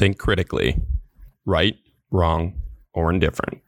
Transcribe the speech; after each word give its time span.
Think 0.00 0.16
critically, 0.16 0.80
right, 1.44 1.76
wrong, 2.10 2.58
or 2.94 3.12
indifferent. 3.12 3.60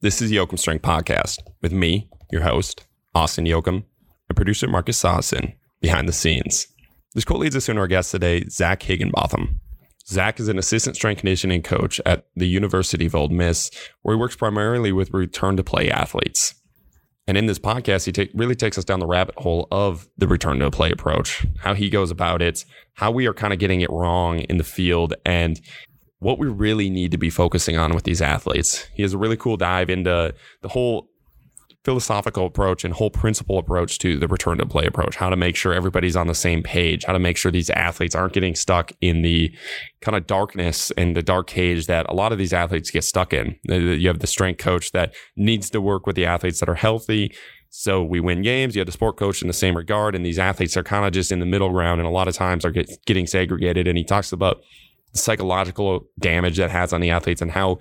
This 0.00 0.20
is 0.20 0.28
the 0.28 0.38
Yoakum 0.38 0.58
Strength 0.58 0.82
Podcast 0.82 1.38
with 1.62 1.72
me, 1.72 2.10
your 2.32 2.42
host, 2.42 2.88
Austin 3.14 3.44
Yoakum, 3.44 3.84
and 4.28 4.34
producer 4.34 4.66
Marcus 4.66 4.96
Sawson 4.96 5.54
behind 5.80 6.08
the 6.08 6.12
scenes. 6.12 6.66
This 7.14 7.24
quote 7.24 7.38
leads 7.38 7.54
us 7.54 7.68
into 7.68 7.80
our 7.80 7.86
guest 7.86 8.10
today, 8.10 8.44
Zach 8.48 8.82
Higginbotham. 8.82 9.60
Zach 10.08 10.40
is 10.40 10.48
an 10.48 10.58
assistant 10.58 10.96
strength 10.96 11.20
conditioning 11.20 11.62
coach 11.62 12.00
at 12.04 12.26
the 12.34 12.48
University 12.48 13.06
of 13.06 13.14
Ole 13.14 13.28
Miss, 13.28 13.70
where 14.02 14.16
he 14.16 14.20
works 14.20 14.34
primarily 14.34 14.90
with 14.90 15.14
return 15.14 15.56
to 15.56 15.62
play 15.62 15.88
athletes. 15.88 16.56
And 17.26 17.38
in 17.38 17.46
this 17.46 17.58
podcast, 17.58 18.04
he 18.04 18.12
take, 18.12 18.30
really 18.34 18.54
takes 18.54 18.76
us 18.76 18.84
down 18.84 19.00
the 19.00 19.06
rabbit 19.06 19.34
hole 19.38 19.66
of 19.70 20.08
the 20.18 20.28
return 20.28 20.58
to 20.58 20.70
play 20.70 20.90
approach, 20.90 21.46
how 21.58 21.72
he 21.74 21.88
goes 21.88 22.10
about 22.10 22.42
it, 22.42 22.64
how 22.94 23.10
we 23.10 23.26
are 23.26 23.32
kind 23.32 23.52
of 23.52 23.58
getting 23.58 23.80
it 23.80 23.90
wrong 23.90 24.40
in 24.40 24.58
the 24.58 24.64
field, 24.64 25.14
and 25.24 25.60
what 26.18 26.38
we 26.38 26.48
really 26.48 26.90
need 26.90 27.10
to 27.10 27.18
be 27.18 27.30
focusing 27.30 27.76
on 27.76 27.94
with 27.94 28.04
these 28.04 28.20
athletes. 28.20 28.86
He 28.94 29.02
has 29.02 29.14
a 29.14 29.18
really 29.18 29.36
cool 29.36 29.56
dive 29.56 29.90
into 29.90 30.34
the 30.62 30.68
whole 30.68 31.08
philosophical 31.84 32.46
approach 32.46 32.82
and 32.82 32.94
whole 32.94 33.10
principle 33.10 33.58
approach 33.58 33.98
to 33.98 34.18
the 34.18 34.26
return 34.26 34.56
to 34.56 34.66
play 34.66 34.86
approach, 34.86 35.16
how 35.16 35.28
to 35.28 35.36
make 35.36 35.54
sure 35.54 35.74
everybody's 35.74 36.16
on 36.16 36.26
the 36.26 36.34
same 36.34 36.62
page, 36.62 37.04
how 37.04 37.12
to 37.12 37.18
make 37.18 37.36
sure 37.36 37.52
these 37.52 37.68
athletes 37.70 38.14
aren't 38.14 38.32
getting 38.32 38.54
stuck 38.54 38.90
in 39.02 39.20
the 39.20 39.54
kind 40.00 40.16
of 40.16 40.26
darkness 40.26 40.90
and 40.92 41.14
the 41.14 41.22
dark 41.22 41.46
cage 41.46 41.86
that 41.86 42.06
a 42.08 42.14
lot 42.14 42.32
of 42.32 42.38
these 42.38 42.54
athletes 42.54 42.90
get 42.90 43.04
stuck 43.04 43.34
in. 43.34 43.56
You 43.64 44.08
have 44.08 44.20
the 44.20 44.26
strength 44.26 44.58
coach 44.58 44.92
that 44.92 45.14
needs 45.36 45.68
to 45.70 45.80
work 45.80 46.06
with 46.06 46.16
the 46.16 46.24
athletes 46.24 46.60
that 46.60 46.68
are 46.68 46.74
healthy. 46.74 47.34
So 47.68 48.02
we 48.02 48.20
win 48.20 48.40
games. 48.42 48.74
You 48.74 48.80
have 48.80 48.86
the 48.86 48.92
sport 48.92 49.16
coach 49.18 49.42
in 49.42 49.48
the 49.48 49.52
same 49.52 49.76
regard, 49.76 50.14
and 50.14 50.24
these 50.24 50.38
athletes 50.38 50.76
are 50.76 50.84
kind 50.84 51.04
of 51.04 51.12
just 51.12 51.32
in 51.32 51.40
the 51.40 51.46
middle 51.46 51.70
ground, 51.70 52.00
and 52.00 52.06
a 52.06 52.12
lot 52.12 52.28
of 52.28 52.34
times 52.34 52.64
are 52.64 52.70
get, 52.70 52.88
getting 53.04 53.26
segregated. 53.26 53.88
And 53.88 53.98
he 53.98 54.04
talks 54.04 54.32
about 54.32 54.62
psychological 55.12 56.06
damage 56.18 56.56
that 56.56 56.70
has 56.70 56.92
on 56.92 57.00
the 57.00 57.10
athletes 57.10 57.42
and 57.42 57.50
how 57.50 57.78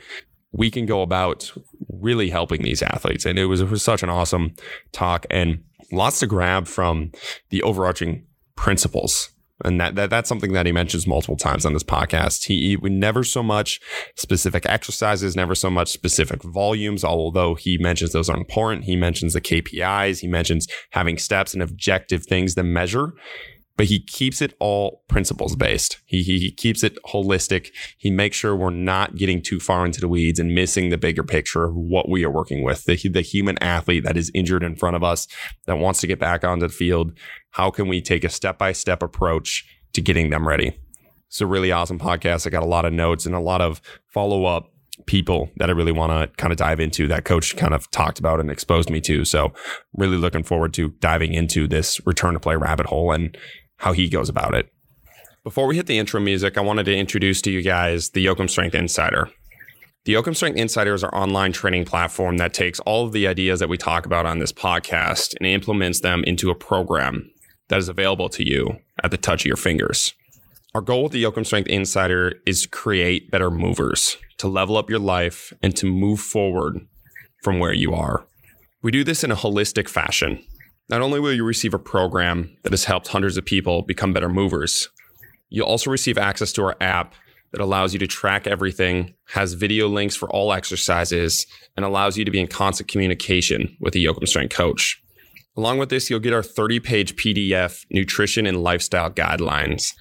we 0.54 0.72
can 0.72 0.86
go 0.86 1.02
about 1.02 1.52
really 1.90 2.30
helping 2.30 2.62
these 2.62 2.82
athletes. 2.82 3.26
And 3.26 3.38
it 3.38 3.46
was, 3.46 3.60
it 3.60 3.70
was 3.70 3.84
such 3.84 4.04
an 4.04 4.10
awesome 4.10 4.54
talk 4.92 5.26
and 5.30 5.64
lots 5.92 6.20
to 6.20 6.28
grab 6.28 6.68
from 6.68 7.12
the 7.50 7.62
overarching 7.64 8.26
principles. 8.56 9.30
And 9.66 9.80
that, 9.80 9.96
that 9.96 10.10
that's 10.10 10.28
something 10.28 10.54
that 10.54 10.66
he 10.66 10.72
mentions 10.72 11.08
multiple 11.08 11.38
times 11.38 11.66
on 11.66 11.74
this 11.74 11.84
podcast. 11.84 12.46
He, 12.46 12.78
he 12.82 12.90
never 12.90 13.24
so 13.24 13.42
much 13.42 13.80
specific 14.16 14.66
exercises, 14.66 15.36
never 15.36 15.56
so 15.56 15.70
much 15.70 15.90
specific 15.90 16.44
volumes, 16.44 17.04
although 17.04 17.56
he 17.56 17.78
mentions 17.78 18.12
those 18.12 18.30
are 18.30 18.38
important. 18.38 18.86
He 18.86 18.96
mentions 18.96 19.34
the 19.34 19.42
KPIs, 19.42 20.20
he 20.20 20.28
mentions 20.28 20.68
having 20.92 21.18
steps 21.18 21.54
and 21.54 21.64
objective 21.64 22.26
things 22.26 22.56
to 22.56 22.64
measure 22.64 23.14
but 23.76 23.88
he 23.88 24.00
keeps 24.00 24.42
it 24.42 24.54
all 24.60 25.04
principles 25.08 25.56
based. 25.56 26.00
He, 26.06 26.22
he, 26.22 26.40
he 26.40 26.52
keeps 26.52 26.84
it 26.84 26.98
holistic. 27.06 27.72
He 27.98 28.12
makes 28.12 28.38
sure 28.38 28.56
we're 28.56 28.70
not 28.70 29.16
getting 29.16 29.42
too 29.42 29.60
far 29.60 29.86
into 29.86 30.00
the 30.00 30.08
weeds 30.08 30.40
and 30.40 30.54
missing 30.54 30.90
the 30.90 30.98
bigger 30.98 31.24
picture 31.24 31.66
of 31.66 31.76
what 31.76 32.10
we 32.10 32.24
are 32.24 32.30
working 32.30 32.64
with. 32.64 32.86
The, 32.86 32.98
the 33.10 33.22
human 33.22 33.58
athlete 33.64 34.04
that 34.04 34.18
is 34.18 34.32
injured 34.34 34.64
in 34.64 34.76
front 34.76 34.96
of 34.96 35.04
us 35.04 35.28
that 35.66 35.80
wants 35.80 36.02
to 36.02 36.08
get 36.08 36.20
back 36.20 36.44
onto 36.44 36.68
the 36.68 36.74
field. 36.74 37.18
How 37.52 37.72
can 37.72 37.88
we 37.88 38.02
take 38.02 38.24
a 38.24 38.30
step 38.30 38.58
by 38.58 38.74
step 38.74 39.02
approach 39.02 39.66
to 39.94 40.02
getting 40.02 40.30
them 40.30 40.48
ready? 40.48 40.78
It's 41.28 41.42
a 41.42 41.48
really 41.48 41.72
awesome 41.72 41.98
podcast. 41.98 42.46
I 42.46 42.52
got 42.52 42.62
a 42.62 42.68
lot 42.68 42.86
of 42.86 42.94
notes 42.94 43.26
and 43.26 43.34
a 43.34 43.40
lot 43.40 43.62
of 43.62 43.82
follow 44.08 44.46
up 44.46 44.70
people 45.08 45.50
that 45.58 45.70
I 45.70 45.74
really 45.74 45.92
want 45.92 46.12
to 46.12 46.36
kind 46.38 46.52
of 46.52 46.58
dive 46.58 46.80
into 46.80 47.08
that 47.08 47.26
coach 47.26 47.56
kind 47.58 47.74
of 47.74 47.90
talked 47.90 48.20
about 48.20 48.40
and 48.40 48.52
exposed 48.52 48.90
me 48.90 49.02
to. 49.02 49.26
So 49.26 49.52
really 49.96 50.18
looking 50.18 50.44
forward 50.44 50.74
to 50.76 50.90
diving 51.00 51.34
into 51.34 51.68
this 51.68 52.00
return 52.06 52.34
to 52.34 52.40
play 52.40 52.56
rabbit 52.56 52.86
hole 52.86 53.12
and 53.12 53.36
how 53.84 53.92
he 53.92 54.08
goes 54.08 54.30
about 54.30 54.56
it. 54.56 54.72
Before 55.44 55.68
we 55.68 55.76
hit 55.76 55.88
the 55.88 55.98
intro 55.98 56.22
music, 56.22 56.58
I 56.58 56.62
wanted 56.62 56.86
to 56.86 56.96
introduce 56.96 57.42
to 57.42 57.52
you 57.52 57.62
guys 57.62 58.12
the 58.12 58.26
Yoakum 58.26 58.50
Strength 58.50 58.76
Insider. 58.76 59.30
The 60.06 60.14
Yoakum 60.14 60.34
Strength 60.34 60.58
Insider 60.58 60.94
is 60.94 61.04
our 61.04 61.14
online 61.14 61.52
training 61.52 61.84
platform 61.84 62.38
that 62.38 62.54
takes 62.54 62.80
all 62.82 63.06
of 63.06 63.12
the 63.12 63.28
ideas 63.28 63.60
that 63.60 63.68
we 63.68 63.78
talk 63.78 64.06
about 64.06 64.26
on 64.26 64.40
this 64.40 64.54
podcast 64.54 65.36
and 65.38 65.46
implements 65.46 66.00
them 66.00 66.24
into 66.24 66.50
a 66.50 66.56
program 66.56 67.30
that 67.68 67.78
is 67.78 67.90
available 67.90 68.30
to 68.30 68.48
you 68.48 68.78
at 69.04 69.12
the 69.12 69.18
touch 69.18 69.42
of 69.42 69.48
your 69.48 69.58
fingers. 69.58 70.14
Our 70.74 70.82
goal 70.82 71.04
with 71.04 71.12
the 71.12 71.22
Yoakum 71.22 71.46
Strength 71.46 71.68
Insider 71.68 72.36
is 72.48 72.62
to 72.62 72.70
create 72.70 73.32
better 73.32 73.52
movers, 73.52 74.16
to 74.38 74.48
level 74.48 74.78
up 74.78 74.90
your 74.90 75.00
life, 75.00 75.52
and 75.62 75.76
to 75.76 75.86
move 75.86 76.22
forward 76.22 76.88
from 77.44 77.60
where 77.60 77.74
you 77.74 77.94
are. 77.94 78.26
We 78.82 78.92
do 78.92 79.04
this 79.04 79.26
in 79.26 79.32
a 79.32 79.36
holistic 79.36 79.90
fashion 79.90 80.42
not 80.90 81.02
only 81.02 81.20
will 81.20 81.34
you 81.34 81.46
receive 81.46 81.74
a 81.74 81.80
program 81.80 82.56
that 82.64 82.74
has 82.74 82.86
helped 82.86 83.08
hundreds 83.08 83.38
of 83.38 83.46
people 83.46 83.82
become 83.84 84.14
better 84.14 84.30
movers, 84.30 84.90
you'll 85.50 85.68
also 85.68 85.90
receive 85.90 86.18
access 86.18 86.52
to 86.54 86.64
our 86.64 86.76
app 86.82 87.16
that 87.52 87.62
allows 87.62 87.94
you 87.94 88.00
to 88.00 88.08
track 88.08 88.48
everything, 88.48 89.14
has 89.28 89.54
video 89.54 89.88
links 89.88 90.16
for 90.16 90.30
all 90.30 90.52
exercises, 90.52 91.46
and 91.78 91.86
allows 91.86 92.18
you 92.18 92.26
to 92.26 92.32
be 92.32 92.40
in 92.40 92.48
constant 92.48 92.90
communication 92.90 93.78
with 93.80 93.94
the 93.94 94.04
Yoakum 94.04 94.28
Strength 94.28 94.56
coach. 94.56 95.02
Along 95.56 95.78
with 95.78 95.90
this, 95.90 96.10
you'll 96.10 96.20
get 96.20 96.34
our 96.34 96.42
30 96.42 96.80
page 96.80 97.16
PDF 97.16 97.86
nutrition 97.92 98.48
and 98.48 98.64
lifestyle 98.64 99.12
guidelines. 99.12 99.94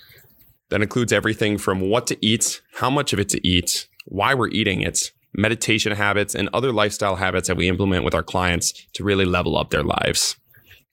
That 0.70 0.80
includes 0.80 1.12
everything 1.12 1.58
from 1.58 1.80
what 1.80 2.06
to 2.06 2.26
eat, 2.26 2.62
how 2.74 2.88
much 2.88 3.12
of 3.12 3.20
it 3.20 3.28
to 3.30 3.46
eat, 3.46 3.86
why 4.06 4.32
we're 4.32 4.48
eating 4.48 4.80
it, 4.80 5.12
meditation 5.34 5.92
habits, 5.92 6.34
and 6.34 6.48
other 6.54 6.72
lifestyle 6.72 7.16
habits 7.16 7.48
that 7.48 7.58
we 7.58 7.68
implement 7.68 8.04
with 8.04 8.14
our 8.14 8.22
clients 8.22 8.72
to 8.94 9.04
really 9.04 9.26
level 9.26 9.58
up 9.58 9.68
their 9.68 9.82
lives. 9.82 10.36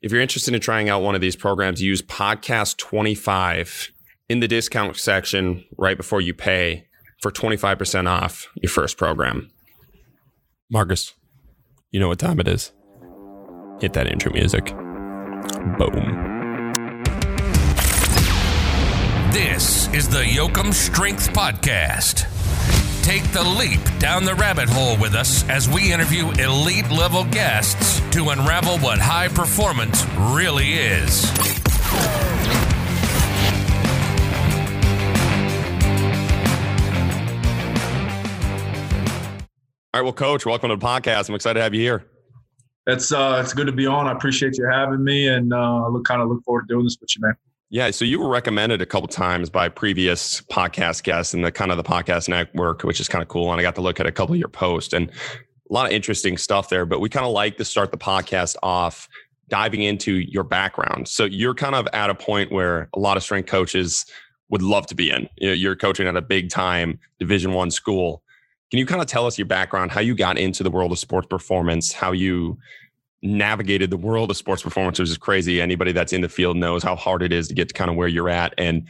If 0.01 0.13
you're 0.13 0.21
interested 0.21 0.53
in 0.53 0.61
trying 0.61 0.87
out 0.87 1.01
one 1.01 1.15
of 1.15 1.21
these 1.21 1.35
programs, 1.35 1.81
use 1.81 2.01
podcast 2.01 2.77
25 2.77 3.91
in 4.29 4.39
the 4.39 4.47
discount 4.47 4.95
section 4.95 5.65
right 5.77 5.97
before 5.97 6.21
you 6.21 6.33
pay 6.33 6.87
for 7.21 7.31
25% 7.31 8.07
off 8.07 8.47
your 8.55 8.69
first 8.69 8.97
program. 8.97 9.51
Marcus, 10.71 11.15
you 11.91 11.99
know 11.99 12.07
what 12.07 12.19
time 12.19 12.39
it 12.39 12.47
is. 12.47 12.71
Hit 13.81 13.91
that 13.93 14.07
intro 14.07 14.31
music. 14.31 14.67
Boom. 15.77 16.29
This 19.33 19.93
is 19.93 20.07
the 20.07 20.23
Yoakum 20.23 20.73
Strength 20.73 21.33
Podcast. 21.33 22.38
Take 23.09 23.31
the 23.31 23.43
leap 23.43 23.79
down 23.97 24.23
the 24.23 24.35
rabbit 24.35 24.69
hole 24.69 24.95
with 24.95 25.15
us 25.15 25.43
as 25.49 25.67
we 25.67 25.91
interview 25.91 26.29
elite 26.33 26.91
level 26.91 27.23
guests 27.23 28.01
to 28.11 28.29
unravel 28.29 28.77
what 28.77 28.99
high 28.99 29.29
performance 29.29 30.05
really 30.15 30.73
is. 30.73 31.25
All 39.91 39.99
right, 39.99 40.03
well, 40.03 40.13
Coach, 40.13 40.45
welcome 40.45 40.69
to 40.69 40.75
the 40.75 40.85
podcast. 40.85 41.29
I'm 41.29 41.33
excited 41.33 41.55
to 41.55 41.63
have 41.63 41.73
you 41.73 41.81
here. 41.81 42.05
It's 42.85 43.11
uh, 43.11 43.41
it's 43.43 43.55
good 43.55 43.65
to 43.65 43.73
be 43.73 43.87
on. 43.87 44.05
I 44.05 44.11
appreciate 44.11 44.55
you 44.59 44.69
having 44.71 45.03
me, 45.03 45.27
and 45.27 45.51
uh, 45.51 45.85
I 45.85 45.87
look 45.87 46.05
kind 46.05 46.21
of 46.21 46.29
look 46.29 46.43
forward 46.43 46.67
to 46.67 46.75
doing 46.75 46.83
this 46.83 46.99
with 47.01 47.09
you, 47.15 47.23
man. 47.23 47.33
Yeah, 47.71 47.91
so 47.91 48.03
you 48.03 48.19
were 48.19 48.29
recommended 48.29 48.81
a 48.81 48.85
couple 48.87 49.07
times 49.07 49.51
by 49.51 49.69
previous 49.69 50.41
podcast 50.41 51.03
guests 51.03 51.35
in 51.35 51.43
the 51.43 51.51
kind 51.51 51.69
of 51.69 51.77
the 51.77 51.83
podcast 51.83 52.27
network, 52.27 52.81
which 52.81 52.99
is 52.99 53.07
kind 53.07 53.21
of 53.21 53.27
cool. 53.27 53.51
And 53.51 53.59
I 53.59 53.63
got 53.63 53.75
to 53.75 53.81
look 53.81 53.99
at 53.99 54.07
a 54.07 54.11
couple 54.11 54.33
of 54.33 54.39
your 54.39 54.49
posts 54.49 54.91
and 54.91 55.11
a 55.11 55.73
lot 55.73 55.85
of 55.85 55.91
interesting 55.91 56.35
stuff 56.35 56.69
there. 56.69 56.87
But 56.87 56.99
we 56.99 57.09
kind 57.09 57.27
of 57.27 57.31
like 57.31 57.57
to 57.57 57.65
start 57.65 57.91
the 57.91 57.97
podcast 57.97 58.55
off 58.63 59.07
diving 59.49 59.83
into 59.83 60.13
your 60.13 60.43
background. 60.43 61.07
So 61.07 61.25
you're 61.25 61.53
kind 61.53 61.75
of 61.75 61.87
at 61.93 62.09
a 62.09 62.15
point 62.15 62.51
where 62.51 62.89
a 62.95 62.99
lot 62.99 63.17
of 63.17 63.23
strength 63.23 63.47
coaches 63.47 64.07
would 64.49 64.63
love 64.63 64.87
to 64.87 64.95
be 64.95 65.11
in. 65.11 65.29
You're 65.37 65.75
coaching 65.75 66.07
at 66.07 66.15
a 66.15 66.21
big 66.21 66.49
time 66.49 66.97
Division 67.19 67.53
One 67.53 67.69
school. 67.69 68.23
Can 68.71 68.79
you 68.79 68.87
kind 68.87 69.01
of 69.01 69.05
tell 69.05 69.27
us 69.27 69.37
your 69.37 69.47
background, 69.47 69.91
how 69.91 70.01
you 70.01 70.15
got 70.15 70.39
into 70.39 70.63
the 70.63 70.71
world 70.71 70.91
of 70.91 70.97
sports 70.97 71.27
performance, 71.27 71.93
how 71.93 72.13
you 72.13 72.57
navigated 73.21 73.89
the 73.89 73.97
world 73.97 74.31
of 74.31 74.37
sports 74.37 74.63
performance, 74.63 74.99
which 74.99 75.09
is 75.09 75.17
crazy. 75.17 75.61
Anybody 75.61 75.91
that's 75.91 76.13
in 76.13 76.21
the 76.21 76.29
field 76.29 76.57
knows 76.57 76.83
how 76.83 76.95
hard 76.95 77.21
it 77.21 77.33
is 77.33 77.47
to 77.49 77.53
get 77.53 77.67
to 77.67 77.73
kind 77.73 77.89
of 77.89 77.95
where 77.95 78.07
you're 78.07 78.29
at 78.29 78.53
and 78.57 78.87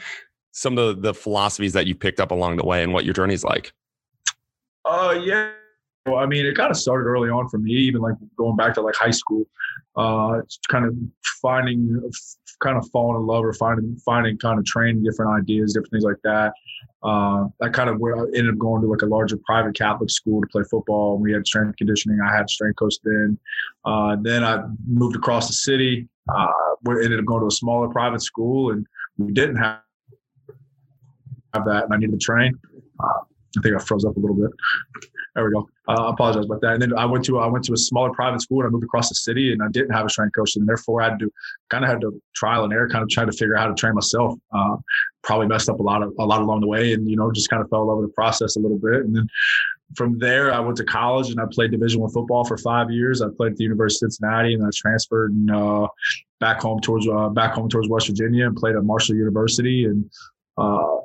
some 0.51 0.77
of 0.77 0.95
the, 0.95 1.01
the 1.01 1.13
philosophies 1.13 1.73
that 1.73 1.87
you 1.87 1.95
picked 1.95 2.19
up 2.19 2.31
along 2.31 2.57
the 2.57 2.65
way 2.65 2.83
and 2.83 2.93
what 2.93 3.05
your 3.05 3.13
journey's 3.13 3.43
like. 3.43 3.71
Uh, 4.85 5.19
yeah. 5.23 5.51
Well, 6.05 6.17
I 6.17 6.25
mean, 6.25 6.45
it 6.45 6.55
kind 6.55 6.71
of 6.71 6.77
started 6.77 7.05
early 7.05 7.29
on 7.29 7.49
for 7.49 7.57
me, 7.57 7.71
even 7.71 8.01
like 8.01 8.15
going 8.37 8.55
back 8.55 8.73
to 8.75 8.81
like 8.81 8.95
high 8.95 9.11
school, 9.11 9.45
uh, 9.95 10.41
kind 10.69 10.85
of 10.85 10.95
finding, 11.41 12.09
kind 12.59 12.77
of 12.77 12.89
falling 12.91 13.21
in 13.21 13.27
love 13.27 13.45
or 13.45 13.53
finding, 13.53 13.95
finding 14.05 14.37
kind 14.37 14.59
of 14.59 14.65
training 14.65 15.03
different 15.03 15.31
ideas, 15.31 15.73
different 15.73 15.91
things 15.91 16.03
like 16.03 16.21
that. 16.23 16.53
Uh, 17.01 17.45
that 17.59 17.73
kind 17.73 17.89
of 17.89 17.99
where 17.99 18.17
I 18.17 18.21
ended 18.35 18.49
up 18.49 18.57
going 18.57 18.81
to 18.81 18.87
like 18.87 19.01
a 19.01 19.05
larger 19.05 19.37
private 19.45 19.75
Catholic 19.75 20.09
school 20.09 20.41
to 20.41 20.47
play 20.47 20.63
football. 20.69 21.17
We 21.17 21.31
had 21.31 21.47
strength 21.47 21.77
conditioning. 21.77 22.19
I 22.21 22.35
had 22.35 22.49
strength 22.49 22.77
coach 22.77 22.95
then. 23.03 23.37
Uh, 23.85 24.17
then 24.21 24.43
I 24.43 24.63
moved 24.85 25.15
across 25.15 25.47
the 25.47 25.53
city. 25.53 26.07
Uh, 26.33 26.47
we 26.83 27.03
ended 27.03 27.19
up 27.19 27.25
going 27.25 27.41
to 27.41 27.47
a 27.47 27.51
smaller 27.51 27.87
private 27.89 28.21
school, 28.21 28.71
and 28.71 28.85
we 29.17 29.31
didn't 29.31 29.55
have 29.55 29.79
have 31.53 31.65
that, 31.65 31.85
and 31.85 31.93
I 31.93 31.97
needed 31.97 32.19
to 32.19 32.23
train. 32.23 32.53
Uh, 32.99 33.21
I 33.57 33.61
think 33.61 33.75
I 33.75 33.79
froze 33.79 34.05
up 34.05 34.15
a 34.15 34.19
little 34.19 34.35
bit. 34.35 34.51
There 35.35 35.45
we 35.45 35.51
go. 35.51 35.67
Uh, 35.87 36.07
I 36.07 36.11
apologize 36.11 36.45
about 36.45 36.61
that. 36.61 36.73
And 36.73 36.81
then 36.81 36.97
I 36.97 37.05
went 37.05 37.25
to 37.25 37.39
I 37.39 37.47
went 37.47 37.63
to 37.65 37.73
a 37.73 37.77
smaller 37.77 38.11
private 38.11 38.41
school 38.41 38.59
and 38.59 38.67
I 38.67 38.69
moved 38.69 38.83
across 38.83 39.09
the 39.09 39.15
city 39.15 39.53
and 39.53 39.61
I 39.61 39.67
didn't 39.69 39.91
have 39.91 40.05
a 40.05 40.09
strength 40.09 40.35
coach 40.35 40.55
and 40.55 40.67
therefore 40.67 41.01
I 41.01 41.09
had 41.09 41.19
to 41.19 41.31
kind 41.69 41.83
of 41.83 41.89
had 41.89 42.01
to 42.01 42.21
trial 42.35 42.63
and 42.63 42.73
error, 42.73 42.89
kind 42.89 43.03
of 43.03 43.09
try 43.09 43.25
to 43.25 43.31
figure 43.31 43.55
out 43.55 43.61
how 43.61 43.67
to 43.67 43.75
train 43.75 43.95
myself. 43.95 44.35
Uh, 44.53 44.77
probably 45.23 45.47
messed 45.47 45.69
up 45.69 45.79
a 45.79 45.83
lot 45.83 46.01
of 46.01 46.13
a 46.19 46.25
lot 46.25 46.41
along 46.41 46.61
the 46.61 46.67
way 46.67 46.93
and 46.93 47.09
you 47.09 47.15
know 47.15 47.31
just 47.31 47.49
kind 47.49 47.61
of 47.61 47.69
fell 47.69 47.89
over 47.89 48.01
the 48.01 48.09
process 48.09 48.55
a 48.55 48.59
little 48.59 48.77
bit. 48.77 49.05
And 49.05 49.15
then 49.15 49.27
from 49.95 50.19
there 50.19 50.53
I 50.53 50.59
went 50.59 50.77
to 50.77 50.83
college 50.83 51.29
and 51.29 51.39
I 51.39 51.45
played 51.51 51.71
Division 51.71 52.01
One 52.01 52.11
football 52.11 52.43
for 52.43 52.57
five 52.57 52.91
years. 52.91 53.21
I 53.21 53.27
played 53.35 53.53
at 53.53 53.57
the 53.57 53.63
University 53.63 54.05
of 54.05 54.13
Cincinnati 54.13 54.53
and 54.53 54.65
I 54.65 54.69
transferred 54.75 55.31
and, 55.31 55.51
uh, 55.51 55.87
back 56.39 56.61
home 56.61 56.79
towards 56.79 57.07
uh, 57.07 57.29
back 57.29 57.53
home 57.53 57.69
towards 57.69 57.89
West 57.89 58.07
Virginia 58.07 58.45
and 58.47 58.55
played 58.55 58.75
at 58.75 58.83
Marshall 58.83 59.15
University 59.15 59.85
and 59.85 60.09
uh, 60.57 60.97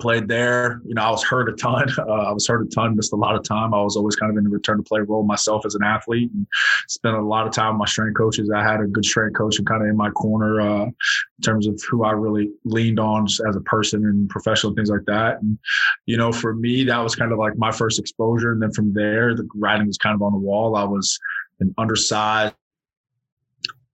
played 0.00 0.28
there. 0.28 0.80
You 0.84 0.94
know, 0.94 1.02
I 1.02 1.10
was 1.10 1.22
hurt 1.24 1.48
a 1.48 1.52
ton. 1.52 1.88
Uh, 2.04 2.12
I 2.12 2.32
was 2.32 2.46
hurt 2.46 2.66
a 2.66 2.68
ton, 2.68 2.96
missed 2.96 3.12
a 3.12 3.16
lot 3.16 3.34
of 3.34 3.44
time. 3.44 3.72
I 3.72 3.80
was 3.80 3.96
always 3.96 4.14
kind 4.14 4.30
of 4.30 4.36
in 4.36 4.44
the 4.44 4.50
return 4.50 4.76
to 4.76 4.82
play 4.82 5.00
role 5.00 5.22
myself 5.22 5.64
as 5.64 5.74
an 5.74 5.82
athlete 5.82 6.30
and 6.32 6.46
spent 6.88 7.16
a 7.16 7.22
lot 7.22 7.46
of 7.46 7.52
time 7.52 7.74
with 7.74 7.78
my 7.78 7.86
strength 7.86 8.16
coaches. 8.16 8.50
I 8.54 8.62
had 8.62 8.80
a 8.80 8.86
good 8.86 9.04
strength 9.04 9.36
coach 9.36 9.58
and 9.58 9.66
kind 9.66 9.82
of 9.82 9.88
in 9.88 9.96
my 9.96 10.10
corner 10.10 10.60
uh, 10.60 10.84
in 10.84 10.94
terms 11.42 11.66
of 11.66 11.80
who 11.88 12.04
I 12.04 12.10
really 12.12 12.50
leaned 12.64 13.00
on 13.00 13.24
as 13.24 13.56
a 13.56 13.60
person 13.60 14.04
and 14.04 14.28
professional 14.28 14.74
things 14.74 14.90
like 14.90 15.04
that. 15.06 15.40
And, 15.40 15.58
you 16.04 16.16
know, 16.16 16.30
for 16.30 16.54
me, 16.54 16.84
that 16.84 16.98
was 16.98 17.16
kind 17.16 17.32
of 17.32 17.38
like 17.38 17.56
my 17.56 17.72
first 17.72 17.98
exposure. 17.98 18.52
And 18.52 18.60
then 18.60 18.72
from 18.72 18.92
there, 18.92 19.34
the 19.34 19.48
writing 19.54 19.86
was 19.86 19.98
kind 19.98 20.14
of 20.14 20.22
on 20.22 20.32
the 20.32 20.38
wall. 20.38 20.76
I 20.76 20.84
was 20.84 21.18
an 21.60 21.74
undersized, 21.78 22.54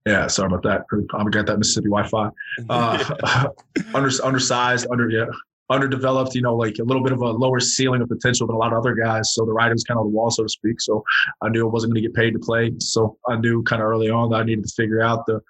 yeah, 0.05 0.27
sorry 0.27 0.47
about 0.47 0.63
that. 0.63 0.85
I'm 0.91 1.05
gonna 1.07 1.29
get 1.29 1.45
that 1.45 1.59
Mississippi 1.59 1.89
Wi-Fi. 1.89 2.29
Uh, 2.69 3.47
under, 3.93 4.09
undersized, 4.23 4.87
under 4.91 5.09
yeah, 5.09 5.25
underdeveloped, 5.71 6.35
you 6.35 6.41
know, 6.41 6.55
like 6.55 6.77
a 6.79 6.83
little 6.83 7.03
bit 7.03 7.13
of 7.13 7.21
a 7.21 7.29
lower 7.29 7.59
ceiling 7.59 8.01
of 8.01 8.09
potential 8.09 8.47
than 8.47 8.55
a 8.55 8.59
lot 8.59 8.73
of 8.73 8.79
other 8.79 8.93
guys. 8.93 9.33
So 9.33 9.45
the 9.45 9.53
writing 9.53 9.73
was 9.73 9.83
kind 9.83 9.97
of 9.97 10.05
on 10.05 10.11
the 10.11 10.15
wall, 10.15 10.29
so 10.29 10.43
to 10.43 10.49
speak. 10.49 10.81
So 10.81 11.03
I 11.41 11.49
knew 11.49 11.67
I 11.67 11.71
wasn't 11.71 11.93
going 11.93 12.03
to 12.03 12.07
get 12.09 12.15
paid 12.15 12.33
to 12.33 12.39
play. 12.39 12.73
So 12.79 13.17
I 13.27 13.37
knew 13.37 13.63
kind 13.63 13.81
of 13.81 13.87
early 13.87 14.09
on 14.09 14.29
that 14.31 14.37
I 14.37 14.43
needed 14.43 14.67
to 14.67 14.73
figure 14.73 15.01
out 15.01 15.25
the 15.25 15.41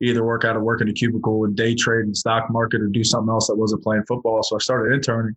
either 0.00 0.24
work 0.24 0.44
out 0.44 0.56
of 0.56 0.62
work 0.62 0.80
in 0.80 0.88
a 0.88 0.92
cubicle 0.92 1.44
and 1.44 1.56
day 1.56 1.74
trade 1.74 2.08
the 2.08 2.14
stock 2.14 2.48
market 2.50 2.80
or 2.80 2.86
do 2.86 3.02
something 3.02 3.30
else 3.30 3.48
that 3.48 3.56
wasn't 3.56 3.82
playing 3.82 4.04
football. 4.06 4.42
So 4.42 4.56
I 4.56 4.58
started 4.60 4.94
interning 4.94 5.34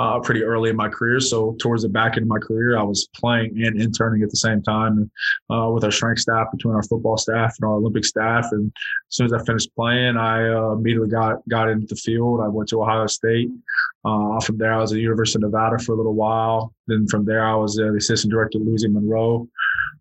uh, 0.00 0.18
pretty 0.18 0.42
early 0.42 0.70
in 0.70 0.76
my 0.76 0.88
career. 0.88 1.20
So 1.20 1.54
towards 1.60 1.82
the 1.82 1.88
back 1.90 2.16
end 2.16 2.22
of 2.22 2.28
my 2.28 2.38
career, 2.38 2.78
I 2.78 2.82
was 2.82 3.08
playing 3.14 3.62
and 3.62 3.80
interning 3.80 4.22
at 4.22 4.30
the 4.30 4.36
same 4.36 4.62
time 4.62 5.10
uh, 5.50 5.68
with 5.70 5.84
our 5.84 5.90
strength 5.90 6.20
staff, 6.20 6.46
between 6.50 6.74
our 6.74 6.82
football 6.82 7.18
staff 7.18 7.54
and 7.60 7.68
our 7.68 7.74
Olympic 7.74 8.06
staff. 8.06 8.46
And 8.52 8.72
as 9.10 9.16
soon 9.16 9.26
as 9.26 9.34
I 9.34 9.44
finished 9.44 9.74
playing, 9.76 10.16
I 10.16 10.48
uh, 10.48 10.72
immediately 10.72 11.10
got 11.10 11.46
got 11.50 11.68
into 11.68 11.86
the 11.86 11.96
field. 11.96 12.40
I 12.40 12.48
went 12.48 12.70
to 12.70 12.80
Ohio 12.80 13.06
State. 13.06 13.50
Uh, 14.02 14.40
from 14.40 14.56
there, 14.56 14.72
I 14.72 14.78
was 14.78 14.92
at 14.92 14.94
the 14.94 15.02
University 15.02 15.36
of 15.36 15.50
Nevada 15.50 15.78
for 15.78 15.92
a 15.92 15.96
little 15.96 16.14
while. 16.14 16.74
Then 16.86 17.06
from 17.06 17.26
there, 17.26 17.44
I 17.44 17.54
was 17.54 17.74
the 17.74 17.94
assistant 17.94 18.32
director 18.32 18.58
at 18.58 18.64
Louisiana 18.64 19.00
Monroe. 19.00 19.48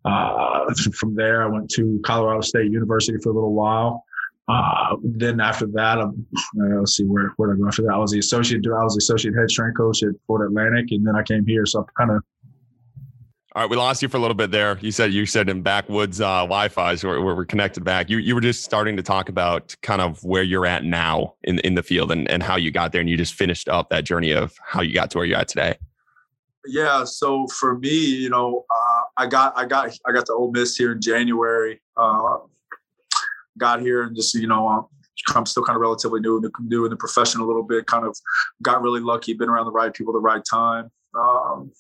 Uh, 0.06 0.74
from 0.94 1.14
there, 1.14 1.44
I 1.44 1.48
went 1.48 1.70
to 1.72 2.00
Colorado 2.06 2.40
State 2.40 2.72
University 2.72 3.18
for 3.22 3.32
a 3.32 3.34
little 3.34 3.54
while. 3.54 4.06
Uh, 4.50 4.96
then 5.04 5.40
after 5.40 5.68
that, 5.68 6.00
um, 6.00 6.26
uh, 6.60 6.80
let's 6.80 6.98
see 6.98 7.04
where 7.04 7.34
where 7.38 7.54
did 7.54 7.60
I 7.60 7.62
go 7.62 7.68
after 7.68 7.84
that. 7.84 7.94
I 7.94 7.98
was 7.98 8.12
the 8.12 8.20
associate. 8.20 8.66
I 8.66 8.84
was 8.84 8.96
the 8.96 9.00
associate 9.00 9.36
head 9.36 9.50
strength 9.52 9.78
coach 9.78 10.02
at 10.02 10.10
Florida 10.26 10.50
Atlantic, 10.50 10.92
and 10.92 11.06
then 11.06 11.16
I 11.16 11.22
came 11.22 11.46
here. 11.46 11.66
So 11.68 11.80
I'm 11.80 11.86
kind 11.96 12.12
of. 12.18 12.24
All 13.56 13.64
right, 13.64 13.70
we 13.70 13.78
lost 13.78 14.02
you 14.02 14.08
for 14.08 14.18
a 14.18 14.20
little 14.20 14.36
bit 14.36 14.50
there. 14.50 14.80
You 14.82 14.92
said 14.92 15.14
you 15.14 15.28
said 15.28 15.50
in 15.50 15.62
backwoods 15.62 16.20
uh, 16.20 16.42
Wi-Fi, 16.42 16.96
so 16.96 17.10
we're, 17.10 17.36
we're 17.36 17.46
connected 17.46 17.84
back. 17.84 18.10
You 18.10 18.18
you 18.18 18.34
were 18.34 18.42
just 18.42 18.64
starting 18.64 18.98
to 18.98 19.04
talk 19.04 19.30
about 19.30 19.76
kind 19.84 20.02
of 20.02 20.24
where 20.24 20.44
you're 20.44 20.66
at 20.66 20.84
now 20.84 21.36
in 21.44 21.60
in 21.60 21.76
the 21.76 21.84
field 21.84 22.12
and 22.12 22.30
and 22.30 22.42
how 22.42 22.56
you 22.56 22.72
got 22.72 22.92
there, 22.92 23.02
and 23.02 23.10
you 23.10 23.18
just 23.18 23.36
finished 23.36 23.70
up 23.70 23.90
that 23.90 24.04
journey 24.04 24.32
of 24.32 24.56
how 24.64 24.82
you 24.82 24.96
got 24.96 25.12
to 25.12 25.20
where 25.20 25.28
you're 25.28 25.38
at 25.38 25.48
today. 25.48 25.76
Yeah. 26.66 27.04
So 27.04 27.46
for 27.48 27.78
me, 27.78 27.90
you 27.90 28.30
know, 28.30 28.66
uh, 28.70 29.02
I 29.18 29.28
got 29.28 29.56
I 29.56 29.66
got 29.66 29.96
I 30.08 30.12
got 30.12 30.26
to 30.28 30.34
Ole 30.34 30.52
Miss 30.52 30.76
here 30.76 30.94
in 30.94 31.02
January. 31.02 31.82
Uh, 31.96 32.38
got 33.60 33.82
here 33.82 34.04
and 34.04 34.16
just 34.16 34.34
you 34.34 34.48
know 34.48 34.90
I'm 35.36 35.46
still 35.46 35.64
kind 35.64 35.76
of 35.76 35.82
relatively 35.82 36.20
new 36.22 36.38
in 36.38 36.44
the 36.44 36.52
new 36.62 36.86
in 36.86 36.90
the 36.90 36.98
profession 36.98 37.42
a 37.42 37.46
little 37.46 37.64
bit. 37.64 37.86
Kind 37.86 38.06
of 38.06 38.18
got 38.62 38.82
really 38.82 39.02
lucky, 39.02 39.34
been 39.34 39.50
around 39.50 39.66
the 39.66 39.72
right 39.72 39.94
people 39.94 40.14
at 40.14 40.18
the 40.18 40.22
right 40.22 40.44
time. 40.50 40.90
Um, 41.14 41.72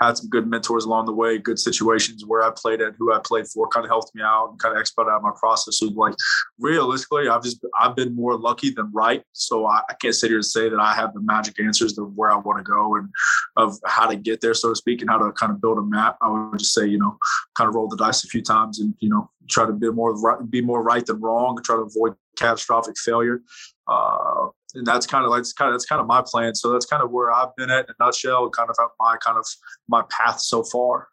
had 0.00 0.16
some 0.16 0.28
good 0.28 0.48
mentors 0.48 0.84
along 0.84 1.06
the 1.06 1.12
way, 1.12 1.38
good 1.38 1.58
situations 1.58 2.24
where 2.26 2.42
I 2.42 2.50
played 2.50 2.80
at, 2.80 2.94
who 2.98 3.12
I 3.12 3.20
played 3.24 3.46
for, 3.48 3.68
kind 3.68 3.84
of 3.84 3.90
helped 3.90 4.14
me 4.14 4.22
out 4.22 4.50
and 4.50 4.58
kind 4.58 4.74
of 4.74 4.80
expedited 4.80 5.22
my 5.22 5.32
process. 5.38 5.78
So 5.78 5.86
like 5.86 6.14
realistically, 6.58 7.28
I've 7.28 7.42
just 7.42 7.64
I've 7.80 7.96
been 7.96 8.14
more 8.14 8.36
lucky 8.36 8.70
than 8.70 8.90
right. 8.92 9.22
So 9.32 9.66
I, 9.66 9.82
I 9.88 9.94
can't 9.94 10.14
sit 10.14 10.28
here 10.28 10.38
and 10.38 10.44
say 10.44 10.68
that 10.68 10.80
I 10.80 10.94
have 10.94 11.14
the 11.14 11.20
magic 11.20 11.60
answers 11.60 11.94
to 11.94 12.04
where 12.04 12.30
I 12.30 12.36
want 12.36 12.58
to 12.58 12.70
go 12.70 12.96
and 12.96 13.08
of 13.56 13.78
how 13.84 14.06
to 14.06 14.16
get 14.16 14.40
there, 14.40 14.54
so 14.54 14.70
to 14.70 14.76
speak, 14.76 15.00
and 15.00 15.10
how 15.10 15.18
to 15.18 15.32
kind 15.32 15.52
of 15.52 15.60
build 15.60 15.78
a 15.78 15.82
map. 15.82 16.16
I 16.20 16.30
would 16.30 16.58
just 16.58 16.74
say, 16.74 16.86
you 16.86 16.98
know, 16.98 17.16
kind 17.56 17.68
of 17.68 17.74
roll 17.74 17.88
the 17.88 17.96
dice 17.96 18.24
a 18.24 18.28
few 18.28 18.42
times 18.42 18.80
and 18.80 18.94
you 19.00 19.08
know 19.08 19.30
try 19.48 19.66
to 19.66 19.72
be 19.72 19.90
more 19.90 20.18
right, 20.20 20.50
be 20.50 20.60
more 20.60 20.82
right 20.82 21.04
than 21.04 21.20
wrong, 21.20 21.58
try 21.62 21.76
to 21.76 21.82
avoid 21.82 22.14
catastrophic 22.36 22.96
failure. 22.98 23.42
Uh, 23.86 24.48
and 24.74 24.86
that's 24.86 25.06
kind 25.06 25.24
of 25.24 25.30
like 25.30 25.44
kind 25.56 25.68
of 25.68 25.74
that's 25.74 25.86
kind 25.86 26.00
of 26.00 26.06
my 26.06 26.22
plan. 26.22 26.54
So 26.54 26.72
that's 26.72 26.86
kind 26.86 27.02
of 27.02 27.10
where 27.10 27.32
I've 27.32 27.54
been 27.56 27.70
at 27.70 27.86
in 27.86 27.94
a 27.98 28.04
nutshell, 28.04 28.50
kind 28.50 28.70
of 28.70 28.76
my 29.00 29.16
kind 29.24 29.38
of 29.38 29.46
my 29.88 30.02
path 30.10 30.40
so 30.40 30.62
far. 30.62 31.08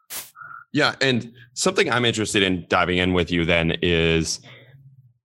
Yeah, 0.72 0.94
and 1.00 1.32
something 1.54 1.90
I'm 1.90 2.04
interested 2.04 2.42
in 2.42 2.66
diving 2.68 2.98
in 2.98 3.12
with 3.12 3.30
you 3.30 3.44
then 3.44 3.76
is 3.82 4.40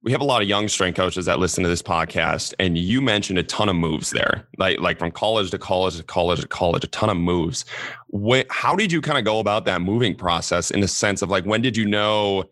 we 0.03 0.11
have 0.11 0.21
a 0.21 0.25
lot 0.25 0.41
of 0.41 0.47
young 0.47 0.67
strength 0.67 0.95
coaches 0.95 1.25
that 1.25 1.39
listen 1.39 1.63
to 1.63 1.69
this 1.69 1.81
podcast, 1.81 2.53
and 2.59 2.77
you 2.77 3.01
mentioned 3.01 3.39
a 3.39 3.43
ton 3.43 3.69
of 3.69 3.75
moves 3.75 4.11
there, 4.11 4.47
like 4.57 4.79
like 4.79 4.99
from 4.99 5.11
college 5.11 5.51
to 5.51 5.57
college 5.57 5.97
to 5.97 6.03
college 6.03 6.41
to 6.41 6.47
college, 6.47 6.83
a 6.83 6.87
ton 6.87 7.09
of 7.09 7.17
moves. 7.17 7.65
When, 8.09 8.45
how 8.49 8.75
did 8.75 8.91
you 8.91 9.01
kind 9.01 9.17
of 9.17 9.25
go 9.25 9.39
about 9.39 9.65
that 9.65 9.81
moving 9.81 10.15
process 10.15 10.71
in 10.71 10.81
the 10.81 10.87
sense 10.87 11.21
of 11.21 11.29
like 11.29 11.45
when 11.45 11.61
did 11.61 11.75
you 11.75 11.85
know 11.85 12.45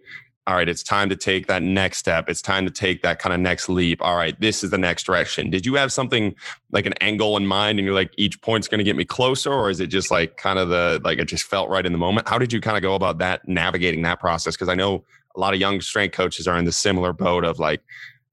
all 0.47 0.55
right, 0.55 0.69
it's 0.69 0.83
time 0.83 1.09
to 1.09 1.15
take 1.15 1.47
that 1.47 1.63
next 1.63 1.97
step. 1.97 2.29
It's 2.29 2.41
time 2.41 2.65
to 2.65 2.71
take 2.71 3.01
that 3.01 3.17
kind 3.17 3.33
of 3.33 3.39
next 3.39 3.67
leap. 3.67 3.99
All 4.03 4.15
right, 4.15 4.39
this 4.39 4.63
is 4.63 4.69
the 4.69 4.77
next 4.77 5.03
direction. 5.03 5.49
Did 5.49 5.65
you 5.65 5.73
have 5.73 5.91
something 5.91 6.35
like 6.71 6.85
an 6.85 6.93
angle 7.01 7.35
in 7.35 7.47
mind 7.47 7.79
and 7.79 7.85
you're 7.85 7.95
like, 7.95 8.13
each 8.17 8.39
point's 8.41 8.67
going 8.67 8.77
to 8.77 8.83
get 8.83 8.95
me 8.95 9.05
closer? 9.05 9.51
Or 9.51 9.71
is 9.71 9.79
it 9.79 9.87
just 9.87 10.11
like 10.11 10.37
kind 10.37 10.59
of 10.59 10.69
the, 10.69 11.01
like 11.03 11.17
it 11.17 11.25
just 11.25 11.45
felt 11.45 11.69
right 11.69 11.83
in 11.83 11.91
the 11.91 11.97
moment? 11.97 12.29
How 12.29 12.37
did 12.37 12.53
you 12.53 12.61
kind 12.61 12.77
of 12.77 12.83
go 12.83 12.93
about 12.93 13.17
that, 13.17 13.47
navigating 13.47 14.03
that 14.03 14.19
process? 14.19 14.55
Because 14.55 14.69
I 14.69 14.75
know 14.75 15.03
a 15.35 15.39
lot 15.39 15.55
of 15.55 15.59
young 15.59 15.81
strength 15.81 16.13
coaches 16.13 16.47
are 16.47 16.57
in 16.57 16.65
the 16.65 16.71
similar 16.71 17.11
boat 17.11 17.43
of 17.43 17.57
like 17.57 17.81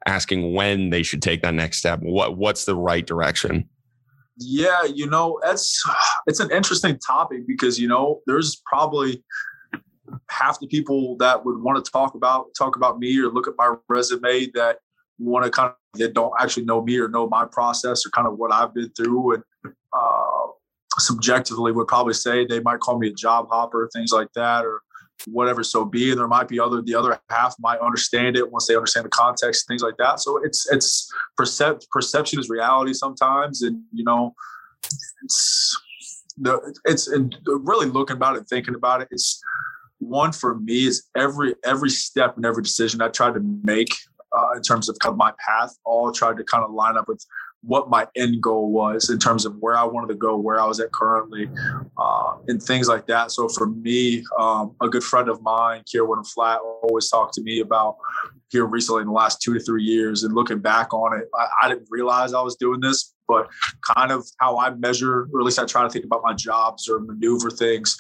asking 0.07 0.53
when 0.53 0.91
they 0.91 1.03
should 1.03 1.23
take 1.23 1.41
that 1.41 1.55
next 1.55 1.79
step. 1.79 2.01
What, 2.03 2.37
what's 2.37 2.67
the 2.67 2.77
right 2.77 3.07
direction? 3.07 3.67
Yeah, 4.37 4.85
you 4.85 5.09
know, 5.09 5.41
that's, 5.43 5.83
it's 6.27 6.41
an 6.41 6.51
interesting 6.51 6.99
topic 6.99 7.47
because, 7.47 7.81
you 7.81 7.89
know, 7.89 8.21
there's 8.27 8.61
probably, 8.67 9.25
half 10.31 10.59
the 10.61 10.67
people 10.67 11.17
that 11.19 11.45
would 11.45 11.63
want 11.63 11.83
to 11.83 11.91
talk 11.91 12.15
about 12.15 12.47
talk 12.57 12.77
about 12.77 12.99
me 12.99 13.19
or 13.19 13.29
look 13.29 13.49
at 13.49 13.55
my 13.57 13.75
resume 13.89 14.47
that 14.55 14.79
want 15.19 15.45
to 15.45 15.51
kind 15.51 15.71
of 15.71 15.77
that 15.95 16.15
don't 16.15 16.33
actually 16.41 16.65
know 16.65 16.83
me 16.83 16.99
or 16.99 17.09
know 17.09 17.29
my 17.29 17.45
process 17.45 18.07
or 18.07 18.11
kind 18.11 18.27
of 18.27 18.39
what 18.39 18.53
I've 18.53 18.75
been 18.75 18.91
through 18.91 19.35
and 19.35 19.43
uh, 19.93 20.47
subjectively 20.99 21.73
would 21.73 21.87
probably 21.89 22.15
say 22.15 22.47
they 22.47 22.61
might 22.61 22.81
call 22.81 22.99
me 22.99 23.09
a 23.09 23.13
job 23.13 23.49
hopper, 23.51 23.89
things 23.93 24.13
like 24.13 24.33
that, 24.35 24.65
or 24.65 24.81
whatever 25.27 25.63
so 25.63 25.85
be. 25.85 26.11
And 26.11 26.19
there 26.19 26.29
might 26.29 26.49
be 26.49 26.59
other 26.59 26.83
the 26.83 26.95
other 26.95 27.21
half 27.31 27.55
might 27.59 27.81
understand 27.81 28.37
it 28.37 28.51
once 28.51 28.67
they 28.67 28.77
understand 28.77 29.07
the 29.07 29.11
context, 29.11 29.67
things 29.69 29.83
like 29.83 29.97
that. 29.99 30.21
So 30.21 30.43
it's 30.43 30.71
it's 30.71 31.13
percep- 31.39 31.87
perception 31.91 32.41
is 32.41 32.49
reality 32.49 32.93
sometimes, 32.95 33.63
and 33.63 33.83
you 33.93 34.05
know 34.05 34.35
it's 35.23 35.81
the 36.39 36.75
it's 36.85 37.09
and 37.09 37.37
really 37.47 37.87
looking 37.87 38.17
about 38.17 38.37
it, 38.37 38.49
thinking 38.49 38.75
about 38.75 39.03
it, 39.03 39.09
it's 39.11 39.41
one 40.03 40.33
for 40.33 40.59
me 40.59 40.87
is 40.87 41.09
every 41.17 41.55
every 41.65 41.91
step 41.91 42.37
and 42.37 42.45
every 42.45 42.63
decision 42.63 43.01
I 43.01 43.09
tried 43.09 43.35
to 43.35 43.61
make 43.63 43.95
uh, 44.37 44.53
in 44.57 44.63
terms 44.63 44.89
of, 44.89 44.97
my 45.17 45.33
path, 45.47 45.77
all 45.85 46.11
tried 46.11 46.37
to 46.39 46.45
kind 46.45 46.65
of 46.65 46.73
line 46.73 46.97
up 46.97 47.07
with 47.09 47.25
what 47.65 47.89
my 47.89 48.09
end 48.17 48.43
goal 48.43 48.73
was 48.73 49.09
in 49.11 49.19
terms 49.19 49.45
of 49.45 49.55
where 49.61 49.77
I 49.77 49.85
wanted 49.85 50.09
to 50.09 50.17
go, 50.17 50.37
where 50.37 50.59
I 50.59 50.67
was 50.67 50.81
at 50.81 50.91
currently, 50.91 51.49
uh, 51.97 52.37
and 52.49 52.61
things 52.61 52.89
like 52.89 53.07
that. 53.07 53.31
So 53.31 53.49
for 53.49 53.69
me, 53.69 54.25
um, 54.39 54.75
a 54.81 54.89
good 54.89 55.05
friend 55.05 55.29
of 55.29 55.41
mine, 55.43 55.83
Keir 55.91 56.05
Wenham-Flatt, 56.05 56.59
always 56.83 57.09
talked 57.09 57.35
to 57.35 57.43
me 57.43 57.61
about 57.61 57.99
here 58.49 58.67
recently 58.67 59.03
in 59.03 59.09
the 59.09 59.13
last 59.13 59.41
two 59.43 59.55
to 59.55 59.61
three 59.61 59.85
years. 59.85 60.25
And 60.25 60.35
looking 60.35 60.59
back 60.59 60.93
on 60.93 61.17
it, 61.17 61.29
I, 61.39 61.47
I 61.63 61.69
didn't 61.69 61.87
realize 61.89 62.35
I 62.35 62.43
was 62.43 62.57
doing 62.57 62.81
this, 62.81 63.15
but 63.29 63.49
kind 63.97 64.11
of 64.11 64.27
how 64.41 64.59
I 64.59 64.71
measure, 64.71 65.29
or 65.33 65.41
at 65.41 65.45
least 65.45 65.61
I 65.61 65.65
try 65.65 65.85
to 65.85 65.91
think 65.91 66.05
about 66.05 66.23
my 66.25 66.33
jobs 66.35 66.89
or 66.89 66.99
maneuver 66.99 67.51
things 67.51 67.97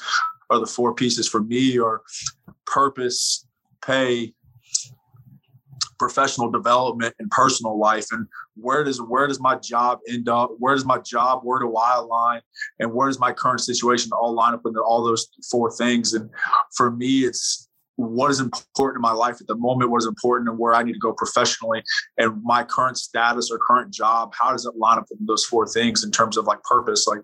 are 0.53 0.61
the 0.61 0.67
four 0.67 0.95
pieces 0.95 1.29
for 1.29 1.43
me 1.43 1.79
or 1.79 2.03
purpose, 2.67 3.47
pay, 3.85 4.35
professional 6.03 6.51
development 6.51 7.15
and 7.21 7.31
personal 7.31 7.79
life. 7.79 8.07
And 8.11 8.27
where 8.57 8.83
does 8.83 9.01
where 9.01 9.29
does 9.29 9.39
my 9.39 9.55
job 9.55 10.01
end 10.09 10.29
up? 10.29 10.51
Where 10.59 10.75
does 10.75 10.85
my 10.85 10.99
job 10.99 11.43
where 11.45 11.61
do 11.61 11.77
i 11.77 11.95
align? 11.97 12.41
And 12.81 12.93
where 12.93 13.07
does 13.07 13.21
my 13.21 13.33
current 13.33 13.61
situation 13.61 14.11
all 14.13 14.35
line 14.35 14.53
up 14.53 14.63
into 14.67 14.81
all 14.81 15.05
those 15.05 15.29
four 15.49 15.71
things? 15.71 16.13
And 16.15 16.29
for 16.77 16.91
me 16.91 17.21
it's 17.21 17.69
what 17.97 18.33
is 18.33 18.41
important 18.41 18.97
in 18.97 19.03
my 19.03 19.13
life 19.13 19.37
at 19.41 19.47
the 19.47 19.55
moment 19.55 19.91
what 19.91 19.99
is 19.99 20.07
important 20.07 20.49
and 20.49 20.59
where 20.59 20.75
i 20.75 20.83
need 20.83 20.95
to 20.95 20.99
go 20.99 21.13
professionally 21.13 21.83
and 22.17 22.43
my 22.43 22.65
current 22.65 22.97
status 22.97 23.51
or 23.51 23.59
current 23.59 23.93
job 23.93 24.33
how 24.37 24.51
does 24.51 24.65
it 24.65 24.75
line 24.77 24.97
up 24.97 25.05
with 25.11 25.25
those 25.27 25.45
four 25.45 25.67
things 25.67 26.03
in 26.03 26.11
terms 26.11 26.39
of 26.39 26.47
like 26.47 26.63
purpose? 26.65 27.07
Like 27.07 27.21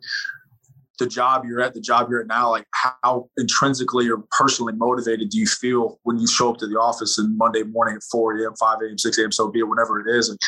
the 0.99 1.07
job 1.07 1.45
you're 1.45 1.61
at, 1.61 1.75
the 1.75 1.81
job 1.81 2.09
you're 2.11 2.21
at 2.21 2.27
now, 2.27 2.51
like 2.51 2.67
how 2.73 3.29
intrinsically 3.37 4.09
or 4.09 4.19
personally 4.31 4.73
motivated 4.75 5.31
do 5.31 5.39
you 5.39 5.47
feel 5.47 5.99
when 6.03 6.19
you 6.19 6.27
show 6.27 6.51
up 6.51 6.59
to 6.59 6.67
the 6.67 6.79
office 6.79 7.19
and 7.19 7.37
Monday 7.37 7.63
morning 7.63 7.97
at 7.97 8.03
4 8.11 8.39
a.m., 8.39 8.55
5 8.59 8.79
a.m., 8.83 8.99
6 8.99 9.19
a.m., 9.19 9.33
so 9.33 9.49
be 9.49 9.61
it, 9.61 9.69
whenever 9.69 10.01
it 10.01 10.15
is, 10.15 10.29
and 10.29 10.39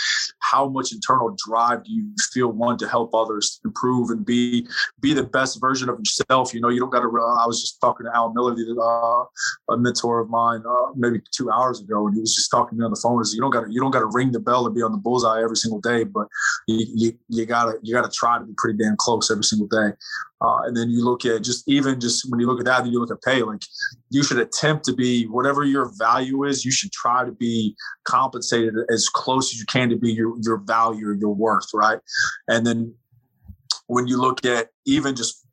how 0.41 0.69
much 0.69 0.93
internal 0.93 1.37
drive 1.47 1.85
do 1.85 1.93
you 1.93 2.13
feel 2.33 2.49
one 2.49 2.77
to 2.79 2.89
help 2.89 3.15
others 3.15 3.61
improve 3.65 4.11
and 4.11 4.25
be 4.25 4.67
be 5.01 5.15
the 5.15 5.23
best 5.23 5.61
version 5.61 5.89
of 5.89 5.99
yourself? 5.99 6.53
You 6.53 6.61
know, 6.61 6.69
you 6.69 6.81
don't 6.81 6.91
got 6.91 7.01
to. 7.01 7.09
Uh, 7.09 7.43
I 7.43 7.47
was 7.47 7.61
just 7.61 7.81
talking 7.81 8.07
to 8.07 8.15
Al 8.15 8.33
Miller, 8.33 8.53
uh, 8.53 9.73
a 9.73 9.79
mentor 9.79 10.21
of 10.21 10.29
mine, 10.29 10.63
uh, 10.69 10.93
maybe 10.97 11.21
two 11.31 11.51
hours 11.51 11.81
ago, 11.81 12.07
and 12.07 12.15
he 12.15 12.21
was 12.21 12.35
just 12.35 12.51
talking 12.51 12.77
to 12.77 12.81
me 12.81 12.85
on 12.85 12.91
the 12.91 13.01
phone. 13.01 13.21
Is 13.21 13.35
you 13.35 13.41
don't 13.41 13.51
got 13.51 13.67
to 13.67 13.73
you 13.73 13.81
don't 13.81 13.91
got 13.91 14.01
to 14.01 14.11
ring 14.13 14.33
the 14.33 14.41
bell 14.41 14.65
to 14.65 14.71
be 14.71 14.83
on 14.83 14.93
the 14.93 14.99
bullseye 14.99 15.43
every 15.43 15.57
single 15.57 15.81
day, 15.81 16.05
but 16.05 16.27
you 16.67 16.87
you, 16.95 17.19
you 17.29 17.47
gotta 17.47 17.79
you 17.83 17.95
gotta 17.95 18.11
try 18.11 18.39
to 18.39 18.45
be 18.45 18.55
pretty 18.57 18.79
damn 18.83 18.97
close 18.99 19.31
every 19.31 19.45
single 19.45 19.69
day. 19.69 19.93
Uh, 20.43 20.61
and 20.65 20.77
then 20.77 20.89
you 20.91 21.05
look 21.05 21.25
at 21.27 21.43
just 21.43 21.69
even 21.69 22.01
just 22.01 22.31
when 22.31 22.41
you 22.41 22.47
look 22.47 22.61
at 22.61 22.65
that, 22.65 22.83
then 22.83 22.93
you 22.93 22.99
look 22.99 23.11
at 23.11 23.23
pay. 23.23 23.43
Like 23.43 23.61
you 24.09 24.23
should 24.23 24.39
attempt 24.39 24.85
to 24.87 24.95
be 24.95 25.27
whatever 25.27 25.65
your 25.65 25.93
value 25.99 26.45
is. 26.45 26.65
You 26.65 26.71
should 26.71 26.93
try 26.93 27.25
to 27.25 27.33
be 27.33 27.77
compensated 28.05 28.75
as 28.91 29.09
close 29.09 29.53
as 29.53 29.59
you 29.59 29.67
can 29.67 29.91
to 29.91 29.97
be 29.97 30.13
your 30.13 30.35
your 30.41 30.59
value 30.59 31.09
or 31.09 31.15
your 31.15 31.35
worth, 31.35 31.69
right? 31.75 31.99
And 32.49 32.67
then 32.67 32.95
when 33.87 34.07
you 34.07 34.21
look 34.21 34.45
at 34.47 34.69
even 34.87 35.15
just 35.15 35.47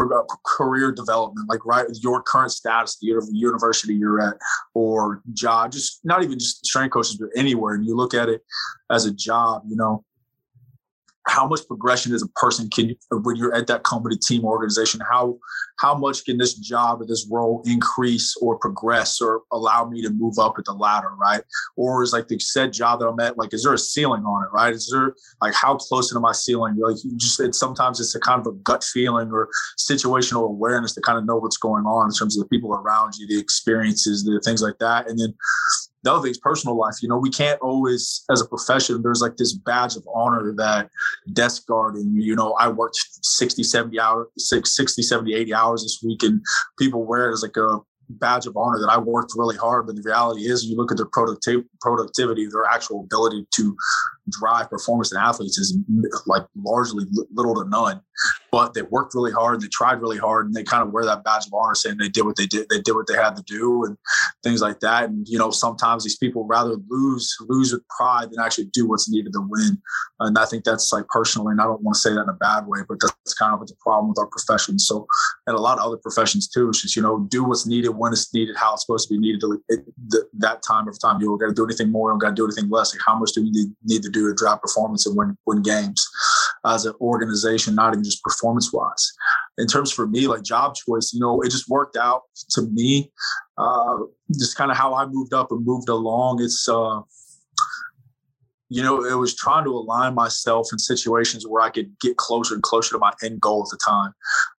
uh, 0.00 0.22
career 0.46 0.92
development, 0.92 1.48
like 1.48 1.64
right 1.66 1.86
your 2.00 2.22
current 2.22 2.52
status, 2.52 2.96
the 2.98 3.08
university 3.32 3.94
you're 3.94 4.20
at, 4.20 4.36
or 4.74 5.22
job, 5.34 5.72
just 5.72 6.00
not 6.04 6.22
even 6.22 6.38
just 6.38 6.64
strength 6.64 6.92
coaches, 6.92 7.16
but 7.18 7.28
anywhere, 7.36 7.74
and 7.74 7.84
you 7.84 7.94
look 7.94 8.14
at 8.14 8.28
it 8.28 8.42
as 8.90 9.04
a 9.04 9.12
job, 9.12 9.62
you 9.68 9.76
know, 9.76 10.04
how 11.26 11.46
much 11.46 11.60
progression 11.66 12.12
as 12.12 12.22
a 12.22 12.28
person 12.28 12.68
can 12.70 12.90
you, 12.90 12.96
when 13.10 13.36
you're 13.36 13.54
at 13.54 13.66
that 13.66 13.84
company 13.84 14.16
team 14.16 14.44
organization 14.44 15.00
how 15.10 15.38
how 15.78 15.94
much 15.94 16.24
can 16.24 16.38
this 16.38 16.54
job 16.54 17.00
or 17.00 17.06
this 17.06 17.26
role 17.30 17.62
increase 17.66 18.36
or 18.40 18.56
progress 18.58 19.20
or 19.20 19.42
allow 19.52 19.84
me 19.84 20.02
to 20.02 20.10
move 20.10 20.38
up 20.38 20.54
at 20.58 20.64
the 20.64 20.72
ladder 20.72 21.10
right? 21.20 21.42
Or 21.76 22.02
is 22.02 22.12
like 22.12 22.28
the 22.28 22.38
said 22.38 22.72
job 22.72 23.00
that 23.00 23.06
i'm 23.06 23.18
at 23.20 23.38
like 23.38 23.52
is 23.52 23.64
there 23.64 23.74
a 23.74 23.78
ceiling 23.78 24.24
on 24.24 24.44
it 24.44 24.50
right? 24.52 24.72
Is 24.72 24.90
there 24.92 25.14
like 25.40 25.54
how 25.54 25.76
close 25.76 26.10
to 26.10 26.20
my 26.20 26.32
ceiling? 26.32 26.76
Like 26.76 26.96
you 27.04 27.16
just 27.16 27.54
sometimes 27.54 28.00
it's 28.00 28.14
a 28.14 28.20
kind 28.20 28.40
of 28.40 28.46
a 28.46 28.56
gut 28.58 28.84
feeling 28.84 29.30
or 29.30 29.48
situational 29.78 30.44
awareness 30.48 30.94
to 30.94 31.00
kind 31.00 31.18
of 31.18 31.24
know 31.24 31.36
what's 31.36 31.56
going 31.56 31.84
on 31.84 32.06
in 32.06 32.12
terms 32.12 32.36
of 32.36 32.42
the 32.42 32.48
people 32.48 32.72
around 32.74 33.14
you 33.16 33.26
the 33.26 33.38
experiences 33.38 34.24
the 34.24 34.40
things 34.44 34.62
like 34.62 34.78
that. 34.78 35.08
And 35.08 35.18
then 35.18 35.34
the 36.02 36.12
other 36.12 36.22
thing's 36.22 36.38
personal 36.38 36.76
life. 36.76 36.96
You 37.02 37.08
know, 37.08 37.18
we 37.18 37.30
can't 37.30 37.60
always, 37.60 38.24
as 38.30 38.40
a 38.40 38.46
profession, 38.46 39.02
there's 39.02 39.20
like 39.20 39.36
this 39.36 39.52
badge 39.52 39.96
of 39.96 40.06
honor 40.14 40.52
that 40.56 40.90
desk 41.32 41.66
guarding, 41.66 42.12
you 42.14 42.34
know, 42.34 42.52
I 42.54 42.68
worked 42.68 42.96
60, 43.22 43.62
70 43.62 44.00
hours, 44.00 44.26
60, 44.36 45.02
70, 45.02 45.34
80 45.34 45.54
hours 45.54 45.82
this 45.82 46.00
week 46.04 46.22
and 46.22 46.40
people 46.78 47.04
wear 47.04 47.30
it 47.30 47.34
as 47.34 47.42
like 47.42 47.56
a 47.56 47.78
badge 48.08 48.46
of 48.46 48.56
honor 48.56 48.78
that 48.80 48.90
I 48.90 48.98
worked 48.98 49.32
really 49.36 49.56
hard. 49.56 49.86
But 49.86 49.96
the 49.96 50.02
reality 50.02 50.42
is 50.42 50.64
you 50.64 50.76
look 50.76 50.90
at 50.90 50.96
their 50.96 51.06
productiv- 51.06 51.64
productivity, 51.80 52.46
their 52.46 52.64
actual 52.64 53.00
ability 53.04 53.46
to 53.54 53.76
drive 54.28 54.70
performance 54.70 55.12
in 55.12 55.18
athletes 55.18 55.58
is 55.58 55.76
like 56.26 56.42
largely 56.56 57.04
little 57.34 57.54
to 57.54 57.68
none. 57.68 58.00
But 58.50 58.74
they 58.74 58.82
worked 58.82 59.14
really 59.14 59.32
hard 59.32 59.60
they 59.60 59.68
tried 59.68 60.00
really 60.00 60.18
hard 60.18 60.46
and 60.46 60.54
they 60.54 60.62
kind 60.62 60.82
of 60.82 60.92
wear 60.92 61.04
that 61.04 61.24
badge 61.24 61.46
of 61.46 61.54
honor 61.54 61.74
saying 61.74 61.96
they 61.98 62.08
did 62.08 62.24
what 62.24 62.36
they 62.36 62.46
did 62.46 62.66
they 62.68 62.80
did 62.80 62.94
what 62.94 63.06
they 63.06 63.14
had 63.14 63.36
to 63.36 63.42
do 63.42 63.84
and 63.84 63.96
things 64.42 64.60
like 64.60 64.80
that. 64.80 65.04
And 65.04 65.26
you 65.28 65.38
know 65.38 65.50
sometimes 65.50 66.04
these 66.04 66.16
people 66.16 66.44
rather 66.46 66.76
lose 66.88 67.36
lose 67.48 67.72
with 67.72 67.86
pride 67.88 68.30
than 68.30 68.44
actually 68.44 68.66
do 68.72 68.86
what's 68.86 69.10
needed 69.10 69.32
to 69.32 69.46
win. 69.48 69.78
And 70.20 70.38
i 70.38 70.44
think 70.44 70.64
that's 70.64 70.92
like 70.92 71.06
personally 71.08 71.52
and 71.52 71.60
i 71.60 71.64
don't 71.64 71.82
want 71.82 71.94
to 71.94 72.00
say 72.00 72.14
that 72.14 72.22
in 72.22 72.28
a 72.28 72.34
bad 72.34 72.66
way 72.66 72.80
but 72.88 72.98
that's 73.00 73.34
kind 73.34 73.54
of 73.54 73.66
the 73.66 73.74
problem 73.80 74.08
with 74.08 74.18
our 74.18 74.26
profession. 74.26 74.78
So 74.78 75.06
and 75.46 75.56
a 75.56 75.60
lot 75.60 75.78
of 75.78 75.84
other 75.84 75.96
professions 75.96 76.48
too 76.48 76.68
it's 76.68 76.82
just 76.82 76.96
you 76.96 77.02
know 77.02 77.26
do 77.28 77.44
what's 77.44 77.66
needed 77.66 77.90
when 77.90 78.12
it's 78.12 78.32
needed 78.32 78.56
how 78.56 78.74
it's 78.74 78.82
supposed 78.82 79.08
to 79.08 79.14
be 79.14 79.18
needed 79.18 79.42
it, 79.68 79.84
that 80.34 80.62
time 80.62 80.88
of 80.88 81.00
time. 81.00 81.20
You 81.20 81.28
don't 81.28 81.38
got 81.38 81.48
to 81.48 81.54
do 81.54 81.64
anything 81.64 81.90
more 81.90 82.10
you 82.10 82.12
don't 82.12 82.18
got 82.18 82.30
to 82.30 82.34
do 82.34 82.44
anything 82.44 82.70
less. 82.70 82.94
Like 82.94 83.02
how 83.06 83.18
much 83.18 83.32
do 83.32 83.42
we 83.42 83.50
need, 83.50 83.74
need 83.84 84.02
to 84.02 84.10
do 84.12 84.28
to 84.28 84.34
drive 84.34 84.60
performance 84.60 85.06
and 85.06 85.16
win 85.16 85.36
win 85.46 85.62
games 85.62 86.06
as 86.66 86.86
an 86.86 86.94
organization, 87.00 87.74
not 87.74 87.92
even 87.92 88.04
just 88.04 88.22
performance 88.22 88.72
wise. 88.72 89.12
In 89.58 89.66
terms 89.66 89.92
for 89.92 90.06
me, 90.06 90.26
like 90.26 90.42
job 90.42 90.74
choice, 90.74 91.12
you 91.12 91.20
know, 91.20 91.40
it 91.40 91.50
just 91.50 91.68
worked 91.68 91.96
out 91.96 92.22
to 92.50 92.62
me. 92.62 93.10
Uh, 93.58 93.98
just 94.30 94.56
kind 94.56 94.70
of 94.70 94.76
how 94.76 94.94
I 94.94 95.06
moved 95.06 95.34
up 95.34 95.50
and 95.50 95.64
moved 95.64 95.88
along. 95.88 96.42
It's 96.42 96.68
uh, 96.68 97.00
you 98.72 98.82
know, 98.82 99.04
it 99.04 99.18
was 99.18 99.34
trying 99.36 99.64
to 99.64 99.70
align 99.70 100.14
myself 100.14 100.68
in 100.72 100.78
situations 100.78 101.46
where 101.46 101.62
I 101.62 101.68
could 101.68 101.92
get 102.00 102.16
closer 102.16 102.54
and 102.54 102.62
closer 102.62 102.94
to 102.94 102.98
my 102.98 103.12
end 103.22 103.38
goal 103.38 103.62
at 103.62 103.70
the 103.70 103.76
time. 103.84 104.14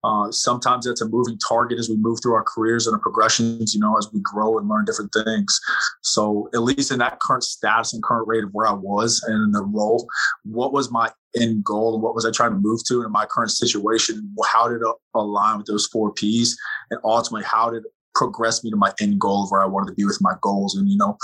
Uh, 0.04 0.31
sometimes 0.31 0.85
that's 0.85 1.00
a 1.00 1.09
moving 1.09 1.38
target 1.49 1.78
as 1.78 1.88
we 1.88 1.97
move 1.97 2.19
through 2.23 2.35
our 2.35 2.45
careers 2.45 2.87
and 2.87 2.92
our 2.92 3.00
progressions, 3.00 3.75
you 3.75 3.81
know, 3.81 3.97
as 3.97 4.11
we 4.12 4.21
grow 4.21 4.59
and 4.59 4.69
learn 4.69 4.85
different 4.85 5.14
things. 5.14 5.59
So, 6.02 6.50
at 6.52 6.62
least 6.62 6.92
in 6.92 6.99
that 6.99 7.21
current 7.21 7.42
status 7.42 7.95
and 7.95 8.02
current 8.02 8.28
rate 8.28 8.45
of 8.45 8.50
where 8.52 8.66
I 8.66 8.75
was 8.75 9.23
and 9.26 9.45
in 9.45 9.52
the 9.52 9.62
role, 9.62 10.07
what 10.45 10.75
was 10.75 10.90
my 10.90 11.11
end 11.35 11.64
goal 11.64 11.95
and 11.95 12.02
what 12.02 12.14
was 12.14 12.26
I 12.26 12.31
trying 12.31 12.50
to 12.50 12.59
move 12.59 12.81
to 12.88 13.04
in 13.04 13.12
my 13.12 13.25
current 13.25 13.50
situation? 13.50 14.35
How 14.45 14.69
did 14.69 14.83
it 14.83 14.95
align 15.14 15.57
with 15.57 15.66
those 15.66 15.87
four 15.87 16.12
P's? 16.12 16.54
And 16.90 17.00
ultimately, 17.02 17.45
how 17.45 17.71
did 17.71 17.85
progress 18.14 18.62
me 18.62 18.71
to 18.71 18.76
my 18.76 18.92
end 19.00 19.21
goal 19.21 19.45
of 19.45 19.50
where 19.50 19.62
I 19.62 19.66
wanted 19.66 19.88
to 19.88 19.95
be 19.95 20.04
with 20.04 20.19
my 20.21 20.35
goals. 20.40 20.76
And, 20.76 20.88
you 20.88 20.97
know, 20.97 21.16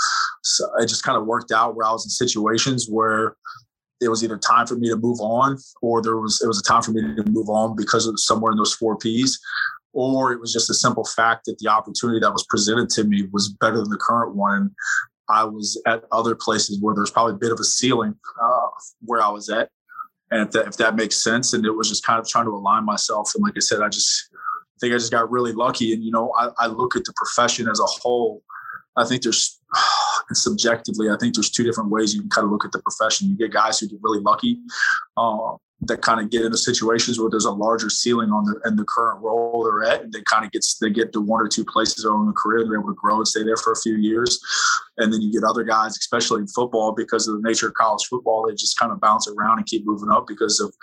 so 0.43 0.69
it 0.77 0.87
just 0.87 1.03
kind 1.03 1.17
of 1.17 1.25
worked 1.25 1.51
out 1.51 1.75
where 1.75 1.87
I 1.87 1.91
was 1.91 2.05
in 2.05 2.09
situations 2.09 2.87
where 2.89 3.35
it 4.01 4.09
was 4.09 4.23
either 4.23 4.37
time 4.37 4.65
for 4.65 4.75
me 4.75 4.89
to 4.89 4.95
move 4.95 5.19
on 5.19 5.57
or 5.81 6.01
there 6.01 6.17
was, 6.17 6.41
it 6.43 6.47
was 6.47 6.59
a 6.59 6.63
time 6.63 6.81
for 6.81 6.91
me 6.91 7.01
to 7.01 7.23
move 7.29 7.49
on 7.49 7.75
because 7.75 8.07
of 8.07 8.19
somewhere 8.19 8.51
in 8.51 8.57
those 8.57 8.73
four 8.73 8.97
P's. 8.97 9.39
Or 9.91 10.31
it 10.31 10.39
was 10.39 10.53
just 10.53 10.69
a 10.69 10.73
simple 10.73 11.03
fact 11.03 11.45
that 11.45 11.57
the 11.59 11.67
opportunity 11.67 12.19
that 12.19 12.31
was 12.31 12.45
presented 12.47 12.89
to 12.91 13.03
me 13.03 13.27
was 13.33 13.49
better 13.49 13.77
than 13.77 13.89
the 13.89 13.97
current 13.97 14.35
one. 14.35 14.53
And 14.53 14.71
I 15.29 15.43
was 15.43 15.81
at 15.87 16.03
other 16.11 16.35
places 16.35 16.79
where 16.79 16.93
there's 16.95 17.11
probably 17.11 17.33
a 17.33 17.37
bit 17.37 17.51
of 17.51 17.59
a 17.59 17.63
ceiling 17.63 18.15
uh, 18.41 18.67
where 19.01 19.21
I 19.21 19.29
was 19.29 19.49
at. 19.49 19.69
And 20.31 20.41
if 20.43 20.51
that, 20.51 20.67
if 20.67 20.77
that 20.77 20.95
makes 20.95 21.23
sense, 21.23 21.53
and 21.53 21.65
it 21.65 21.71
was 21.71 21.89
just 21.89 22.05
kind 22.05 22.19
of 22.19 22.27
trying 22.27 22.45
to 22.45 22.51
align 22.51 22.85
myself. 22.85 23.31
And 23.33 23.43
like 23.43 23.55
I 23.57 23.61
said, 23.61 23.81
I 23.81 23.89
just 23.89 24.28
think 24.79 24.93
I 24.93 24.97
just 24.97 25.11
got 25.11 25.29
really 25.29 25.53
lucky. 25.53 25.93
And, 25.93 26.03
you 26.03 26.11
know, 26.11 26.33
I, 26.37 26.49
I 26.57 26.67
look 26.67 26.95
at 26.95 27.03
the 27.05 27.13
profession 27.15 27.67
as 27.69 27.79
a 27.79 27.85
whole. 27.85 28.43
I 28.95 29.05
think 29.05 29.23
there's 29.23 29.59
subjectively, 30.33 31.09
I 31.09 31.17
think 31.17 31.35
there's 31.35 31.49
two 31.49 31.63
different 31.63 31.89
ways 31.89 32.13
you 32.13 32.21
can 32.21 32.29
kind 32.29 32.45
of 32.45 32.51
look 32.51 32.65
at 32.65 32.71
the 32.71 32.79
profession. 32.79 33.29
You 33.29 33.37
get 33.37 33.51
guys 33.51 33.79
who 33.79 33.87
get 33.87 33.99
really 34.01 34.19
lucky, 34.19 34.59
uh, 35.17 35.55
that 35.81 36.01
kind 36.01 36.19
of 36.19 36.29
get 36.29 36.43
into 36.43 36.57
situations 36.57 37.19
where 37.19 37.29
there's 37.29 37.45
a 37.45 37.51
larger 37.51 37.89
ceiling 37.89 38.31
on 38.31 38.43
the 38.43 38.59
and 38.65 38.77
the 38.77 38.83
current 38.83 39.21
role 39.21 39.63
they're 39.63 39.89
at. 39.89 40.11
They 40.11 40.21
kind 40.23 40.45
of 40.45 40.51
gets 40.51 40.77
they 40.77 40.89
get 40.89 41.13
to 41.13 41.21
one 41.21 41.41
or 41.41 41.47
two 41.47 41.63
places 41.63 42.03
in 42.03 42.25
the 42.25 42.33
career, 42.33 42.65
they're 42.65 42.79
able 42.79 42.89
to 42.89 42.95
grow 42.95 43.17
and 43.17 43.27
stay 43.27 43.43
there 43.43 43.55
for 43.55 43.71
a 43.71 43.79
few 43.79 43.95
years. 43.95 44.39
And 44.97 45.13
then 45.13 45.21
you 45.21 45.31
get 45.31 45.43
other 45.43 45.63
guys, 45.63 45.97
especially 45.97 46.41
in 46.41 46.47
football, 46.47 46.91
because 46.91 47.27
of 47.27 47.41
the 47.41 47.47
nature 47.47 47.67
of 47.69 47.75
college 47.75 48.05
football, 48.09 48.45
they 48.45 48.55
just 48.55 48.77
kind 48.77 48.91
of 48.91 48.99
bounce 48.99 49.27
around 49.29 49.59
and 49.59 49.65
keep 49.65 49.85
moving 49.85 50.09
up 50.11 50.27
because 50.27 50.59
of, 50.59 50.73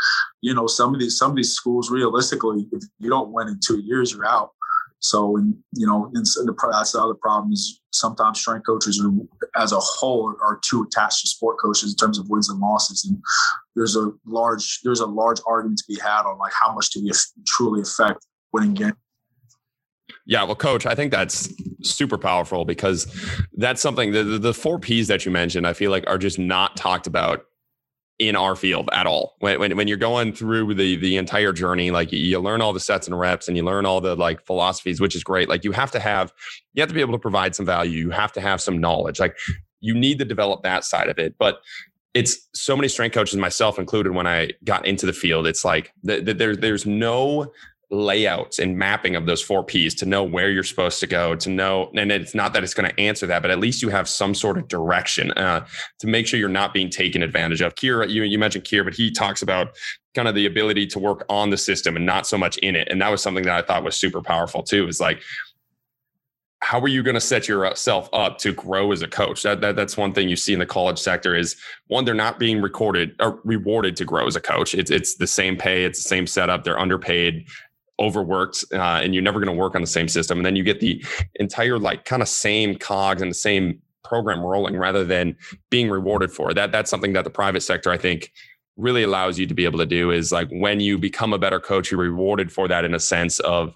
you 0.41 0.55
know, 0.55 0.67
some 0.67 0.95
of 0.95 1.01
these 1.01 1.19
some 1.19 1.31
of 1.31 1.37
these 1.37 1.53
schools 1.53 1.91
realistically, 1.91 2.67
if 2.73 2.83
you 2.99 3.11
don't 3.11 3.33
win 3.33 3.49
in 3.49 3.61
two 3.65 3.81
years, 3.81 4.13
you're 4.13 4.27
out. 4.27 4.53
So, 5.01 5.37
and 5.37 5.55
you 5.73 5.87
know, 5.87 6.11
and 6.15 6.25
the, 6.25 6.55
that's 6.73 6.93
the 6.93 7.03
other 7.03 7.15
problem 7.15 7.53
is 7.53 7.81
sometimes 7.93 8.41
strength 8.41 8.67
coaches 8.67 9.03
are, 9.03 9.13
as 9.61 9.73
a 9.73 9.79
whole, 9.79 10.35
are 10.43 10.59
too 10.65 10.85
attached 10.85 11.21
to 11.23 11.29
sport 11.29 11.59
coaches 11.61 11.93
in 11.93 11.97
terms 11.97 12.19
of 12.19 12.29
wins 12.29 12.49
and 12.49 12.59
losses. 12.61 13.05
And 13.05 13.23
there's 13.75 13.97
a 13.97 14.11
large 14.27 14.81
there's 14.85 15.01
a 15.01 15.07
large 15.07 15.39
argument 15.47 15.79
to 15.79 15.85
be 15.89 16.01
had 16.01 16.23
on 16.23 16.39
like 16.39 16.53
how 16.61 16.75
much 16.75 16.91
do 16.91 17.03
we 17.03 17.11
truly 17.47 17.83
affect 17.83 18.27
winning 18.53 18.75
games. 18.75 18.95
Yeah, 20.25 20.43
well, 20.43 20.57
coach, 20.57 20.87
I 20.87 20.95
think 20.95 21.13
that's 21.13 21.53
super 21.83 22.19
powerful 22.19 22.65
because 22.65 23.07
that's 23.55 23.81
something 23.81 24.11
the, 24.11 24.25
the 24.25 24.53
four 24.53 24.79
P's 24.81 25.07
that 25.07 25.25
you 25.25 25.31
mentioned, 25.31 25.67
I 25.67 25.73
feel 25.73 25.93
like 25.93 26.05
are 26.09 26.19
just 26.19 26.39
not 26.39 26.77
talked 26.77 27.07
about 27.07 27.45
in 28.19 28.35
our 28.35 28.57
field 28.57 28.89
at 28.93 29.07
all. 29.07 29.37
When, 29.41 29.61
when, 29.61 29.77
when, 29.77 29.89
you're 29.89 29.97
going 29.99 30.33
through 30.33 30.75
the 30.75 30.97
the 30.97 31.17
entire 31.17 31.53
journey, 31.53 31.91
like 31.91 32.13
you 32.13 32.39
learn 32.41 32.63
all 32.63 32.73
the 32.73 32.81
sets 32.81 33.07
and 33.07 33.19
reps 33.19 33.49
and 33.49 33.57
you 33.57 33.63
learn 33.63 33.85
all 33.85 34.01
the 34.01 34.15
like 34.17 34.45
philosophies, 34.47 35.01
which 35.01 35.15
is 35.15 35.23
great. 35.23 35.49
Like 35.49 35.65
you 35.65 35.73
have 35.73 35.91
to 35.91 36.01
have, 36.01 36.33
you 36.73 36.81
have 36.81 36.89
to 36.89 36.95
be 36.95 37.03
able 37.03 37.13
to 37.13 37.19
provide 37.19 37.55
some 37.55 37.67
value. 37.67 37.99
You 37.99 38.11
have 38.11 38.33
to 38.33 38.41
have 38.41 38.61
some 38.61 38.79
knowledge. 38.79 39.21
Like 39.21 39.37
you 39.81 39.95
need 39.95 40.19
to 40.19 40.25
develop 40.25 40.63
that 40.63 40.85
side 40.85 41.09
of 41.09 41.19
it. 41.19 41.35
But 41.39 41.61
it's 42.15 42.49
so 42.55 42.75
many 42.75 42.89
strength 42.89 43.13
coaches, 43.13 43.37
myself 43.37 43.79
included, 43.79 44.13
when 44.13 44.27
I 44.27 44.53
got 44.65 44.87
into 44.87 45.05
the 45.05 45.13
field, 45.13 45.47
it's 45.47 45.67
like 45.67 45.93
the, 46.03 46.21
the, 46.23 46.33
there, 46.33 46.57
there's 46.57 46.87
no 46.87 47.53
layouts 47.91 48.59
and 48.59 48.77
mapping 48.77 49.15
of 49.15 49.27
those 49.27 49.41
four 49.41 49.63
P's 49.63 49.95
to 49.95 50.07
know 50.07 50.25
where 50.25 50.51
you're 50.51 50.65
supposed 50.65 50.99
to 51.01 51.07
go, 51.07 51.37
to 51.37 51.49
know, 51.49 51.91
and 51.95 52.11
it's 52.11 52.35
not 52.35 52.53
that 52.53 52.65
it's 52.65 52.75
going 52.75 52.91
to 52.91 53.01
answer 53.01 53.27
that, 53.27 53.43
but 53.43 53.51
at 53.51 53.61
least 53.61 53.81
you 53.81 53.89
have 53.91 54.09
some 54.09 54.35
sort 54.35 54.59
of 54.59 54.67
direction 54.67 55.31
uh, 55.33 55.65
to 56.01 56.07
make 56.07 56.27
sure 56.27 56.41
you're 56.41 56.49
not 56.49 56.75
being 56.75 56.91
taken 56.91 57.23
advantage 57.23 57.61
of. 57.61 57.77
Keir, 57.77 58.05
you, 58.05 58.25
you 58.25 58.39
mentioned 58.39 58.65
Keir, 58.65 58.83
but 58.83 58.95
he 58.95 59.13
talks 59.13 59.41
about 59.41 59.77
kind 60.15 60.27
of 60.27 60.35
the 60.35 60.47
ability 60.47 60.87
to 60.89 60.99
work 60.99 61.25
on 61.29 61.51
the 61.51 61.57
system 61.57 61.95
and 61.95 62.05
not 62.05 62.27
so 62.27 62.37
much 62.37 62.57
in 62.59 62.75
it. 62.75 62.89
And 62.91 63.01
that 63.03 63.11
was 63.11 63.23
something 63.23 63.45
that 63.45 63.55
I 63.55 63.67
thought 63.67 63.85
was 63.85 63.95
super 63.95 64.21
powerful 64.21 64.63
too, 64.63 64.89
is 64.89 65.01
like, 65.01 65.23
how 66.61 66.81
are 66.81 66.89
you 66.89 67.03
going 67.03 67.15
to 67.15 67.21
set 67.21 67.47
yourself 67.47 68.09
up 68.13 68.39
to 68.39 68.53
grow 68.53 68.91
as 68.91 69.03
a 69.03 69.07
coach? 69.07 69.43
That, 69.45 69.61
that 69.61 69.77
that's 69.77 69.97
one 69.97 70.13
thing 70.13 70.29
you 70.29 70.35
see 70.35 70.53
in 70.53 70.59
the 70.59 70.67
college 70.67 70.99
sector 70.99 71.37
is 71.37 71.55
one 71.87 72.05
they're 72.05 72.15
not 72.15 72.41
being 72.41 72.61
recorded 72.61 73.15
or 73.21 73.41
rewarded 73.45 73.95
to 73.97 74.05
grow 74.05 74.27
as 74.27 74.35
a 74.35 74.41
coach. 74.41 74.75
It's 74.75 74.91
it's 74.91 75.15
the 75.15 75.29
same 75.29 75.57
pay, 75.57 75.85
it's 75.85 76.03
the 76.03 76.09
same 76.09 76.27
setup. 76.27 76.65
They're 76.65 76.79
underpaid, 76.79 77.47
overworked, 77.99 78.65
uh, 78.73 79.01
and 79.03 79.15
you're 79.15 79.23
never 79.23 79.41
going 79.41 79.55
to 79.55 79.59
work 79.59 79.75
on 79.75 79.81
the 79.81 79.87
same 79.87 80.09
system. 80.09 80.39
And 80.39 80.47
then 80.47 80.57
you 80.57 80.63
get 80.63 80.81
the 80.81 81.05
entire 81.37 81.79
like 81.79 82.05
kind 82.05 82.23
of 82.23 82.29
same 82.29 82.77
cogs 82.77 83.23
and 83.23 83.31
the 83.31 83.35
same 83.35 83.81
program 84.05 84.41
rolling 84.41 84.77
rather 84.77 85.05
than 85.05 85.37
being 85.71 85.89
rewarded 85.89 86.31
for 86.31 86.55
that. 86.55 86.73
That's 86.73 86.91
something 86.91 87.13
that 87.15 87.25
the 87.25 87.31
private 87.31 87.63
sector 87.63 87.91
I 87.91 87.99
think 87.99 88.33
really 88.77 89.03
allows 89.03 89.39
you 89.39 89.47
to 89.47 89.55
be 89.55 89.65
able 89.65 89.79
to 89.79 89.87
do 89.87 90.11
is 90.11 90.31
like 90.31 90.49
when 90.51 90.81
you 90.81 90.99
become 90.99 91.33
a 91.33 91.39
better 91.39 91.59
coach, 91.59 91.91
you're 91.91 92.01
rewarded 92.01 92.53
for 92.53 92.69
that 92.69 92.85
in 92.85 92.95
a 92.95 93.01
sense 93.01 93.41
of 93.41 93.75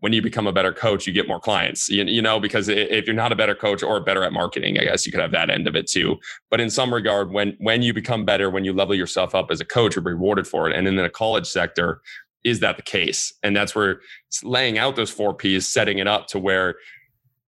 when 0.00 0.12
you 0.12 0.22
become 0.22 0.46
a 0.46 0.52
better 0.52 0.72
coach, 0.72 1.06
you 1.06 1.12
get 1.12 1.28
more 1.28 1.38
clients, 1.38 1.88
you, 1.88 2.02
you 2.04 2.22
know, 2.22 2.40
because 2.40 2.68
if 2.68 3.06
you're 3.06 3.14
not 3.14 3.32
a 3.32 3.36
better 3.36 3.54
coach 3.54 3.82
or 3.82 4.00
better 4.00 4.24
at 4.24 4.32
marketing, 4.32 4.78
I 4.78 4.84
guess 4.84 5.04
you 5.04 5.12
could 5.12 5.20
have 5.20 5.30
that 5.32 5.50
end 5.50 5.68
of 5.68 5.76
it 5.76 5.86
too. 5.86 6.16
But 6.50 6.60
in 6.60 6.70
some 6.70 6.92
regard, 6.92 7.30
when, 7.32 7.54
when 7.60 7.82
you 7.82 7.92
become 7.92 8.24
better, 8.24 8.50
when 8.50 8.64
you 8.64 8.72
level 8.72 8.94
yourself 8.94 9.34
up 9.34 9.50
as 9.50 9.60
a 9.60 9.64
coach, 9.64 9.96
you're 9.96 10.02
rewarded 10.02 10.46
for 10.46 10.68
it. 10.68 10.74
And 10.74 10.88
in 10.88 10.96
the 10.96 11.10
college 11.10 11.46
sector, 11.46 12.00
is 12.44 12.60
that 12.60 12.76
the 12.76 12.82
case? 12.82 13.32
And 13.42 13.56
that's 13.56 13.74
where 13.74 14.00
laying 14.42 14.78
out 14.78 14.96
those 14.96 15.10
four 15.10 15.34
P's, 15.34 15.68
setting 15.68 15.98
it 15.98 16.06
up 16.06 16.26
to 16.28 16.38
where 16.38 16.76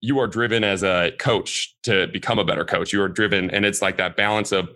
you 0.00 0.18
are 0.18 0.26
driven 0.26 0.64
as 0.64 0.82
a 0.82 1.12
coach 1.18 1.74
to 1.82 2.06
become 2.08 2.38
a 2.38 2.44
better 2.44 2.64
coach. 2.64 2.92
You 2.92 3.02
are 3.02 3.08
driven, 3.08 3.50
and 3.50 3.64
it's 3.64 3.82
like 3.82 3.96
that 3.96 4.16
balance 4.16 4.52
of 4.52 4.68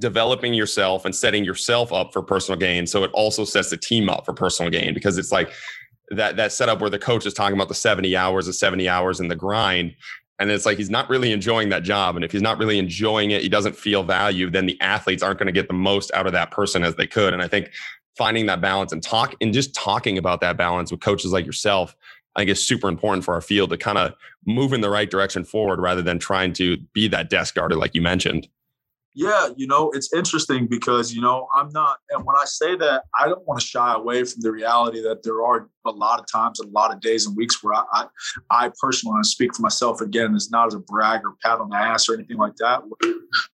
developing 0.00 0.52
yourself 0.54 1.04
and 1.04 1.14
setting 1.14 1.44
yourself 1.44 1.92
up 1.92 2.12
for 2.12 2.22
personal 2.22 2.58
gain. 2.58 2.86
So 2.86 3.02
it 3.02 3.10
also 3.12 3.44
sets 3.44 3.70
the 3.70 3.78
team 3.78 4.10
up 4.10 4.26
for 4.26 4.34
personal 4.34 4.70
gain 4.70 4.92
because 4.92 5.16
it's 5.16 5.32
like 5.32 5.52
that 6.10 6.36
that 6.36 6.52
setup 6.52 6.80
where 6.80 6.90
the 6.90 6.98
coach 6.98 7.26
is 7.26 7.34
talking 7.34 7.56
about 7.56 7.68
the 7.68 7.74
70 7.74 8.14
hours, 8.16 8.46
the 8.46 8.52
70 8.52 8.88
hours 8.88 9.20
in 9.20 9.28
the 9.28 9.36
grind. 9.36 9.94
And 10.38 10.50
it's 10.50 10.66
like 10.66 10.76
he's 10.76 10.90
not 10.90 11.08
really 11.08 11.32
enjoying 11.32 11.70
that 11.70 11.82
job. 11.82 12.14
And 12.14 12.24
if 12.24 12.30
he's 12.30 12.42
not 12.42 12.58
really 12.58 12.78
enjoying 12.78 13.30
it, 13.30 13.40
he 13.40 13.48
doesn't 13.48 13.74
feel 13.74 14.02
value, 14.02 14.50
then 14.50 14.66
the 14.66 14.78
athletes 14.82 15.22
aren't 15.22 15.38
going 15.38 15.46
to 15.46 15.52
get 15.52 15.66
the 15.66 15.74
most 15.74 16.12
out 16.12 16.26
of 16.26 16.34
that 16.34 16.50
person 16.50 16.84
as 16.84 16.94
they 16.96 17.06
could. 17.06 17.32
And 17.32 17.42
I 17.42 17.48
think 17.48 17.70
finding 18.16 18.46
that 18.46 18.60
balance 18.60 18.92
and 18.92 19.02
talk 19.02 19.34
and 19.40 19.52
just 19.52 19.74
talking 19.74 20.18
about 20.18 20.40
that 20.40 20.56
balance 20.56 20.90
with 20.90 21.00
coaches 21.00 21.32
like 21.32 21.46
yourself, 21.46 21.94
I 22.34 22.40
think 22.40 22.50
is 22.50 22.64
super 22.64 22.88
important 22.88 23.24
for 23.24 23.34
our 23.34 23.40
field 23.40 23.70
to 23.70 23.76
kind 23.76 23.98
of 23.98 24.14
move 24.46 24.72
in 24.72 24.80
the 24.80 24.90
right 24.90 25.10
direction 25.10 25.44
forward 25.44 25.80
rather 25.80 26.02
than 26.02 26.18
trying 26.18 26.52
to 26.54 26.76
be 26.92 27.08
that 27.08 27.30
desk 27.30 27.54
guarder 27.54 27.76
like 27.76 27.94
you 27.94 28.02
mentioned. 28.02 28.48
Yeah, 29.18 29.48
you 29.56 29.66
know, 29.66 29.90
it's 29.94 30.12
interesting 30.12 30.66
because, 30.66 31.14
you 31.14 31.22
know, 31.22 31.48
I'm 31.54 31.70
not, 31.70 31.96
and 32.10 32.22
when 32.26 32.36
I 32.36 32.44
say 32.44 32.76
that, 32.76 33.04
I 33.18 33.26
don't 33.28 33.48
want 33.48 33.58
to 33.58 33.66
shy 33.66 33.94
away 33.94 34.22
from 34.24 34.42
the 34.42 34.52
reality 34.52 35.00
that 35.00 35.22
there 35.22 35.42
are 35.42 35.70
a 35.86 35.90
lot 35.90 36.20
of 36.20 36.26
times 36.30 36.60
and 36.60 36.68
a 36.68 36.72
lot 36.72 36.92
of 36.92 37.00
days 37.00 37.24
and 37.26 37.34
weeks 37.34 37.64
where 37.64 37.72
I, 37.72 37.84
I, 37.94 38.06
I 38.50 38.70
personally, 38.78 39.14
when 39.14 39.20
I 39.20 39.22
speak 39.22 39.54
for 39.54 39.62
myself 39.62 40.02
again, 40.02 40.34
it's 40.34 40.50
not 40.50 40.66
as 40.66 40.74
a 40.74 40.80
brag 40.80 41.22
or 41.24 41.32
pat 41.42 41.60
on 41.60 41.70
the 41.70 41.76
ass 41.76 42.10
or 42.10 42.14
anything 42.14 42.36
like 42.36 42.56
that. 42.56 42.82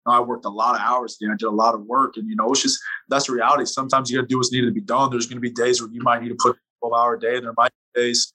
I 0.06 0.22
worked 0.22 0.46
a 0.46 0.50
lot 0.50 0.76
of 0.76 0.82
hours, 0.82 1.18
you 1.20 1.28
know, 1.28 1.34
I 1.34 1.38
did 1.38 1.48
a 1.48 1.52
lot 1.52 1.76
of 1.76 1.82
work 1.82 2.16
and, 2.16 2.30
you 2.30 2.38
know, 2.38 2.50
it's 2.52 2.62
just, 2.62 2.80
that's 3.10 3.28
the 3.28 3.34
reality. 3.34 3.66
Sometimes 3.66 4.10
you 4.10 4.18
got 4.18 4.22
to 4.22 4.28
do 4.28 4.38
what's 4.38 4.54
needed 4.54 4.68
to 4.68 4.74
be 4.74 4.80
done. 4.80 5.12
There's 5.12 5.26
going 5.26 5.38
to 5.38 5.42
be 5.42 5.52
days 5.52 5.82
where 5.82 5.92
you 5.92 6.02
might 6.04 6.22
need 6.22 6.30
to 6.30 6.38
put 6.40 6.56
a 6.56 6.60
12 6.88 6.94
hour 6.98 7.18
day 7.18 7.36
and 7.36 7.44
there 7.46 7.54
might 7.58 7.74
be 7.94 8.02
days 8.02 8.34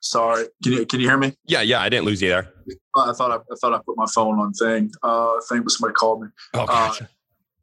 Sorry, 0.00 0.46
can 0.62 0.72
you 0.72 0.86
can 0.86 1.00
you 1.00 1.08
hear 1.08 1.18
me? 1.18 1.34
Yeah, 1.46 1.60
yeah, 1.60 1.80
I 1.80 1.88
didn't 1.88 2.06
lose 2.06 2.22
you 2.22 2.30
there. 2.30 2.52
I 2.96 3.12
thought 3.12 3.30
I, 3.30 3.36
I 3.36 3.56
thought 3.60 3.74
I 3.74 3.80
put 3.84 3.96
my 3.96 4.06
phone 4.14 4.38
on 4.38 4.52
thing. 4.52 4.90
Uh, 5.02 5.34
thing, 5.48 5.62
but 5.62 5.70
somebody 5.70 5.94
called 5.94 6.22
me. 6.22 6.28
Oh, 6.54 6.66
gotcha. 6.66 7.04
Uh, 7.04 7.06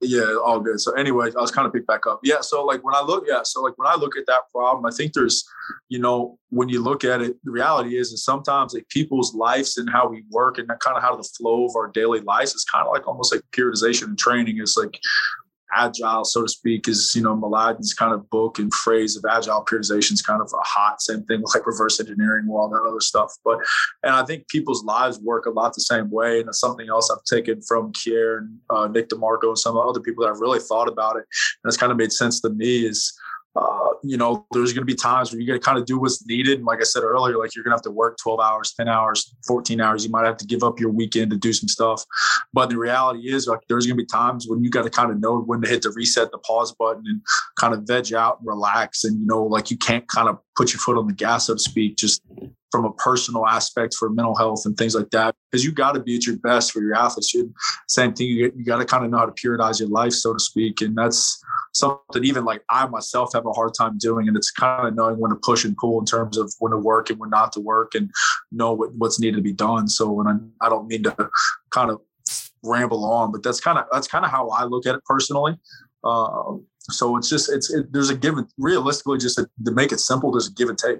yeah, 0.01 0.35
all 0.45 0.59
good. 0.59 0.79
So 0.79 0.91
anyway, 0.93 1.31
I 1.35 1.41
was 1.41 1.49
kind 1.49 1.65
of 1.65 1.73
picked 1.73 1.87
back 1.87 2.05
up. 2.05 2.19
Yeah, 2.23 2.41
so 2.41 2.63
like 2.63 2.83
when 2.83 2.93
I 2.93 3.01
look, 3.01 3.23
yeah, 3.27 3.41
so 3.43 3.61
like 3.61 3.73
when 3.77 3.87
I 3.87 3.95
look 3.95 4.15
at 4.15 4.27
that 4.27 4.41
problem, 4.51 4.85
I 4.85 4.95
think 4.95 5.13
there's, 5.13 5.43
you 5.89 5.97
know, 5.97 6.37
when 6.49 6.69
you 6.69 6.83
look 6.83 7.03
at 7.03 7.21
it, 7.21 7.35
the 7.43 7.51
reality 7.51 7.97
is, 7.97 8.11
is 8.11 8.23
sometimes 8.23 8.73
like 8.73 8.87
people's 8.89 9.33
lives 9.33 9.77
and 9.77 9.89
how 9.89 10.07
we 10.07 10.23
work 10.29 10.59
and 10.59 10.67
that 10.69 10.81
kind 10.81 10.97
of 10.97 11.03
how 11.03 11.15
the 11.15 11.27
flow 11.37 11.65
of 11.65 11.75
our 11.75 11.87
daily 11.87 12.19
lives 12.19 12.53
is 12.53 12.63
kind 12.71 12.85
of 12.85 12.93
like 12.93 13.07
almost 13.07 13.33
like 13.33 13.41
periodization 13.51 14.03
and 14.03 14.19
training 14.19 14.59
is 14.59 14.77
like 14.79 14.99
agile, 15.75 16.25
so 16.25 16.41
to 16.43 16.49
speak, 16.49 16.87
is 16.87 17.13
you 17.15 17.21
know 17.21 17.35
Mladen's 17.35 17.93
kind 17.93 18.13
of 18.13 18.29
book 18.29 18.59
and 18.59 18.73
phrase 18.73 19.15
of 19.15 19.23
agile 19.29 19.65
periodization 19.65 20.13
is 20.13 20.21
kind 20.21 20.41
of 20.41 20.51
a 20.53 20.63
hot 20.63 21.01
same 21.01 21.23
thing 21.23 21.43
like 21.53 21.65
reverse 21.65 21.99
engineering 21.99 22.45
and 22.45 22.51
all 22.51 22.69
that 22.69 22.87
other 22.87 23.01
stuff. 23.01 23.33
But 23.43 23.59
and 24.03 24.13
I 24.13 24.25
think 24.25 24.47
people's 24.47 24.83
lives 24.83 25.19
work 25.19 25.45
a 25.45 25.49
lot 25.49 25.73
the 25.73 25.81
same 25.81 26.09
way. 26.09 26.39
And 26.39 26.49
it's 26.49 26.59
something 26.59 26.89
else 26.89 27.09
I've 27.11 27.23
taken 27.23 27.61
from 27.61 27.91
Keir 27.93 28.39
and 28.39 28.57
uh, 28.69 28.87
Nick 28.87 29.09
DeMarco 29.09 29.49
and 29.49 29.59
some 29.59 29.77
other 29.77 29.99
people 29.99 30.23
that 30.23 30.31
I've 30.31 30.41
really 30.41 30.59
thought 30.59 30.87
about 30.87 31.15
it. 31.15 31.25
And 31.63 31.69
it's 31.69 31.77
kind 31.77 31.91
of 31.91 31.97
made 31.97 32.11
sense 32.11 32.41
to 32.41 32.49
me 32.49 32.85
is 32.85 33.13
uh, 33.57 33.89
you 34.03 34.17
know, 34.17 34.45
there's 34.51 34.71
going 34.71 34.81
to 34.81 34.85
be 34.85 34.95
times 34.95 35.31
where 35.31 35.41
you 35.41 35.47
got 35.47 35.53
to 35.53 35.59
kind 35.59 35.77
of 35.77 35.85
do 35.85 35.99
what's 35.99 36.25
needed. 36.27 36.63
Like 36.63 36.79
I 36.79 36.83
said 36.83 37.01
earlier, 37.01 37.37
like 37.37 37.55
you're 37.55 37.63
going 37.63 37.71
to 37.71 37.77
have 37.77 37.83
to 37.83 37.91
work 37.91 38.17
12 38.21 38.39
hours, 38.39 38.73
10 38.77 38.87
hours, 38.87 39.35
14 39.47 39.81
hours. 39.81 40.05
You 40.05 40.11
might 40.11 40.25
have 40.25 40.37
to 40.37 40.45
give 40.45 40.63
up 40.63 40.79
your 40.79 40.91
weekend 40.91 41.31
to 41.31 41.37
do 41.37 41.51
some 41.53 41.67
stuff. 41.67 42.03
But 42.53 42.69
the 42.69 42.77
reality 42.77 43.31
is, 43.31 43.47
like, 43.47 43.61
there's 43.67 43.87
going 43.87 43.97
to 43.97 44.03
be 44.03 44.05
times 44.05 44.45
when 44.47 44.63
you 44.63 44.69
got 44.69 44.83
to 44.83 44.89
kind 44.89 45.11
of 45.11 45.19
know 45.19 45.39
when 45.39 45.61
to 45.61 45.69
hit 45.69 45.81
the 45.81 45.89
reset, 45.91 46.31
the 46.31 46.37
pause 46.39 46.73
button, 46.73 47.03
and 47.07 47.21
kind 47.59 47.73
of 47.73 47.83
veg 47.87 48.13
out 48.13 48.39
and 48.39 48.47
relax. 48.47 49.03
And, 49.03 49.19
you 49.19 49.25
know, 49.25 49.43
like 49.43 49.71
you 49.71 49.77
can't 49.77 50.07
kind 50.07 50.29
of 50.29 50.37
put 50.55 50.73
your 50.73 50.79
foot 50.79 50.97
on 50.97 51.07
the 51.07 51.13
gas, 51.13 51.47
so 51.47 51.53
to 51.53 51.59
speak, 51.59 51.97
just 51.97 52.21
from 52.71 52.85
a 52.85 52.91
personal 52.93 53.45
aspect 53.47 53.93
for 53.93 54.09
mental 54.09 54.35
health 54.35 54.63
and 54.65 54.75
things 54.77 54.93
like 54.93 55.09
that 55.11 55.33
because 55.49 55.63
you 55.63 55.71
got 55.71 55.93
to 55.93 55.99
be 56.01 56.15
at 56.17 56.25
your 56.25 56.37
best 56.37 56.71
for 56.71 56.81
your 56.81 56.93
athletes 56.95 57.33
same 57.87 58.13
thing 58.13 58.27
you, 58.27 58.51
you 58.55 58.65
got 58.65 58.77
to 58.77 58.85
kind 58.85 59.05
of 59.05 59.11
know 59.11 59.17
how 59.17 59.25
to 59.25 59.31
periodize 59.31 59.79
your 59.79 59.89
life 59.89 60.11
so 60.11 60.33
to 60.33 60.39
speak 60.39 60.81
and 60.81 60.95
that's 60.95 61.41
something 61.77 62.23
even 62.23 62.45
like 62.45 62.63
i 62.69 62.85
myself 62.87 63.31
have 63.33 63.45
a 63.45 63.51
hard 63.51 63.73
time 63.77 63.97
doing 63.97 64.27
and 64.27 64.35
it's 64.35 64.51
kind 64.51 64.87
of 64.87 64.95
knowing 64.95 65.17
when 65.17 65.29
to 65.29 65.37
push 65.43 65.63
and 65.63 65.77
pull 65.77 65.99
in 65.99 66.05
terms 66.05 66.37
of 66.37 66.53
when 66.59 66.71
to 66.71 66.77
work 66.77 67.09
and 67.09 67.19
when 67.19 67.29
not 67.29 67.51
to 67.51 67.59
work 67.59 67.95
and 67.95 68.11
know 68.51 68.73
what, 68.73 68.93
what's 68.95 69.19
needed 69.19 69.35
to 69.35 69.41
be 69.41 69.53
done. 69.53 69.87
So 69.87 70.11
when 70.11 70.27
I, 70.27 70.65
I 70.65 70.69
don't 70.69 70.87
mean 70.87 71.03
to 71.03 71.29
kind 71.71 71.91
of 71.91 72.01
ramble 72.63 73.05
on 73.05 73.31
but 73.31 73.43
that's 73.43 73.59
kind 73.59 73.77
of 73.77 73.85
that's 73.91 74.07
kind 74.07 74.25
of 74.25 74.31
how 74.31 74.49
i 74.49 74.63
look 74.63 74.85
at 74.85 74.95
it 74.95 75.03
personally. 75.05 75.55
Uh, 76.03 76.55
so 76.89 77.17
it's 77.17 77.29
just 77.29 77.51
it's 77.51 77.73
it, 77.73 77.91
there's 77.91 78.09
a 78.09 78.15
given 78.15 78.47
realistically 78.57 79.17
just 79.17 79.37
a, 79.39 79.47
to 79.65 79.71
make 79.71 79.91
it 79.91 79.99
simple 79.99 80.31
there's 80.31 80.47
a 80.47 80.53
give 80.53 80.69
and 80.69 80.77
take 80.77 80.99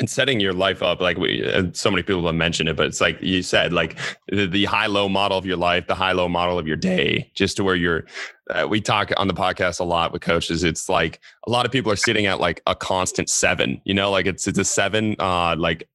and 0.00 0.10
setting 0.10 0.40
your 0.40 0.52
life 0.52 0.82
up 0.82 1.00
like 1.00 1.16
we 1.18 1.44
uh, 1.44 1.64
so 1.72 1.90
many 1.90 2.02
people 2.02 2.24
have 2.26 2.34
mentioned 2.34 2.68
it 2.68 2.76
but 2.76 2.86
it's 2.86 3.00
like 3.00 3.20
you 3.20 3.42
said 3.42 3.72
like 3.72 3.96
the, 4.28 4.46
the 4.46 4.64
high 4.64 4.86
low 4.86 5.08
model 5.08 5.38
of 5.38 5.46
your 5.46 5.56
life 5.56 5.86
the 5.86 5.94
high 5.94 6.12
low 6.12 6.28
model 6.28 6.58
of 6.58 6.66
your 6.66 6.76
day 6.76 7.30
just 7.34 7.56
to 7.56 7.64
where 7.64 7.76
you're 7.76 8.04
uh, 8.50 8.66
we 8.68 8.80
talk 8.80 9.10
on 9.16 9.26
the 9.26 9.34
podcast 9.34 9.80
a 9.80 9.84
lot 9.84 10.12
with 10.12 10.20
coaches. 10.20 10.64
It's 10.64 10.88
like 10.88 11.20
a 11.46 11.50
lot 11.50 11.64
of 11.64 11.72
people 11.72 11.90
are 11.90 11.96
sitting 11.96 12.26
at 12.26 12.40
like 12.40 12.60
a 12.66 12.74
constant 12.74 13.30
seven 13.30 13.80
you 13.84 13.94
know 13.94 14.10
like 14.10 14.26
it's 14.26 14.46
it's 14.46 14.58
a 14.58 14.64
seven 14.64 15.16
uh 15.18 15.56
like 15.56 15.88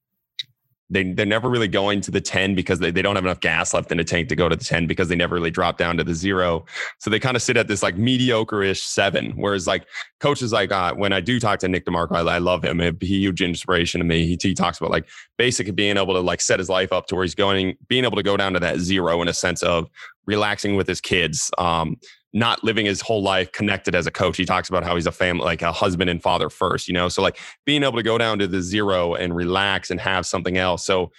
they 0.90 1.12
they're 1.12 1.24
never 1.24 1.48
really 1.48 1.68
going 1.68 2.00
to 2.02 2.10
the 2.10 2.20
10 2.20 2.54
because 2.54 2.80
they, 2.80 2.90
they 2.90 3.02
don't 3.02 3.14
have 3.14 3.24
enough 3.24 3.40
gas 3.40 3.72
left 3.72 3.90
in 3.92 3.98
the 3.98 4.04
tank 4.04 4.28
to 4.28 4.36
go 4.36 4.48
to 4.48 4.56
the 4.56 4.64
10 4.64 4.86
because 4.86 5.08
they 5.08 5.16
never 5.16 5.34
really 5.34 5.50
drop 5.50 5.78
down 5.78 5.96
to 5.96 6.04
the 6.04 6.14
zero. 6.14 6.64
So 6.98 7.10
they 7.10 7.20
kind 7.20 7.36
of 7.36 7.42
sit 7.42 7.56
at 7.56 7.68
this 7.68 7.82
like 7.82 7.96
mediocre-ish 7.96 8.82
seven. 8.82 9.32
Whereas 9.36 9.66
like 9.66 9.86
coaches 10.18 10.52
like 10.52 10.72
uh, 10.72 10.94
when 10.94 11.12
I 11.12 11.20
do 11.20 11.38
talk 11.38 11.60
to 11.60 11.68
Nick 11.68 11.86
DeMarco, 11.86 12.12
I, 12.12 12.36
I 12.36 12.38
love 12.38 12.64
him. 12.64 12.80
He's 13.00 13.08
huge 13.08 13.42
inspiration 13.42 14.00
to 14.00 14.04
me. 14.04 14.26
He, 14.26 14.38
he 14.40 14.54
talks 14.54 14.78
about 14.78 14.90
like 14.90 15.08
basically 15.38 15.72
being 15.72 15.96
able 15.96 16.14
to 16.14 16.20
like 16.20 16.40
set 16.40 16.58
his 16.58 16.68
life 16.68 16.92
up 16.92 17.06
to 17.06 17.14
where 17.14 17.24
he's 17.24 17.34
going, 17.34 17.76
being 17.88 18.04
able 18.04 18.16
to 18.16 18.22
go 18.22 18.36
down 18.36 18.52
to 18.54 18.60
that 18.60 18.78
zero 18.78 19.22
in 19.22 19.28
a 19.28 19.34
sense 19.34 19.62
of 19.62 19.88
relaxing 20.26 20.76
with 20.76 20.88
his 20.88 21.00
kids, 21.00 21.50
um, 21.58 21.96
not 22.32 22.62
living 22.62 22.86
his 22.86 23.00
whole 23.00 23.22
life 23.22 23.50
connected 23.52 23.94
as 23.94 24.06
a 24.06 24.10
coach. 24.10 24.36
He 24.36 24.44
talks 24.44 24.68
about 24.68 24.84
how 24.84 24.94
he's 24.94 25.06
a 25.06 25.12
family, 25.12 25.44
like 25.44 25.62
a 25.62 25.72
husband 25.72 26.10
and 26.10 26.22
father 26.22 26.48
first, 26.48 26.86
you 26.86 26.94
know? 26.94 27.08
So 27.08 27.22
like 27.22 27.38
being 27.64 27.82
able 27.82 27.96
to 27.96 28.02
go 28.02 28.18
down 28.18 28.38
to 28.38 28.46
the 28.46 28.62
zero 28.62 29.14
and 29.14 29.34
relax 29.34 29.90
and 29.90 30.00
have 30.00 30.26
something 30.26 30.56
else. 30.56 30.84
So 30.84 31.10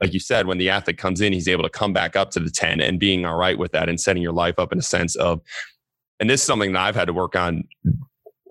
like 0.00 0.12
you 0.12 0.20
said, 0.20 0.46
when 0.46 0.58
the 0.58 0.68
athlete 0.68 0.98
comes 0.98 1.20
in, 1.20 1.32
he's 1.32 1.48
able 1.48 1.64
to 1.64 1.70
come 1.70 1.92
back 1.92 2.16
up 2.16 2.30
to 2.32 2.40
the 2.40 2.50
10 2.50 2.80
and 2.80 3.00
being 3.00 3.24
all 3.24 3.36
right 3.36 3.58
with 3.58 3.72
that 3.72 3.88
and 3.88 4.00
setting 4.00 4.22
your 4.22 4.32
life 4.32 4.58
up 4.58 4.72
in 4.72 4.78
a 4.78 4.82
sense 4.82 5.16
of, 5.16 5.40
and 6.20 6.28
this 6.28 6.40
is 6.40 6.46
something 6.46 6.72
that 6.72 6.82
I've 6.82 6.94
had 6.94 7.06
to 7.06 7.12
work 7.12 7.34
on 7.34 7.64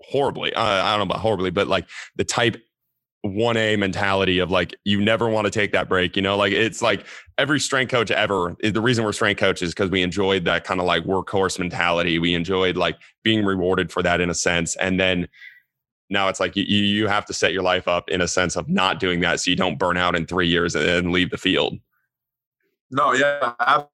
horribly. 0.02 0.52
Uh, 0.54 0.62
I 0.62 0.96
don't 0.96 1.06
know 1.06 1.12
about 1.14 1.20
horribly, 1.20 1.50
but 1.50 1.68
like 1.68 1.88
the 2.16 2.24
type 2.24 2.56
1A 3.26 3.78
mentality 3.78 4.38
of 4.38 4.50
like, 4.50 4.74
you 4.84 5.00
never 5.00 5.28
want 5.28 5.44
to 5.46 5.50
take 5.50 5.72
that 5.72 5.88
break. 5.88 6.16
You 6.16 6.22
know, 6.22 6.36
like 6.36 6.52
it's 6.52 6.80
like 6.80 7.06
every 7.36 7.60
strength 7.60 7.90
coach 7.90 8.10
ever, 8.10 8.56
eh, 8.62 8.70
the 8.70 8.80
reason 8.80 9.04
we're 9.04 9.12
strength 9.12 9.38
coaches 9.38 9.72
because 9.72 9.90
we 9.90 10.02
enjoyed 10.02 10.44
that 10.44 10.64
kind 10.64 10.80
of 10.80 10.86
like 10.86 11.04
workhorse 11.04 11.58
mentality. 11.58 12.18
We 12.18 12.34
enjoyed 12.34 12.76
like 12.76 12.96
being 13.22 13.44
rewarded 13.44 13.90
for 13.90 14.02
that 14.02 14.20
in 14.20 14.30
a 14.30 14.34
sense. 14.34 14.76
And 14.76 15.00
then 15.00 15.28
now 16.10 16.28
it's 16.28 16.40
like 16.40 16.56
you, 16.56 16.62
you 16.64 17.08
have 17.08 17.26
to 17.26 17.32
set 17.32 17.52
your 17.52 17.62
life 17.62 17.88
up 17.88 18.08
in 18.08 18.20
a 18.20 18.28
sense 18.28 18.56
of 18.56 18.68
not 18.68 19.00
doing 19.00 19.20
that 19.20 19.40
so 19.40 19.50
you 19.50 19.56
don't 19.56 19.78
burn 19.78 19.96
out 19.96 20.14
in 20.14 20.26
three 20.26 20.48
years 20.48 20.74
and 20.74 21.12
leave 21.12 21.30
the 21.30 21.36
field. 21.36 21.78
No, 22.90 23.12
yeah. 23.12 23.84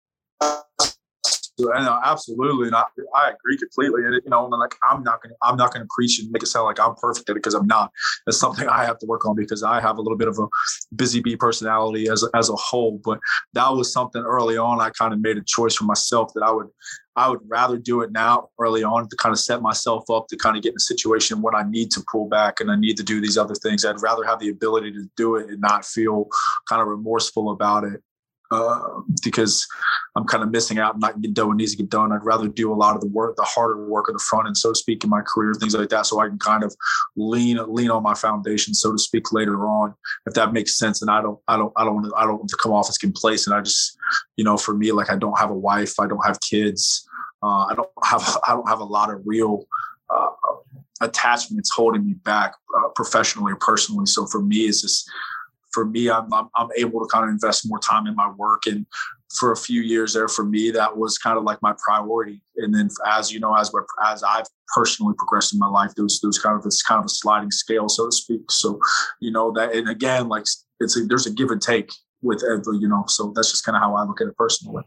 Uh, 1.63 2.01
absolutely, 2.05 2.67
and 2.67 2.77
I, 2.77 2.85
I 3.15 3.31
agree 3.31 3.57
completely. 3.57 4.05
And 4.05 4.15
you 4.15 4.31
know, 4.31 4.47
like 4.47 4.75
I'm 4.89 5.03
not 5.03 5.23
gonna 5.23 5.35
I'm 5.43 5.57
not 5.57 5.73
gonna 5.73 5.87
preach 5.95 6.21
and 6.21 6.31
make 6.31 6.43
it 6.43 6.47
sound 6.47 6.67
like 6.67 6.81
I'm 6.81 6.95
perfect 6.97 7.29
at 7.31 7.33
it 7.33 7.37
because 7.37 7.55
I'm 7.55 7.67
not. 7.67 7.91
That's 8.27 8.39
something 8.39 8.69
I 8.71 8.85
have 8.85 8.99
to 8.99 9.07
work 9.07 9.27
on 9.27 9.37
because 9.37 9.63
I 9.63 9.81
have 9.81 9.99
a 9.99 10.03
little 10.03 10.19
bit 10.19 10.29
of 10.29 10.39
a 10.39 10.47
busy 10.95 11.21
bee 11.21 11.37
personality 11.37 12.09
as 12.09 12.25
as 12.35 12.51
a 12.51 12.57
whole. 12.57 13.01
But 13.05 13.21
that 13.53 13.69
was 13.69 13.93
something 13.93 14.23
early 14.23 14.57
on. 14.57 14.81
I 14.81 14.91
kind 14.91 15.13
of 15.13 15.21
made 15.21 15.39
a 15.39 15.45
choice 15.47 15.75
for 15.77 15.85
myself 15.85 16.33
that 16.35 16.43
I 16.43 16.51
would 16.51 16.69
I 17.17 17.29
would 17.29 17.41
rather 17.47 17.79
do 17.79 18.01
it 18.01 18.11
now 18.11 18.49
early 18.61 18.83
on 18.83 19.09
to 19.09 19.17
kind 19.17 19.33
of 19.33 19.39
set 19.39 19.63
myself 19.63 20.11
up 20.11 20.27
to 20.29 20.37
kind 20.37 20.57
of 20.57 20.63
get 20.65 20.71
in 20.71 20.77
a 20.77 20.81
situation 20.81 21.43
when 21.43 21.55
I 21.55 21.63
need 21.63 21.93
to 21.93 22.05
pull 22.11 22.29
back 22.29 22.59
and 22.59 22.71
I 22.71 22.77
need 22.77 22.97
to 22.97 23.05
do 23.05 23.21
these 23.21 23.39
other 23.39 23.55
things. 23.55 23.85
I'd 23.85 24.03
rather 24.03 24.25
have 24.25 24.41
the 24.41 24.49
ability 24.49 24.91
to 24.93 25.09
do 25.17 25.37
it 25.37 25.49
and 25.49 25.61
not 25.61 25.85
feel 25.85 26.27
kind 26.69 26.83
of 26.83 26.89
remorseful 26.89 27.53
about 27.53 27.85
it 27.85 28.03
uh, 28.55 29.01
because 29.25 29.67
I'm 30.15 30.25
kind 30.25 30.45
of 30.45 30.51
missing 30.51 30.79
out 30.79 30.95
and 30.95 31.01
not 31.01 31.21
getting 31.21 31.35
done 31.35 31.49
what 31.49 31.57
needs 31.57 31.73
to 31.73 31.79
get 31.79 31.91
done. 31.91 32.13
I'd 32.13 32.25
rather 32.25 32.47
do 32.47 32.73
a 32.73 32.75
lot 32.75 32.95
of 32.95 33.01
the 33.01 33.09
work, 33.09 33.35
the 33.37 33.43
harder 33.43 33.85
work 33.89 34.09
of 34.09 34.15
the 34.15 34.21
front 34.21 34.47
end, 34.47 34.57
so 34.57 34.71
to 34.71 34.79
speak, 34.79 35.03
in 35.03 35.11
my 35.11 35.23
career, 35.23 35.55
things 35.55 35.75
like 35.75 35.89
that, 35.89 36.07
so 36.07 36.21
I 36.21 36.29
can 36.29 36.39
kind 36.39 36.63
of 36.63 36.75
lean 37.17 37.59
lean 37.69 37.91
on 37.91 38.03
my 38.03 38.15
foundation, 38.15 38.75
so 38.75 38.93
to 38.93 38.99
speak, 38.99 39.33
later 39.33 39.67
on, 39.67 39.95
if 40.27 40.35
that 40.35 40.53
makes 40.53 40.79
sense. 40.79 41.03
And 41.03 41.11
I 41.11 41.21
don't, 41.21 41.39
I 41.49 41.57
don't, 41.57 41.73
I 41.77 41.85
don't 41.85 41.95
want 41.97 42.07
to, 42.07 42.17
I 42.17 42.23
don't 42.23 42.39
want 42.39 42.51
to 42.51 42.59
come 42.63 42.73
off 42.73 42.89
as 42.89 42.99
complacent. 42.99 43.57
I 43.57 43.61
just, 43.61 43.97
you 44.37 44.45
know, 44.45 44.57
for 44.57 44.75
me, 44.75 44.93
like 44.93 45.11
I 45.11 45.17
don't 45.17 45.39
have 45.39 45.51
a 45.51 45.55
wife, 45.55 45.99
I 45.99 46.07
don't 46.07 46.25
have 46.25 46.41
kids, 46.41 47.09
uh, 47.43 47.67
I 47.67 47.75
don't 47.75 47.91
have, 48.05 48.39
I 48.47 48.53
don't 48.53 48.69
have 48.69 48.81
a 48.81 48.85
lot 48.85 49.13
of 49.13 49.21
real. 49.25 49.67
Uh, 50.11 50.31
attachments 51.01 51.71
holding 51.75 52.07
me 52.07 52.15
back 52.15 52.55
uh, 52.79 52.89
professionally 52.95 53.53
or 53.53 53.57
personally. 53.57 54.07
So 54.07 54.27
for 54.27 54.41
me, 54.41 54.59
it's 54.59 54.81
just 54.81 55.11
for 55.75 55.85
me, 55.85 56.09
I'm, 56.09 56.33
I'm, 56.33 56.49
I'm 56.55 56.69
able 56.79 57.01
to 57.01 57.09
kind 57.13 57.25
of 57.25 57.31
invest 57.31 57.69
more 57.69 57.81
time 57.81 58.07
in 58.07 58.15
my 58.15 58.31
work. 58.31 58.67
And 58.67 58.87
for 59.39 59.51
a 59.51 59.57
few 59.57 59.83
years 59.83 60.15
there, 60.15 60.29
for 60.29 60.45
me, 60.45 60.71
that 60.71 60.97
was 60.97 61.19
kind 61.19 61.37
of 61.37 61.43
like 61.43 61.61
my 61.61 61.75
priority. 61.85 62.41
And 62.57 62.73
then, 62.73 62.89
as 63.07 63.33
you 63.33 63.41
know, 63.41 63.55
as 63.55 63.73
as 64.07 64.23
I've 64.23 64.47
personally 64.75 65.15
progressed 65.19 65.53
in 65.53 65.59
my 65.59 65.67
life, 65.67 65.93
there 65.95 66.05
was, 66.05 66.21
was 66.23 66.39
kind 66.39 66.57
of 66.57 66.63
this 66.63 66.83
kind 66.83 67.01
of 67.01 67.07
a 67.07 67.09
sliding 67.09 67.51
scale, 67.51 67.89
so 67.89 68.07
to 68.07 68.13
speak. 68.13 68.43
So, 68.51 68.79
you 69.21 69.33
know 69.33 69.53
that, 69.53 69.75
and 69.75 69.89
again, 69.89 70.29
like 70.29 70.45
it's 70.81 70.97
a, 70.97 71.05
there's 71.05 71.27
a 71.27 71.33
give 71.33 71.51
and 71.51 71.61
take 71.61 71.91
with 72.23 72.43
every, 72.45 72.79
you 72.79 72.89
know. 72.89 73.05
So 73.09 73.33
that's 73.35 73.51
just 73.51 73.65
kind 73.65 73.77
of 73.77 73.83
how 73.83 73.97
I 73.97 74.05
look 74.05 74.21
at 74.21 74.29
it 74.29 74.37
personally 74.37 74.85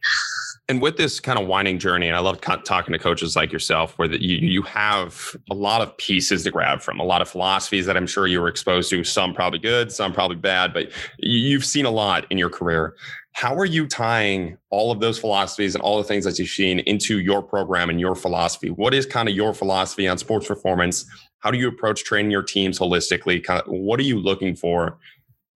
and 0.70 0.82
with 0.82 0.98
this 0.98 1.22
kind 1.22 1.40
of 1.40 1.48
winding 1.48 1.80
journey, 1.80 2.08
and 2.08 2.16
I 2.16 2.20
love 2.20 2.42
talking 2.42 2.92
to 2.92 3.00
coaches 3.00 3.38
like 3.38 3.54
yourself, 3.54 3.98
where 3.98 4.12
you 4.14 4.36
you 4.36 4.62
have 4.64 5.36
a 5.50 5.54
lot 5.54 5.82
of 5.82 5.96
pieces 5.98 6.44
to 6.44 6.52
grab 6.52 6.82
from, 6.82 7.00
a 7.00 7.06
lot 7.06 7.22
of 7.22 7.30
philosophies 7.30 7.86
that 7.86 7.96
I'm 7.96 8.08
sure 8.08 8.28
you 8.28 8.42
were 8.42 8.50
exposed 8.50 8.90
to. 8.90 9.04
Some 9.04 9.34
probably 9.34 9.60
good, 9.60 9.92
some 9.92 10.14
probably 10.14 10.36
bad, 10.36 10.74
but 10.74 10.92
you've 11.20 11.64
seen 11.64 11.86
a 11.86 11.92
lot 11.92 12.26
in 12.30 12.38
your 12.38 12.50
career. 12.50 12.96
How 13.32 13.56
are 13.56 13.66
you 13.66 13.88
tying 13.88 14.58
all 14.70 14.92
of 14.92 15.00
those 15.00 15.20
philosophies 15.20 15.74
and 15.76 15.82
all 15.82 16.00
the 16.00 16.04
things 16.04 16.26
that 16.26 16.38
you've 16.40 16.50
seen 16.50 16.80
into 16.80 17.20
your 17.20 17.42
program 17.42 17.90
and 17.90 18.00
your 18.00 18.16
philosophy? 18.16 18.70
What 18.70 18.94
is 18.94 19.06
kind 19.06 19.30
of 19.30 19.36
your 19.36 19.54
philosophy 19.54 20.08
on 20.08 20.18
sports 20.18 20.48
performance? 20.48 21.06
How 21.40 21.52
do 21.52 21.58
you 21.58 21.68
approach 21.68 22.04
training 22.04 22.32
your 22.32 22.44
teams 22.44 22.80
holistically? 22.80 23.44
Kind 23.44 23.62
of, 23.62 23.68
what 23.68 24.00
are 24.00 24.04
you 24.04 24.20
looking 24.20 24.56
for 24.56 24.98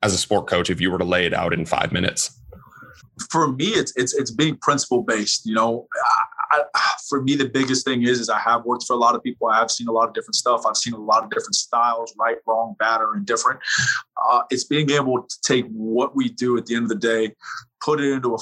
as 0.03 0.13
a 0.13 0.17
sport 0.17 0.47
coach 0.47 0.69
if 0.69 0.79
you 0.79 0.91
were 0.91 0.99
to 0.99 1.03
lay 1.03 1.25
it 1.25 1.33
out 1.33 1.53
in 1.53 1.65
five 1.65 1.91
minutes? 1.91 2.37
For 3.29 3.51
me, 3.51 3.67
it's 3.67 3.93
it's 3.95 4.13
it's 4.13 4.31
being 4.31 4.57
principle 4.57 5.03
based. 5.03 5.45
You 5.45 5.55
know, 5.55 5.87
I, 6.51 6.63
I, 6.73 6.93
for 7.09 7.21
me, 7.21 7.35
the 7.35 7.49
biggest 7.49 7.85
thing 7.85 8.03
is 8.03 8.19
is 8.19 8.29
I 8.29 8.39
have 8.39 8.65
worked 8.65 8.85
for 8.85 8.93
a 8.93 8.97
lot 8.97 9.15
of 9.15 9.23
people. 9.23 9.47
I 9.47 9.57
have 9.59 9.71
seen 9.71 9.87
a 9.87 9.91
lot 9.91 10.07
of 10.07 10.13
different 10.13 10.35
stuff. 10.35 10.65
I've 10.65 10.77
seen 10.77 10.93
a 10.93 10.99
lot 10.99 11.23
of 11.23 11.29
different 11.29 11.55
styles, 11.55 12.13
right, 12.17 12.37
wrong, 12.47 12.75
bad, 12.79 13.01
or 13.01 13.15
indifferent. 13.15 13.59
Uh, 14.29 14.43
it's 14.49 14.63
being 14.63 14.89
able 14.91 15.23
to 15.23 15.35
take 15.43 15.65
what 15.67 16.15
we 16.15 16.29
do 16.29 16.57
at 16.57 16.65
the 16.65 16.75
end 16.75 16.83
of 16.83 16.89
the 16.89 16.95
day, 16.95 17.33
put 17.83 17.99
it 17.99 18.11
into 18.11 18.35
a 18.35 18.37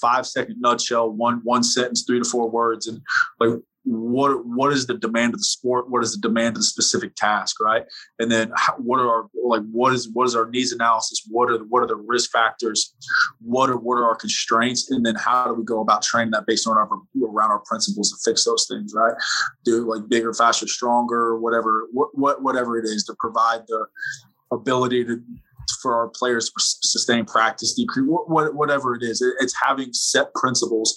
five 0.00 0.26
second 0.26 0.60
nutshell, 0.60 1.10
one 1.10 1.40
one 1.44 1.62
sentence, 1.62 2.04
three 2.06 2.18
to 2.18 2.28
four 2.28 2.50
words, 2.50 2.86
and 2.86 3.00
like 3.40 3.60
what 3.84 4.46
what 4.46 4.72
is 4.72 4.86
the 4.86 4.94
demand 4.94 5.34
of 5.34 5.40
the 5.40 5.44
sport? 5.44 5.90
What 5.90 6.02
is 6.02 6.12
the 6.12 6.20
demand 6.20 6.56
of 6.56 6.56
the 6.56 6.62
specific 6.62 7.14
task 7.16 7.60
right? 7.60 7.84
And 8.18 8.30
then 8.30 8.50
how, 8.56 8.74
what 8.74 8.98
are 8.98 9.08
our 9.08 9.28
like 9.44 9.62
what 9.70 9.92
is 9.92 10.08
what 10.08 10.26
is 10.26 10.34
our 10.34 10.48
needs 10.48 10.72
analysis? 10.72 11.26
What 11.30 11.50
are 11.50 11.58
what 11.58 11.82
are 11.82 11.86
the 11.86 11.96
risk 11.96 12.30
factors? 12.30 12.94
What 13.40 13.68
are 13.68 13.76
what 13.76 13.96
are 13.96 14.06
our 14.06 14.16
constraints? 14.16 14.90
And 14.90 15.04
then 15.04 15.14
how 15.16 15.46
do 15.46 15.54
we 15.54 15.64
go 15.64 15.80
about 15.80 16.02
training 16.02 16.30
that 16.32 16.46
based 16.46 16.66
on 16.66 16.76
our 16.76 16.88
around 17.22 17.50
our 17.50 17.60
principles 17.60 18.10
to 18.10 18.30
fix 18.30 18.44
those 18.44 18.66
things 18.68 18.94
right? 18.94 19.14
Do 19.64 19.88
like 19.88 20.08
bigger 20.08 20.32
faster 20.32 20.66
stronger 20.66 21.38
whatever 21.38 21.86
what, 21.92 22.16
what 22.16 22.42
whatever 22.42 22.78
it 22.78 22.84
is 22.84 23.04
to 23.04 23.14
provide 23.18 23.62
the 23.68 23.86
ability 24.50 25.04
to 25.04 25.22
for 25.80 25.94
our 25.94 26.08
players 26.08 26.50
to 26.50 26.52
sustain 26.58 27.24
practice 27.24 27.74
decrease 27.74 28.06
whatever 28.08 28.94
it 28.94 29.02
is. 29.02 29.22
It's 29.40 29.54
having 29.64 29.92
set 29.92 30.32
principles 30.34 30.96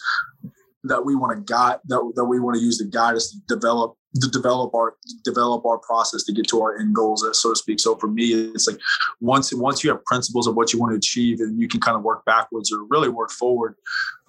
that 0.88 1.04
we 1.06 1.16
want 1.16 1.38
to 1.38 1.54
guide 1.54 1.80
that, 1.86 2.12
that 2.16 2.26
we 2.26 2.40
want 2.40 2.56
to 2.56 2.62
use 2.62 2.78
to 2.78 2.86
guide 2.86 3.16
us 3.16 3.32
to 3.32 3.56
develop 3.56 3.96
to 4.22 4.30
develop 4.30 4.74
our 4.74 4.96
develop 5.24 5.66
our 5.66 5.78
process 5.80 6.24
to 6.24 6.34
get 6.34 6.48
to 6.48 6.62
our 6.62 6.78
end 6.80 6.96
goals, 6.96 7.24
uh, 7.24 7.34
so 7.34 7.52
to 7.52 7.56
speak. 7.56 7.80
So 7.80 7.96
for 7.96 8.08
me, 8.08 8.26
it's 8.26 8.68
like 8.68 8.80
once 9.20 9.54
once 9.54 9.84
you 9.84 9.90
have 9.92 10.04
principles 10.06 10.48
of 10.48 10.56
what 10.56 10.74
you 10.74 10.80
want 10.80 10.92
to 10.92 10.98
achieve, 10.98 11.40
and 11.40 11.60
you 11.60 11.68
can 11.68 11.80
kind 11.80 11.98
of 11.98 12.04
work 12.04 12.26
backwards 12.26 12.72
or 12.72 12.86
really 12.90 13.10
work 13.10 13.32
forward 13.32 13.76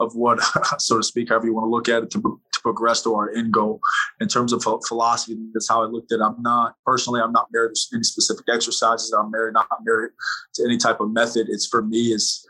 of 0.00 0.14
what, 0.14 0.40
so 0.78 0.98
to 0.98 1.02
speak, 1.02 1.28
however 1.30 1.46
you 1.46 1.54
want 1.54 1.64
to 1.64 1.70
look 1.70 1.88
at 1.88 2.02
it 2.02 2.10
to, 2.10 2.20
to 2.52 2.60
progress 2.60 3.02
to 3.02 3.14
our 3.14 3.30
end 3.34 3.52
goal. 3.52 3.80
In 4.20 4.28
terms 4.28 4.52
of 4.52 4.62
philosophy, 4.86 5.38
that's 5.52 5.68
how 5.68 5.82
I 5.82 5.86
looked 5.86 6.12
at. 6.12 6.20
it. 6.20 6.22
I'm 6.22 6.42
not 6.42 6.74
personally, 6.84 7.20
I'm 7.20 7.32
not 7.32 7.48
married 7.52 7.74
to 7.74 7.80
any 7.94 8.02
specific 8.02 8.46
exercises. 8.52 9.12
I'm 9.12 9.30
married, 9.30 9.54
not 9.54 9.68
married 9.84 10.10
to 10.54 10.64
any 10.64 10.76
type 10.76 11.00
of 11.00 11.10
method. 11.10 11.46
It's 11.48 11.66
for 11.66 11.82
me 11.82 12.12
is 12.12 12.46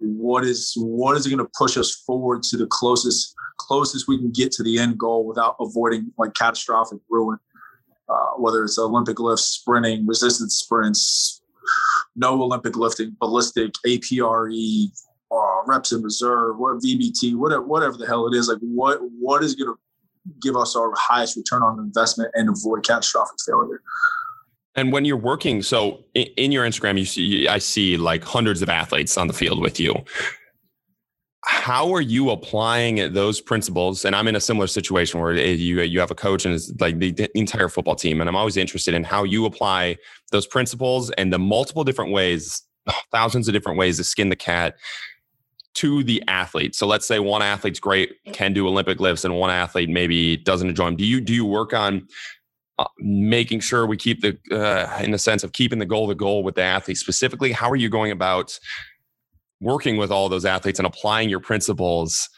what 0.00 0.44
is 0.44 0.74
what 0.76 1.16
is 1.16 1.26
it 1.26 1.30
going 1.30 1.44
to 1.44 1.50
push 1.56 1.76
us 1.76 1.94
forward 1.94 2.42
to 2.42 2.56
the 2.56 2.66
closest 2.66 3.33
closest 3.58 4.08
we 4.08 4.18
can 4.18 4.30
get 4.30 4.52
to 4.52 4.62
the 4.62 4.78
end 4.78 4.98
goal 4.98 5.26
without 5.26 5.56
avoiding 5.60 6.12
like 6.18 6.34
catastrophic 6.34 6.98
ruin 7.08 7.38
uh, 8.08 8.30
whether 8.36 8.64
it's 8.64 8.78
olympic 8.78 9.18
lifts 9.18 9.44
sprinting 9.44 10.06
resistance 10.06 10.56
sprints 10.56 11.42
no 12.16 12.40
olympic 12.40 12.76
lifting 12.76 13.16
ballistic 13.20 13.72
apre 13.86 14.86
uh, 15.30 15.62
reps 15.66 15.92
in 15.92 16.02
reserve 16.02 16.58
what 16.58 16.76
vbt 16.82 17.34
whatever 17.36 17.62
whatever 17.62 17.96
the 17.96 18.06
hell 18.06 18.26
it 18.26 18.36
is 18.36 18.48
like 18.48 18.58
what 18.60 18.98
what 19.18 19.42
is 19.42 19.54
going 19.54 19.72
to 19.72 19.78
give 20.40 20.56
us 20.56 20.74
our 20.74 20.92
highest 20.96 21.36
return 21.36 21.62
on 21.62 21.78
investment 21.78 22.30
and 22.34 22.48
avoid 22.48 22.84
catastrophic 22.86 23.36
failure 23.46 23.82
and 24.76 24.92
when 24.92 25.04
you're 25.04 25.16
working, 25.16 25.62
so 25.62 26.04
in 26.14 26.50
your 26.50 26.66
Instagram, 26.66 26.98
you 26.98 27.04
see, 27.04 27.46
I 27.46 27.58
see 27.58 27.96
like 27.96 28.24
hundreds 28.24 28.60
of 28.60 28.68
athletes 28.68 29.16
on 29.16 29.28
the 29.28 29.32
field 29.32 29.60
with 29.60 29.78
you. 29.78 29.94
How 31.46 31.92
are 31.92 32.00
you 32.00 32.30
applying 32.30 33.12
those 33.12 33.40
principles? 33.40 34.04
And 34.04 34.16
I'm 34.16 34.28
in 34.28 34.36
a 34.36 34.40
similar 34.40 34.66
situation 34.66 35.20
where 35.20 35.32
eh, 35.32 35.52
you 35.52 35.80
you 35.82 36.00
have 36.00 36.10
a 36.10 36.14
coach 36.14 36.44
and 36.44 36.54
it's 36.54 36.72
like 36.80 36.98
the 36.98 37.28
entire 37.38 37.68
football 37.68 37.96
team, 37.96 38.20
and 38.20 38.28
I'm 38.28 38.36
always 38.36 38.56
interested 38.56 38.94
in 38.94 39.04
how 39.04 39.24
you 39.24 39.44
apply 39.44 39.96
those 40.32 40.46
principles 40.46 41.10
and 41.12 41.32
the 41.32 41.38
multiple 41.38 41.84
different 41.84 42.12
ways, 42.12 42.62
thousands 43.12 43.48
of 43.48 43.54
different 43.54 43.78
ways 43.78 43.98
to 43.98 44.04
skin 44.04 44.30
the 44.30 44.36
cat 44.36 44.76
to 45.74 46.04
the 46.04 46.22
athlete. 46.28 46.74
So 46.74 46.86
let's 46.86 47.06
say 47.06 47.18
one 47.18 47.42
athlete's 47.42 47.80
great, 47.80 48.12
can 48.32 48.52
do 48.52 48.66
Olympic 48.66 49.00
lifts, 49.00 49.24
and 49.24 49.36
one 49.36 49.50
athlete 49.50 49.88
maybe 49.88 50.36
doesn't 50.36 50.68
enjoy 50.68 50.86
them. 50.86 50.96
Do 50.96 51.04
you 51.04 51.20
do 51.20 51.34
you 51.34 51.44
work 51.44 51.74
on 51.74 52.06
uh, 52.78 52.86
making 52.98 53.60
sure 53.60 53.86
we 53.86 53.96
keep 53.96 54.20
the 54.20 54.36
uh, 54.50 55.00
in 55.02 55.12
the 55.12 55.18
sense 55.18 55.44
of 55.44 55.52
keeping 55.52 55.78
the 55.78 55.86
goal 55.86 56.06
the 56.08 56.14
goal 56.14 56.42
with 56.42 56.56
the 56.56 56.62
athlete 56.62 56.96
specifically 56.96 57.52
how 57.52 57.70
are 57.70 57.76
you 57.76 57.88
going 57.88 58.10
about 58.10 58.58
working 59.64 59.96
with 59.96 60.10
all 60.10 60.28
those 60.28 60.44
athletes 60.44 60.78
and 60.78 60.86
applying 60.86 61.28
your 61.28 61.40
principles 61.40 62.28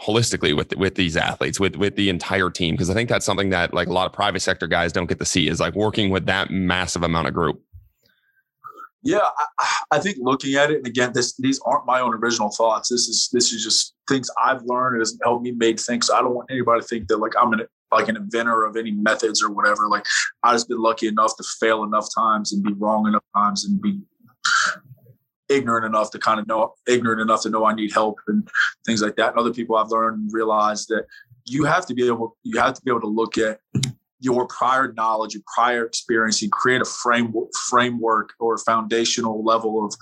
holistically 0.00 0.56
with 0.56 0.76
with 0.76 0.96
these 0.96 1.16
athletes 1.16 1.60
with 1.60 1.76
with 1.76 1.94
the 1.96 2.08
entire 2.08 2.50
team 2.50 2.74
because 2.74 2.90
i 2.90 2.94
think 2.94 3.08
that's 3.08 3.24
something 3.24 3.50
that 3.50 3.72
like 3.72 3.86
a 3.88 3.92
lot 3.92 4.06
of 4.06 4.12
private 4.12 4.40
sector 4.40 4.66
guys 4.66 4.92
don't 4.92 5.06
get 5.06 5.18
to 5.18 5.24
see 5.24 5.48
is 5.48 5.60
like 5.60 5.74
working 5.74 6.10
with 6.10 6.26
that 6.26 6.50
massive 6.50 7.04
amount 7.04 7.28
of 7.28 7.32
group 7.32 7.62
yeah 9.02 9.20
I, 9.60 9.68
I 9.92 9.98
think 10.00 10.16
looking 10.20 10.56
at 10.56 10.72
it 10.72 10.78
and 10.78 10.86
again 10.86 11.12
this 11.14 11.36
these 11.36 11.60
aren't 11.64 11.86
my 11.86 12.00
own 12.00 12.12
original 12.12 12.50
thoughts 12.50 12.88
this 12.88 13.06
is 13.08 13.28
this 13.32 13.52
is 13.52 13.62
just 13.62 13.94
things 14.08 14.28
i've 14.44 14.62
learned 14.64 14.96
it 14.96 14.98
has 14.98 15.16
helped 15.22 15.44
me 15.44 15.52
make 15.52 15.78
things 15.78 16.08
so 16.08 16.16
i 16.16 16.20
don't 16.20 16.34
want 16.34 16.50
anybody 16.50 16.80
to 16.80 16.86
think 16.88 17.06
that 17.06 17.18
like 17.18 17.32
i'm 17.40 17.52
an 17.52 17.60
like 17.94 18.08
an 18.08 18.16
inventor 18.16 18.64
of 18.64 18.76
any 18.76 18.90
methods 18.90 19.42
or 19.42 19.50
whatever. 19.50 19.88
Like 19.88 20.04
I've 20.42 20.54
just 20.54 20.68
been 20.68 20.82
lucky 20.82 21.06
enough 21.06 21.36
to 21.36 21.44
fail 21.60 21.84
enough 21.84 22.08
times 22.14 22.52
and 22.52 22.62
be 22.62 22.72
wrong 22.74 23.06
enough 23.06 23.24
times 23.34 23.64
and 23.64 23.80
be 23.80 24.00
ignorant 25.48 25.86
enough 25.86 26.10
to 26.12 26.18
kind 26.18 26.40
of 26.40 26.46
know 26.46 26.74
ignorant 26.88 27.20
enough 27.20 27.42
to 27.42 27.50
know 27.50 27.64
I 27.64 27.74
need 27.74 27.92
help 27.92 28.18
and 28.28 28.48
things 28.86 29.02
like 29.02 29.16
that. 29.16 29.30
And 29.30 29.38
other 29.38 29.52
people 29.52 29.76
I've 29.76 29.88
learned 29.88 30.18
and 30.18 30.30
realized 30.32 30.88
that 30.88 31.06
you 31.44 31.64
have 31.64 31.86
to 31.86 31.94
be 31.94 32.06
able 32.06 32.36
you 32.42 32.58
have 32.60 32.74
to 32.74 32.82
be 32.82 32.90
able 32.90 33.02
to 33.02 33.06
look 33.06 33.38
at 33.38 33.60
your 34.20 34.46
prior 34.46 34.92
knowledge, 34.92 35.34
your 35.34 35.42
prior 35.54 35.84
experience, 35.84 36.42
and 36.42 36.50
create 36.50 36.80
a 36.80 36.84
framework 36.84 37.48
framework 37.68 38.32
or 38.40 38.56
foundational 38.58 39.44
level 39.44 39.84
of 39.84 39.94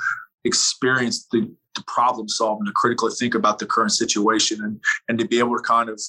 experience 0.44 1.26
to, 1.26 1.50
to 1.74 1.84
problem 1.86 2.28
solve 2.28 2.58
and 2.58 2.66
to 2.66 2.72
critically 2.72 3.10
think 3.18 3.34
about 3.34 3.58
the 3.58 3.66
current 3.66 3.92
situation 3.92 4.62
and 4.62 4.80
and 5.08 5.18
to 5.18 5.26
be 5.26 5.38
able 5.38 5.56
to 5.56 5.62
kind 5.62 5.88
of 5.88 6.00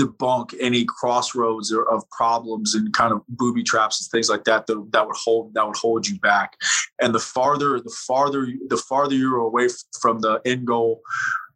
debunk 0.00 0.54
any 0.60 0.84
crossroads 0.84 1.72
or, 1.72 1.88
of 1.90 2.08
problems 2.10 2.74
and 2.74 2.92
kind 2.92 3.12
of 3.12 3.22
booby 3.28 3.62
traps 3.62 4.00
and 4.00 4.10
things 4.10 4.28
like 4.28 4.44
that, 4.44 4.66
that 4.66 4.88
that 4.92 5.06
would 5.06 5.16
hold 5.16 5.54
that 5.54 5.66
would 5.66 5.76
hold 5.76 6.06
you 6.06 6.18
back. 6.20 6.56
And 7.00 7.14
the 7.14 7.20
farther 7.20 7.80
the 7.80 7.96
farther 8.06 8.46
the 8.68 8.76
farther 8.76 9.14
you're 9.14 9.38
away 9.38 9.68
from 10.00 10.20
the 10.20 10.40
end 10.44 10.66
goal, 10.66 11.02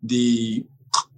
the 0.02 0.64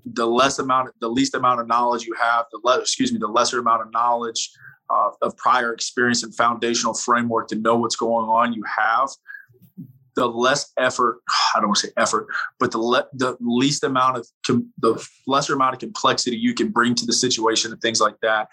the 0.05 0.27
less 0.27 0.59
amount, 0.59 0.91
the 1.01 1.09
least 1.09 1.35
amount 1.35 1.61
of 1.61 1.67
knowledge 1.67 2.05
you 2.05 2.15
have, 2.15 2.47
the 2.53 2.61
less, 2.63 2.81
excuse 2.81 3.13
me, 3.13 3.19
the 3.19 3.27
lesser 3.27 3.59
amount 3.59 3.83
of 3.83 3.93
knowledge 3.93 4.51
uh, 4.89 5.11
of 5.23 5.37
prior 5.37 5.73
experience 5.73 6.23
and 6.23 6.35
foundational 6.35 6.95
framework 6.95 7.49
to 7.49 7.57
know 7.57 7.77
what's 7.77 7.97
going 7.97 8.29
on 8.29 8.53
you 8.53 8.63
have, 8.79 9.09
the 10.17 10.27
less 10.27 10.73
effort 10.79 11.21
i 11.55 11.61
don't 11.61 11.69
want 11.69 11.79
to 11.79 11.87
say 11.87 11.93
effort 11.97 12.27
but 12.59 12.73
the 12.73 12.79
le- 12.79 13.07
the 13.13 13.37
least 13.41 13.85
amount 13.85 14.17
of 14.17 14.27
com- 14.47 14.73
the 14.79 15.09
lesser 15.27 15.55
amount 15.55 15.75
of 15.75 15.81
complexity 15.81 16.37
you 16.37 16.55
can 16.55 16.69
bring 16.69 16.95
to 16.95 17.07
the 17.07 17.13
situation 17.13 17.71
and 17.71 17.81
things 17.81 18.01
like 18.01 18.17
that 18.23 18.49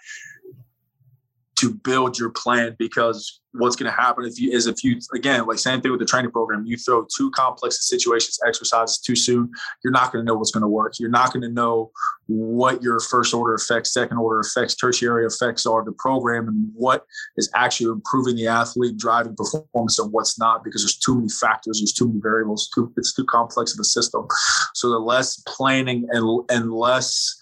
to 1.64 1.74
build 1.74 2.18
your 2.18 2.30
plan 2.30 2.76
because 2.78 3.40
what's 3.52 3.76
going 3.76 3.90
to 3.90 3.96
happen 3.96 4.24
if 4.24 4.38
you 4.40 4.50
is 4.50 4.66
if 4.66 4.82
you 4.82 4.98
again 5.14 5.46
like 5.46 5.58
same 5.58 5.80
thing 5.80 5.90
with 5.90 6.00
the 6.00 6.06
training 6.06 6.30
program. 6.30 6.64
You 6.66 6.76
throw 6.76 7.06
too 7.16 7.30
complex 7.30 7.88
situations 7.88 8.38
exercises 8.46 8.98
too 8.98 9.16
soon 9.16 9.50
you're 9.82 9.92
not 9.92 10.12
going 10.12 10.24
to 10.24 10.26
know 10.26 10.36
what's 10.36 10.50
going 10.50 10.62
to 10.62 10.68
work. 10.68 10.94
You're 10.98 11.10
not 11.10 11.32
going 11.32 11.42
to 11.42 11.48
know 11.48 11.90
what 12.26 12.82
your 12.82 13.00
first 13.00 13.34
order 13.34 13.54
effects 13.54 13.92
second 13.92 14.16
order 14.18 14.40
effects 14.40 14.74
tertiary 14.74 15.26
effects 15.26 15.66
are 15.66 15.80
of 15.80 15.86
the 15.86 15.92
program 15.92 16.48
and 16.48 16.70
what 16.74 17.04
is 17.36 17.50
actually 17.54 17.90
improving 17.90 18.36
the 18.36 18.46
athlete 18.46 18.96
driving 18.96 19.36
performance 19.36 19.98
and 19.98 20.10
what's 20.12 20.38
not 20.38 20.64
because 20.64 20.82
there's 20.82 20.96
too 20.96 21.16
many 21.16 21.28
factors 21.28 21.80
there's 21.80 21.92
too 21.92 22.08
many 22.08 22.20
variables 22.20 22.70
too, 22.74 22.92
it's 22.96 23.14
too 23.14 23.24
complex 23.24 23.74
of 23.74 23.80
a 23.80 23.84
system. 23.84 24.26
So 24.74 24.90
the 24.90 24.98
less 24.98 25.42
planning 25.46 26.06
and 26.10 26.50
and 26.50 26.72
less 26.72 27.36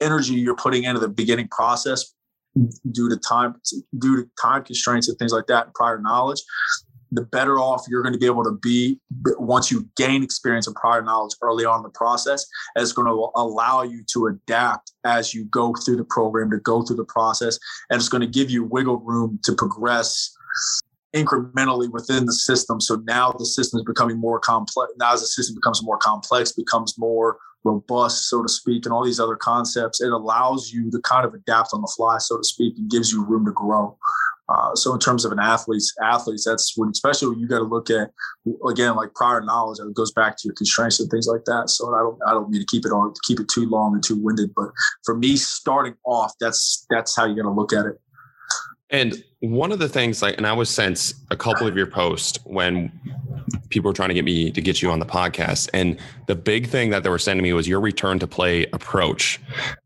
energy 0.00 0.34
you're 0.34 0.56
putting 0.56 0.84
into 0.84 1.00
the 1.00 1.08
beginning 1.08 1.48
process 1.48 2.14
due 2.92 3.08
to 3.08 3.16
time 3.16 3.54
due 3.98 4.16
to 4.22 4.30
time 4.40 4.62
constraints 4.62 5.08
and 5.08 5.18
things 5.18 5.32
like 5.32 5.46
that 5.46 5.66
and 5.66 5.74
prior 5.74 5.98
knowledge 5.98 6.42
the 7.10 7.22
better 7.22 7.58
off 7.58 7.84
you're 7.88 8.02
going 8.02 8.12
to 8.12 8.18
be 8.18 8.26
able 8.26 8.44
to 8.44 8.58
be 8.62 8.98
once 9.38 9.70
you 9.70 9.88
gain 9.96 10.22
experience 10.22 10.66
and 10.66 10.74
prior 10.76 11.02
knowledge 11.02 11.34
early 11.42 11.64
on 11.64 11.78
in 11.78 11.82
the 11.82 11.90
process 11.90 12.46
it's 12.76 12.92
going 12.92 13.06
to 13.06 13.30
allow 13.36 13.82
you 13.82 14.02
to 14.06 14.26
adapt 14.26 14.92
as 15.04 15.34
you 15.34 15.44
go 15.46 15.74
through 15.84 15.96
the 15.96 16.04
program 16.04 16.50
to 16.50 16.58
go 16.58 16.82
through 16.82 16.96
the 16.96 17.04
process 17.04 17.58
and 17.90 17.98
it's 17.98 18.08
going 18.08 18.20
to 18.20 18.26
give 18.26 18.50
you 18.50 18.64
wiggle 18.64 18.98
room 18.98 19.38
to 19.42 19.52
progress 19.54 20.34
incrementally 21.14 21.90
within 21.90 22.26
the 22.26 22.32
system. 22.32 22.80
So 22.80 22.96
now 23.06 23.32
the 23.32 23.46
system 23.46 23.78
is 23.78 23.84
becoming 23.84 24.18
more 24.18 24.40
complex 24.40 24.92
now 24.98 25.14
as 25.14 25.20
the 25.20 25.26
system 25.26 25.54
becomes 25.54 25.82
more 25.82 25.96
complex 25.96 26.52
becomes 26.52 26.98
more 26.98 27.38
robust, 27.64 28.28
so 28.28 28.42
to 28.42 28.48
speak, 28.48 28.84
and 28.84 28.92
all 28.92 29.04
these 29.04 29.20
other 29.20 29.36
concepts, 29.36 30.00
it 30.00 30.12
allows 30.12 30.70
you 30.70 30.90
to 30.90 31.00
kind 31.00 31.26
of 31.26 31.34
adapt 31.34 31.70
on 31.72 31.80
the 31.80 31.92
fly, 31.96 32.18
so 32.18 32.36
to 32.36 32.44
speak, 32.44 32.74
and 32.76 32.90
gives 32.90 33.10
you 33.12 33.24
room 33.24 33.44
to 33.46 33.52
grow. 33.52 33.96
Uh, 34.48 34.74
so 34.74 34.92
in 34.92 35.00
terms 35.00 35.24
of 35.24 35.32
an 35.32 35.38
athlete's 35.38 35.94
athletes, 36.02 36.44
that's 36.44 36.74
when 36.76 36.90
especially 36.90 37.28
when 37.28 37.38
you 37.38 37.48
got 37.48 37.58
to 37.58 37.64
look 37.64 37.88
at 37.88 38.10
again 38.68 38.94
like 38.94 39.14
prior 39.14 39.40
knowledge 39.40 39.78
it 39.80 39.94
goes 39.94 40.12
back 40.12 40.36
to 40.36 40.42
your 40.44 40.54
constraints 40.54 41.00
and 41.00 41.10
things 41.10 41.26
like 41.26 41.44
that. 41.46 41.70
So 41.70 41.94
I 41.94 42.00
don't 42.00 42.18
I 42.26 42.32
don't 42.32 42.50
mean 42.50 42.60
to 42.60 42.66
keep 42.66 42.84
it 42.84 42.90
on 42.90 43.14
keep 43.22 43.40
it 43.40 43.48
too 43.48 43.66
long 43.66 43.94
and 43.94 44.04
too 44.04 44.22
winded, 44.22 44.50
but 44.54 44.68
for 45.02 45.16
me 45.16 45.36
starting 45.36 45.94
off, 46.04 46.32
that's 46.40 46.86
that's 46.90 47.16
how 47.16 47.24
you 47.24 47.34
got 47.36 47.44
to 47.44 47.50
look 47.50 47.72
at 47.72 47.86
it. 47.86 47.98
And 48.90 49.24
one 49.40 49.72
of 49.72 49.78
the 49.78 49.88
things 49.88 50.22
like, 50.22 50.36
and 50.36 50.46
I 50.46 50.52
was 50.52 50.70
sent 50.70 51.14
a 51.30 51.36
couple 51.36 51.66
of 51.66 51.76
your 51.76 51.86
posts 51.86 52.38
when 52.44 52.92
people 53.70 53.88
were 53.88 53.94
trying 53.94 54.08
to 54.08 54.14
get 54.14 54.24
me 54.24 54.50
to 54.50 54.60
get 54.60 54.82
you 54.82 54.90
on 54.90 54.98
the 54.98 55.06
podcast. 55.06 55.68
And 55.74 55.98
the 56.26 56.34
big 56.34 56.68
thing 56.68 56.90
that 56.90 57.02
they 57.02 57.08
were 57.08 57.18
sending 57.18 57.42
me 57.42 57.52
was 57.52 57.66
your 57.66 57.80
return 57.80 58.18
to 58.20 58.26
play 58.26 58.66
approach. 58.72 59.40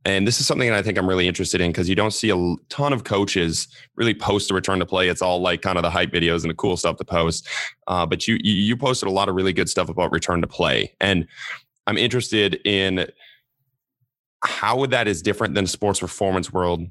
And 0.04 0.26
this 0.26 0.40
is 0.40 0.46
something 0.46 0.68
that 0.68 0.76
I 0.76 0.82
think 0.82 0.98
I'm 0.98 1.08
really 1.08 1.26
interested 1.26 1.60
in 1.60 1.70
because 1.70 1.88
you 1.88 1.94
don't 1.94 2.12
see 2.12 2.30
a 2.30 2.56
ton 2.68 2.92
of 2.92 3.04
coaches 3.04 3.68
really 3.96 4.14
post 4.14 4.50
a 4.50 4.54
return 4.54 4.78
to 4.80 4.86
play. 4.86 5.08
It's 5.08 5.22
all 5.22 5.40
like 5.40 5.62
kind 5.62 5.78
of 5.78 5.82
the 5.82 5.90
hype 5.90 6.12
videos 6.12 6.42
and 6.42 6.50
the 6.50 6.54
cool 6.54 6.76
stuff 6.76 6.96
to 6.96 7.04
post. 7.04 7.48
Uh, 7.86 8.04
but 8.04 8.28
you 8.28 8.38
you 8.42 8.76
posted 8.76 9.08
a 9.08 9.12
lot 9.12 9.28
of 9.28 9.34
really 9.34 9.52
good 9.52 9.68
stuff 9.68 9.88
about 9.88 10.12
return 10.12 10.40
to 10.40 10.48
play. 10.48 10.94
And 11.00 11.26
I'm 11.86 11.98
interested 11.98 12.60
in 12.64 13.06
how 14.44 14.86
that 14.86 15.08
is 15.08 15.22
different 15.22 15.54
than 15.54 15.66
sports 15.66 16.00
performance 16.00 16.52
world 16.52 16.88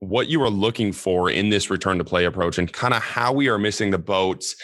what 0.00 0.28
you 0.28 0.42
are 0.42 0.50
looking 0.50 0.92
for 0.92 1.30
in 1.30 1.50
this 1.50 1.70
return 1.70 1.98
to 1.98 2.04
play 2.04 2.24
approach 2.24 2.58
and 2.58 2.72
kind 2.72 2.94
of 2.94 3.02
how 3.02 3.32
we 3.32 3.48
are 3.48 3.58
missing 3.58 3.90
the 3.90 3.98
boats 3.98 4.56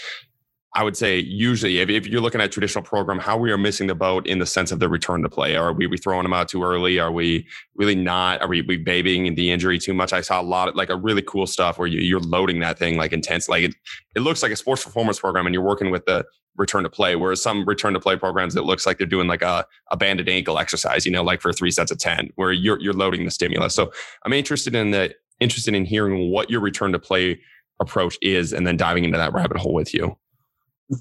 I 0.76 0.82
would 0.82 0.96
say 0.96 1.20
usually 1.20 1.78
if, 1.78 1.88
if, 1.88 2.06
you're 2.06 2.20
looking 2.20 2.42
at 2.42 2.52
traditional 2.52 2.84
program, 2.84 3.18
how 3.18 3.38
we 3.38 3.50
are 3.50 3.56
missing 3.56 3.86
the 3.86 3.94
boat 3.94 4.26
in 4.26 4.40
the 4.40 4.44
sense 4.44 4.70
of 4.70 4.78
the 4.78 4.90
return 4.90 5.22
to 5.22 5.28
play. 5.30 5.56
Are 5.56 5.72
we, 5.72 5.86
we 5.86 5.96
throwing 5.96 6.24
them 6.24 6.34
out 6.34 6.48
too 6.48 6.62
early? 6.62 6.98
Are 6.98 7.10
we 7.10 7.48
really 7.76 7.94
not? 7.94 8.42
Are 8.42 8.48
we, 8.48 8.60
we 8.60 8.76
babying 8.76 9.34
the 9.36 9.50
injury 9.50 9.78
too 9.78 9.94
much? 9.94 10.12
I 10.12 10.20
saw 10.20 10.38
a 10.38 10.42
lot 10.42 10.68
of 10.68 10.74
like 10.74 10.90
a 10.90 10.96
really 10.96 11.22
cool 11.22 11.46
stuff 11.46 11.78
where 11.78 11.88
you, 11.88 12.14
are 12.18 12.20
loading 12.20 12.60
that 12.60 12.78
thing 12.78 12.98
like 12.98 13.14
intense. 13.14 13.48
Like 13.48 13.64
it, 13.64 13.74
it 14.14 14.20
looks 14.20 14.42
like 14.42 14.52
a 14.52 14.56
sports 14.56 14.84
performance 14.84 15.18
program 15.18 15.46
and 15.46 15.54
you're 15.54 15.64
working 15.64 15.90
with 15.90 16.04
the 16.04 16.26
return 16.58 16.82
to 16.82 16.90
play. 16.90 17.16
Whereas 17.16 17.42
some 17.42 17.64
return 17.64 17.94
to 17.94 18.00
play 18.00 18.18
programs, 18.18 18.54
it 18.54 18.64
looks 18.64 18.84
like 18.84 18.98
they're 18.98 19.06
doing 19.06 19.28
like 19.28 19.42
a, 19.42 19.64
a 19.90 19.96
banded 19.96 20.28
ankle 20.28 20.58
exercise, 20.58 21.06
you 21.06 21.12
know, 21.12 21.22
like 21.22 21.40
for 21.40 21.54
three 21.54 21.70
sets 21.70 21.90
of 21.90 21.96
10 21.96 22.32
where 22.34 22.52
you're, 22.52 22.78
you're 22.80 22.92
loading 22.92 23.24
the 23.24 23.30
stimulus. 23.30 23.74
So 23.74 23.90
I'm 24.26 24.34
interested 24.34 24.74
in 24.74 24.90
the, 24.90 25.14
interested 25.40 25.74
in 25.74 25.84
hearing 25.84 26.30
what 26.30 26.50
your 26.50 26.60
return 26.60 26.92
to 26.92 26.98
play 26.98 27.40
approach 27.80 28.16
is 28.22 28.52
and 28.52 28.66
then 28.66 28.76
diving 28.76 29.04
into 29.04 29.18
that 29.18 29.32
rabbit 29.32 29.58
hole 29.58 29.74
with 29.74 29.92
you. 29.92 30.16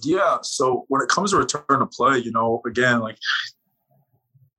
Yeah. 0.04 0.38
So 0.42 0.86
when 0.88 1.02
it 1.02 1.10
comes 1.10 1.32
to 1.32 1.38
return 1.38 1.80
to 1.80 1.86
play, 1.86 2.18
you 2.18 2.32
know, 2.32 2.62
again, 2.66 3.00
like 3.00 3.18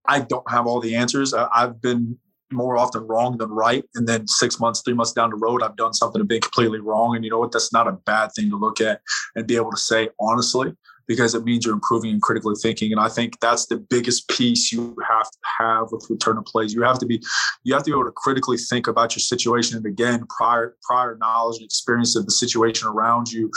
I 0.07 0.21
don't 0.21 0.49
have 0.51 0.67
all 0.67 0.81
the 0.81 0.95
answers. 0.95 1.35
I, 1.35 1.49
have 1.55 1.81
been 1.83 2.17
more 2.53 2.79
often 2.79 3.03
wrong 3.03 3.39
than 3.39 3.51
right. 3.51 3.85
And 3.97 4.07
then 4.07 4.29
six 4.29 4.61
months, 4.61 4.83
three 4.85 4.95
months 4.95 5.13
down 5.13 5.31
the 5.31 5.37
road, 5.37 5.63
I've 5.63 5.77
done 5.77 5.95
something 5.95 6.21
and 6.21 6.29
been 6.29 6.41
completely 6.41 6.79
wrong. 6.79 7.17
And 7.17 7.25
you 7.25 7.31
know 7.31 7.41
what? 7.41 7.51
That's 7.51 7.73
not 7.73 7.89
a 7.89 7.93
bad 7.93 8.31
thing 8.37 8.51
to 8.51 8.57
look 8.57 8.81
at 8.81 9.01
and 9.35 9.47
be 9.47 9.57
able 9.57 9.73
to 9.73 9.77
say 9.77 10.09
honestly 10.21 10.73
because 11.07 11.35
it 11.35 11.45
means 11.45 11.65
you're 11.65 11.75
improving 11.75 12.11
and 12.11 12.23
critically 12.23 12.55
thinking. 12.61 12.93
And 12.93 13.01
I 13.01 13.09
think 13.09 13.39
that's 13.41 13.67
the 13.67 13.77
biggest 13.77 14.29
piece 14.29 14.73
you 14.73 14.97
have 15.09 15.31
to 15.31 15.39
have 15.59 15.93
with 15.93 16.07
return 16.11 16.37
to 16.37 16.43
plays. 16.43 16.75
You 16.75 16.83
have 16.83 16.99
to 16.99 17.07
be, 17.07 17.23
you 17.65 17.75
have 17.75 17.83
to 17.85 17.91
be 17.91 17.95
able 17.95 18.05
to 18.05 18.13
critically 18.13 18.57
think 18.57 18.87
about 18.87 19.15
your 19.15 19.21
situation 19.21 19.77
and 19.77 19.87
again, 19.87 20.27
prior 20.37 20.77
prior 20.83 21.17
knowledge 21.21 21.57
and 21.57 21.65
experience 21.65 22.17
of 22.17 22.25
the 22.25 22.33
situation 22.33 22.89
around 22.89 23.31
you 23.31 23.51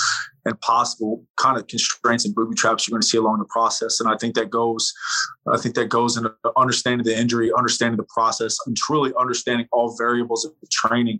and 0.45 0.59
possible 0.61 1.25
kind 1.37 1.57
of 1.57 1.67
constraints 1.67 2.25
and 2.25 2.33
booby 2.33 2.55
traps 2.55 2.87
you're 2.87 2.93
going 2.95 3.01
to 3.01 3.07
see 3.07 3.17
along 3.17 3.39
the 3.39 3.45
process. 3.45 3.99
And 3.99 4.09
I 4.09 4.17
think 4.17 4.35
that 4.35 4.49
goes, 4.49 4.93
I 5.51 5.57
think 5.57 5.75
that 5.75 5.89
goes 5.89 6.17
into 6.17 6.33
understanding 6.57 7.05
the 7.05 7.17
injury, 7.17 7.51
understanding 7.55 7.97
the 7.97 8.07
process, 8.13 8.57
and 8.65 8.75
truly 8.75 9.11
understanding 9.19 9.67
all 9.71 9.95
variables 9.97 10.45
of 10.45 10.51
the 10.61 10.67
training. 10.71 11.19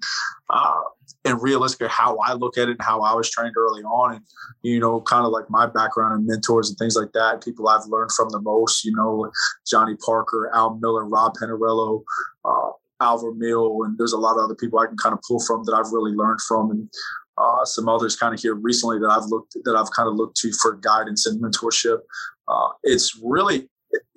Uh, 0.50 0.82
and 1.26 1.42
realistically 1.42 1.88
how 1.90 2.18
I 2.18 2.34
look 2.34 2.58
at 2.58 2.70
it 2.70 2.78
and 2.78 2.82
how 2.82 3.02
I 3.02 3.14
was 3.14 3.30
trained 3.30 3.56
early 3.58 3.84
on 3.84 4.16
and 4.16 4.26
you 4.64 4.80
know 4.80 5.02
kind 5.02 5.26
of 5.26 5.32
like 5.32 5.50
my 5.50 5.66
background 5.66 6.16
and 6.16 6.26
mentors 6.26 6.70
and 6.70 6.78
things 6.78 6.96
like 6.96 7.12
that 7.14 7.44
people 7.44 7.68
I've 7.68 7.86
learned 7.88 8.12
from 8.12 8.30
the 8.30 8.42
most 8.42 8.86
you 8.86 8.96
know 8.96 9.30
Johnny 9.70 9.96
Parker 10.06 10.50
Al 10.54 10.76
Miller 10.76 11.06
Rob 11.06 11.34
Panariello 11.42 12.04
uh, 12.46 12.72
Al 13.02 13.18
Vermeil 13.20 13.84
and 13.84 13.98
there's 13.98 14.14
a 14.14 14.18
lot 14.18 14.38
of 14.38 14.44
other 14.44 14.56
people 14.56 14.80
I 14.80 14.88
can 14.88 14.98
kind 14.98 15.14
of 15.14 15.20
pull 15.28 15.40
from 15.46 15.64
that 15.66 15.74
I've 15.74 15.92
really 15.92 16.12
learned 16.12 16.40
from 16.48 16.72
and 16.72 16.90
uh, 17.38 17.64
some 17.64 17.88
others 17.88 18.16
kind 18.18 18.34
of 18.34 18.40
here 18.40 18.54
recently 18.54 19.00
that 19.00 19.10
I've 19.10 19.30
looked 19.30 19.56
that 19.64 19.76
I've 19.76 19.92
kind 19.92 20.10
of 20.10 20.16
looked 20.16 20.38
to 20.38 20.52
for 20.62 20.76
guidance 20.76 21.26
and 21.26 21.42
mentorship. 21.42 22.00
Uh, 22.48 22.70
it's 22.84 23.18
really 23.24 23.70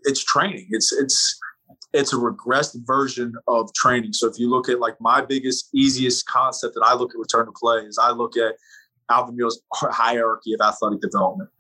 it's 0.05 0.25
training. 0.25 0.67
It's 0.71 0.93
it's 0.93 1.39
it's 1.93 2.13
a 2.13 2.17
regressed 2.17 2.77
version 2.87 3.35
of 3.49 3.73
training. 3.75 4.13
So 4.13 4.29
if 4.29 4.39
you 4.39 4.49
look 4.49 4.69
at 4.69 4.81
like 4.81 5.01
my 5.01 5.21
biggest, 5.21 5.69
easiest 5.75 6.27
concept 6.27 6.75
that 6.75 6.83
I 6.85 6.95
look 6.95 7.11
at 7.11 7.19
return 7.19 7.47
to 7.47 7.53
play 7.53 7.79
is 7.81 7.99
I 7.99 8.11
look 8.11 8.37
at 8.37 8.55
Al 9.11 9.27
Vermeil's 9.27 9.61
hierarchy 9.75 10.55
of 10.55 10.61
athletic 10.61 11.01
development. 11.01 11.51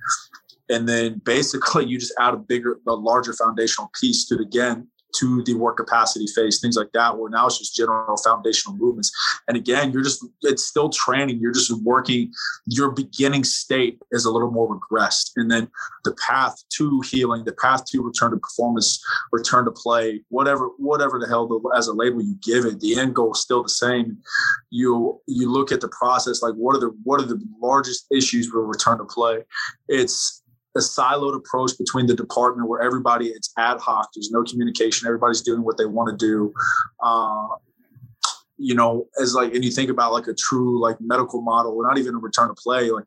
And 0.69 0.89
then 0.89 1.21
basically 1.25 1.87
you 1.89 1.99
just 1.99 2.15
add 2.19 2.35
a 2.35 2.39
bigger, 2.39 2.79
a 2.87 2.95
larger 2.95 3.35
foundational 3.35 3.91
piece 4.01 4.27
to 4.29 4.37
it 4.37 4.41
again 4.41 4.89
to 5.19 5.43
the 5.45 5.55
work 5.55 5.77
capacity 5.77 6.27
phase, 6.27 6.61
things 6.61 6.77
like 6.77 6.91
that, 6.93 7.17
where 7.17 7.31
now 7.31 7.47
it's 7.47 7.59
just 7.59 7.75
general 7.75 8.17
foundational 8.17 8.77
movements. 8.77 9.13
And 9.49 9.57
again, 9.57 9.93
you're 9.93 10.03
just, 10.03 10.25
it's 10.43 10.65
still 10.65 10.89
training. 10.89 11.41
You're 11.41 11.53
just 11.53 11.73
working, 11.83 12.33
your 12.67 12.91
beginning 12.91 13.45
state 13.45 13.99
is 14.11 14.25
a 14.25 14.31
little 14.31 14.51
more 14.51 14.79
regressed. 14.79 15.33
And 15.37 15.51
then 15.51 15.69
the 16.05 16.15
path 16.27 16.63
to 16.77 17.03
healing, 17.11 17.45
the 17.45 17.53
path 17.53 17.85
to 17.87 18.03
return 18.03 18.31
to 18.33 18.37
performance, 18.39 19.03
return 19.33 19.65
to 19.65 19.71
play, 19.71 20.23
whatever, 20.29 20.69
whatever 20.79 21.19
the 21.19 21.27
hell 21.27 21.47
the, 21.47 21.61
as 21.77 21.89
a 21.89 21.93
label 21.93 22.23
you 22.23 22.37
give 22.43 22.65
it, 22.65 22.81
the 22.81 22.99
end 22.99 23.15
goal 23.15 23.33
is 23.33 23.41
still 23.41 23.63
the 23.63 23.69
same. 23.69 24.19
You, 24.71 25.21
you 25.27 25.51
look 25.51 25.73
at 25.73 25.81
the 25.81 25.89
process, 25.89 26.43
like 26.43 26.55
what 26.55 26.77
are 26.77 26.81
the, 26.81 26.97
what 27.05 27.21
are 27.21 27.27
the 27.27 27.43
largest 27.61 28.07
issues 28.11 28.51
with 28.53 28.65
return 28.65 28.99
to 28.99 29.05
play? 29.05 29.45
It's, 29.89 30.42
a 30.77 30.81
siloed 30.81 31.37
approach 31.37 31.73
between 31.79 32.07
the 32.07 32.15
department 32.15 32.69
where 32.69 32.81
everybody 32.81 33.29
it's 33.29 33.53
ad 33.59 33.79
hoc 33.81 34.09
there's 34.15 34.31
no 34.31 34.43
communication 34.43 35.07
everybody's 35.07 35.43
doing 35.43 35.63
what 35.63 35.77
they 35.77 35.87
want 35.87 36.09
to 36.09 36.27
do. 36.27 36.53
Uh, 37.03 37.49
you 38.59 38.75
know 38.75 39.07
as 39.21 39.35
like 39.35 39.55
and 39.55 39.65
you 39.65 39.71
think 39.71 39.91
about 39.91 40.13
like 40.13 40.29
a 40.29 40.35
true 40.35 40.81
like 40.81 40.97
medical 41.01 41.41
model 41.43 41.75
we're 41.75 41.87
not 41.87 41.99
even 41.99 42.15
a 42.15 42.19
return 42.19 42.49
to 42.49 42.55
play 42.55 42.91
like 42.91 43.05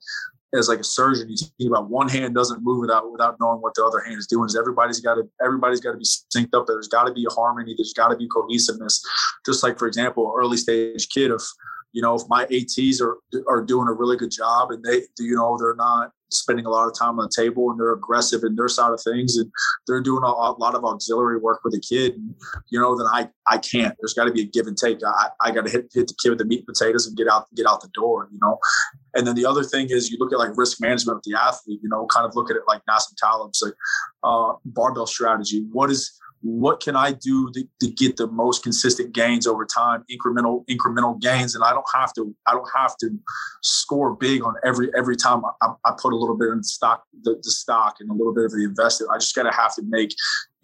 as 0.58 0.70
like 0.70 0.80
a 0.80 0.84
surgeon 0.84 1.30
you 1.30 1.36
think 1.36 1.70
about 1.70 1.90
one 1.90 2.08
hand 2.08 2.34
doesn't 2.34 2.64
move 2.64 2.80
without 2.80 3.12
without 3.12 3.38
knowing 3.40 3.62
what 3.62 3.74
the 3.76 3.84
other 3.84 4.00
hand 4.00 4.18
is 4.18 4.28
doing. 4.28 4.46
Is 4.46 4.56
everybody's 4.56 5.00
got 5.00 5.16
to 5.16 5.28
everybody's 5.44 5.80
got 5.80 5.92
to 5.92 5.98
be 5.98 6.06
synced 6.06 6.54
up 6.54 6.66
there's 6.68 6.88
got 6.88 7.06
to 7.06 7.14
be 7.14 7.26
a 7.30 7.34
harmony. 7.34 7.74
There's 7.78 7.94
got 7.94 8.10
to 8.10 8.16
be 8.16 8.28
cohesiveness. 8.28 9.04
Just 9.46 9.64
like 9.64 9.78
for 9.78 9.88
example 9.88 10.34
early 10.36 10.58
stage 10.58 11.10
kid 11.10 11.32
if 11.32 11.42
you 11.94 12.02
know 12.02 12.16
if 12.16 12.24
my 12.30 12.44
ats 12.44 13.02
are 13.02 13.18
are 13.48 13.62
doing 13.62 13.88
a 13.88 13.94
really 13.94 14.18
good 14.18 14.32
job 14.32 14.72
and 14.72 14.84
they 14.84 15.02
you 15.20 15.36
know 15.36 15.58
they're 15.60 15.76
not 15.76 16.12
spending 16.32 16.66
a 16.66 16.70
lot 16.70 16.88
of 16.88 16.98
time 16.98 17.20
on 17.20 17.26
the 17.26 17.44
table 17.44 17.72
and 17.72 17.80
they're 17.80 17.94
aggressive 17.94 18.44
in 18.44 18.56
their 18.56 18.68
side 18.68 18.92
of 18.92 19.02
things 19.02 19.38
and 19.38 19.52
they're 19.88 20.02
doing 20.02 20.24
a, 20.24 20.28
a 20.28 20.56
lot 20.58 20.76
of 20.76 20.84
auxiliary 20.84 21.40
work 21.40 21.62
with 21.64 21.74
the 21.74 21.80
kid. 21.80 22.14
And, 22.14 22.36
you 22.70 22.80
know 22.80 22.98
then 22.98 23.08
i 23.12 23.30
i 23.48 23.58
can't. 23.58 23.96
There's 24.00 24.14
got 24.14 24.26
to 24.26 24.32
be 24.32 24.42
a 24.42 24.46
give 24.46 24.68
and 24.68 24.78
take. 24.78 25.00
I, 25.06 25.30
I 25.42 25.52
got 25.52 25.66
to 25.66 25.72
hit, 25.72 25.92
hit 25.94 26.08
the 26.08 26.16
kid 26.22 26.30
with 26.30 26.40
the 26.40 26.46
meat 26.46 26.66
and 26.66 26.68
potatoes 26.68 27.08
and 27.08 27.16
get 27.16 27.28
out 27.28 27.48
get 27.56 27.68
out 27.68 27.82
the 27.82 27.90
door 27.94 28.28
you 28.32 28.40
know 28.42 28.58
and 29.16 29.26
then 29.26 29.36
the 29.36 29.46
other 29.46 29.64
thing 29.64 29.88
is 29.90 30.12
you 30.12 30.18
look 30.20 30.32
at 30.32 30.40
like 30.40 30.56
risk 30.56 30.82
management 30.82 31.18
of 31.18 31.24
the 31.26 31.38
athlete 31.38 31.80
you 31.82 31.90
know 31.90 32.06
kind 32.08 32.26
of 32.26 32.36
look 32.36 32.50
at 32.50 32.58
it 32.58 32.64
like 32.68 32.82
Nassim 32.90 33.16
Taleb's 33.18 33.62
like 33.64 33.74
uh, 34.24 34.54
barbell 34.66 35.08
strategy 35.08 35.66
what 35.72 35.90
is 35.90 36.20
what 36.46 36.80
can 36.80 36.96
I 36.96 37.12
do 37.12 37.50
to, 37.54 37.68
to, 37.80 37.88
get 37.90 38.18
the 38.18 38.28
most 38.28 38.62
consistent 38.62 39.14
gains 39.14 39.48
over 39.48 39.66
time, 39.66 40.04
incremental 40.12 40.64
incremental 40.68 41.20
gains, 41.20 41.56
and 41.56 41.64
I 41.64 41.72
don't 41.72 41.86
have 41.96 42.14
to 42.14 42.36
I 42.46 42.54
don't 42.54 42.70
have 42.76 42.96
to 42.98 43.10
score 43.64 44.14
big 44.16 44.44
on 44.44 44.54
every 44.64 44.92
every 44.96 45.16
time 45.16 45.42
I, 45.64 45.70
I 45.86 45.94
put 46.00 46.14
a 46.14 46.16
little 46.16 46.38
bit 46.38 46.50
in 46.50 46.62
stock 46.62 47.04
the, 47.24 47.40
the 47.42 47.50
stock 47.50 47.96
and 48.00 48.12
a 48.12 48.14
little 48.14 48.34
bit 48.34 48.46
of 48.46 48.52
the 48.52 48.64
investment. 48.64 49.12
I 49.12 49.18
just 49.18 49.34
got 49.34 49.44
to 49.44 49.52
have 49.52 49.74
to 49.76 49.82
make 49.88 50.14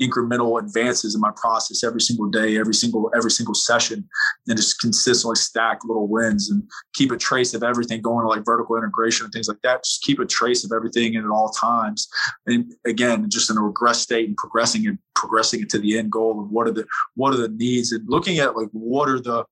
incremental 0.01 0.60
advances 0.60 1.15
in 1.15 1.21
my 1.21 1.32
process 1.36 1.84
every 1.84 2.01
single 2.01 2.27
day, 2.30 2.58
every 2.58 2.73
single 2.73 3.12
every 3.15 3.32
single 3.32 3.54
session, 3.54 4.08
and 4.47 4.58
just 4.58 4.80
consistently 4.80 5.36
stack 5.36 5.80
little 5.86 6.08
wins 6.08 6.49
and 6.49 6.63
keep 6.93 7.12
a 7.12 7.17
trace 7.17 7.54
of 7.54 7.63
everything 7.63 8.01
going 8.01 8.23
to 8.23 8.30
like 8.30 8.45
vertical 8.45 8.77
integration 8.77 9.25
and 9.25 9.34
things 9.34 9.47
like 9.47 9.62
that. 9.63 9.84
Just 9.84 10.04
keep 10.04 10.19
a 10.19 10.25
trace 10.25 10.63
of 10.63 10.71
everything 10.71 11.15
at 11.15 11.25
all 11.25 11.49
times. 11.49 12.08
And 12.45 12.73
again, 12.86 13.30
just 13.30 13.49
in 13.49 13.58
a 13.58 13.62
regress 13.62 14.01
state 14.01 14.27
and 14.27 14.38
progressing 14.38 14.88
and 14.88 14.97
progressing 15.15 15.62
it 15.62 15.69
to 15.69 15.80
the 15.80 15.97
end 15.97 16.12
goal 16.12 16.39
of 16.39 16.49
what 16.49 16.67
are 16.67 16.71
the 16.71 16.86
what 17.15 17.34
are 17.34 17.38
the 17.38 17.49
needs 17.49 17.91
and 17.91 18.08
looking 18.08 18.39
at 18.39 18.56
like 18.56 18.69
what 18.71 19.10
are 19.10 19.19
the 19.19 19.45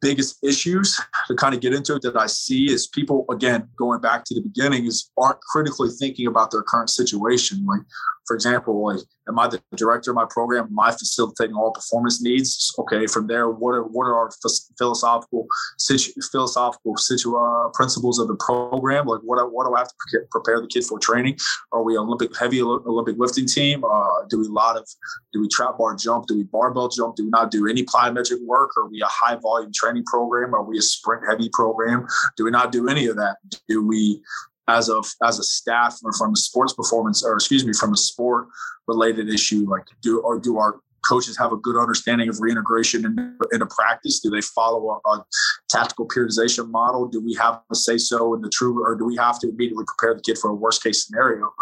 biggest 0.00 0.42
issues 0.44 1.00
to 1.26 1.34
kind 1.34 1.54
of 1.54 1.60
get 1.60 1.74
into 1.74 1.94
it 1.94 2.02
that 2.02 2.16
I 2.16 2.26
see 2.26 2.70
is 2.70 2.86
people 2.86 3.24
again 3.30 3.68
going 3.76 4.00
back 4.00 4.24
to 4.24 4.34
the 4.34 4.40
beginning 4.40 4.86
is 4.86 5.10
aren't 5.16 5.40
critically 5.40 5.90
thinking 5.98 6.26
about 6.26 6.50
their 6.50 6.62
current 6.62 6.90
situation. 6.90 7.64
Like 7.64 7.80
for 8.28 8.34
example, 8.34 8.84
like 8.84 9.00
am 9.26 9.38
I 9.38 9.48
the 9.48 9.60
director 9.74 10.10
of 10.10 10.16
my 10.16 10.26
program? 10.28 10.66
Am 10.66 10.78
I 10.78 10.92
facilitating 10.92 11.56
all 11.56 11.72
performance 11.72 12.22
needs? 12.22 12.74
Okay, 12.78 13.06
from 13.06 13.26
there, 13.26 13.48
what 13.48 13.72
are 13.72 13.82
what 13.82 14.04
are 14.04 14.14
our 14.14 14.30
philosophical 14.76 15.46
situ, 15.78 16.12
philosophical 16.30 16.96
situ, 16.98 17.36
uh, 17.36 17.70
principles 17.70 18.18
of 18.18 18.28
the 18.28 18.36
program? 18.36 19.06
Like 19.06 19.22
what 19.22 19.38
what 19.50 19.66
do 19.66 19.74
I 19.74 19.80
have 19.80 19.88
to 19.88 20.20
prepare 20.30 20.60
the 20.60 20.66
kid 20.66 20.84
for 20.84 20.98
training? 20.98 21.38
Are 21.72 21.82
we 21.82 21.96
Olympic 21.96 22.36
heavy 22.38 22.60
Olympic 22.60 23.16
lifting 23.18 23.46
team? 23.46 23.82
Uh, 23.82 24.26
do 24.28 24.38
we 24.38 24.46
a 24.46 24.50
lot 24.50 24.76
of 24.76 24.86
do 25.32 25.40
we 25.40 25.48
trap 25.48 25.78
bar 25.78 25.96
jump? 25.96 26.26
Do 26.26 26.36
we 26.36 26.44
barbell 26.44 26.88
jump? 26.88 27.16
Do 27.16 27.24
we 27.24 27.30
not 27.30 27.50
do 27.50 27.66
any 27.66 27.82
plyometric 27.82 28.44
work? 28.44 28.76
Are 28.76 28.88
we 28.88 29.00
a 29.00 29.06
high 29.06 29.36
volume 29.36 29.72
training 29.74 30.04
program? 30.04 30.54
Are 30.54 30.62
we 30.62 30.76
a 30.76 30.82
sprint 30.82 31.22
heavy 31.26 31.48
program? 31.54 32.06
Do 32.36 32.44
we 32.44 32.50
not 32.50 32.72
do 32.72 32.88
any 32.88 33.06
of 33.06 33.16
that? 33.16 33.38
Do 33.68 33.86
we 33.86 34.22
as 34.68 34.88
of 34.88 35.06
as 35.24 35.38
a 35.38 35.42
staff 35.42 35.96
or 36.04 36.12
from 36.12 36.32
a 36.32 36.36
sports 36.36 36.72
performance 36.72 37.24
or 37.24 37.34
excuse 37.34 37.64
me 37.64 37.72
from 37.72 37.92
a 37.92 37.96
sport 37.96 38.48
related 38.86 39.28
issue 39.28 39.66
like 39.68 39.84
do 40.02 40.20
or 40.20 40.38
do 40.38 40.58
our 40.58 40.80
coaches 41.08 41.38
have 41.38 41.52
a 41.52 41.56
good 41.56 41.76
understanding 41.76 42.28
of 42.28 42.36
reintegration 42.40 43.04
into, 43.04 43.48
into 43.52 43.66
practice? 43.66 44.20
Do 44.20 44.30
they 44.30 44.40
follow 44.40 45.00
a, 45.06 45.10
a, 45.10 45.24
tactical 45.70 46.06
periodization 46.06 46.68
model? 46.70 47.06
Do 47.06 47.20
we 47.20 47.34
have 47.34 47.60
a 47.70 47.74
say 47.74 47.98
so 47.98 48.34
in 48.34 48.42
the 48.42 48.50
true 48.50 48.84
or 48.84 48.94
do 48.94 49.04
we 49.04 49.16
have 49.16 49.38
to 49.40 49.48
immediately 49.48 49.84
prepare 49.86 50.14
the 50.14 50.22
kid 50.22 50.38
for 50.38 50.50
a 50.50 50.54
worst 50.54 50.82
case 50.82 51.06
scenario? 51.06 51.52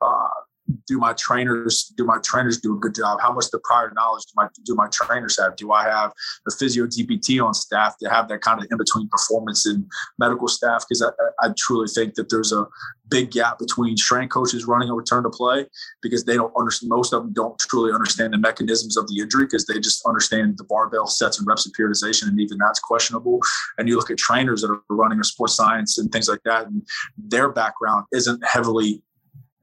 Uh, 0.00 0.28
do 0.86 0.98
my 0.98 1.12
trainers 1.14 1.92
do 1.96 2.04
my 2.04 2.18
trainers 2.18 2.58
do 2.58 2.74
a 2.74 2.78
good 2.78 2.94
job? 2.94 3.20
How 3.20 3.32
much 3.32 3.50
the 3.50 3.60
prior 3.60 3.92
knowledge 3.94 4.24
do 4.24 4.32
my 4.36 4.48
do 4.64 4.74
my 4.74 4.88
trainers 4.88 5.38
have? 5.38 5.56
Do 5.56 5.72
I 5.72 5.84
have 5.84 6.12
a 6.46 6.50
physio 6.50 6.86
DPT 6.86 7.44
on 7.44 7.54
staff 7.54 7.98
to 7.98 8.08
have 8.08 8.28
that 8.28 8.40
kind 8.40 8.60
of 8.60 8.66
in 8.70 8.78
between 8.78 9.08
performance 9.08 9.66
and 9.66 9.84
medical 10.18 10.48
staff? 10.48 10.84
Because 10.88 11.02
I, 11.02 11.46
I 11.46 11.52
truly 11.58 11.88
think 11.88 12.14
that 12.14 12.30
there's 12.30 12.52
a 12.52 12.66
big 13.08 13.30
gap 13.30 13.58
between 13.58 13.96
strength 13.96 14.32
coaches 14.32 14.64
running 14.64 14.88
a 14.88 14.94
return 14.94 15.22
to 15.22 15.30
play 15.30 15.66
because 16.02 16.24
they 16.24 16.34
don't 16.34 16.52
understand. 16.56 16.90
Most 16.90 17.12
of 17.12 17.22
them 17.22 17.32
don't 17.32 17.58
truly 17.58 17.92
understand 17.92 18.32
the 18.32 18.38
mechanisms 18.38 18.96
of 18.96 19.06
the 19.08 19.20
injury 19.20 19.44
because 19.44 19.66
they 19.66 19.78
just 19.78 20.04
understand 20.06 20.56
the 20.58 20.64
barbell 20.64 21.06
sets 21.06 21.38
and 21.38 21.46
reps 21.46 21.66
and 21.66 21.76
periodization, 21.76 22.28
and 22.28 22.40
even 22.40 22.58
that's 22.58 22.80
questionable. 22.80 23.40
And 23.78 23.88
you 23.88 23.96
look 23.96 24.10
at 24.10 24.18
trainers 24.18 24.62
that 24.62 24.70
are 24.70 24.82
running 24.88 25.20
a 25.20 25.24
sports 25.24 25.54
science 25.54 25.98
and 25.98 26.10
things 26.10 26.28
like 26.28 26.42
that, 26.44 26.66
and 26.66 26.82
their 27.16 27.50
background 27.50 28.06
isn't 28.12 28.44
heavily 28.44 29.02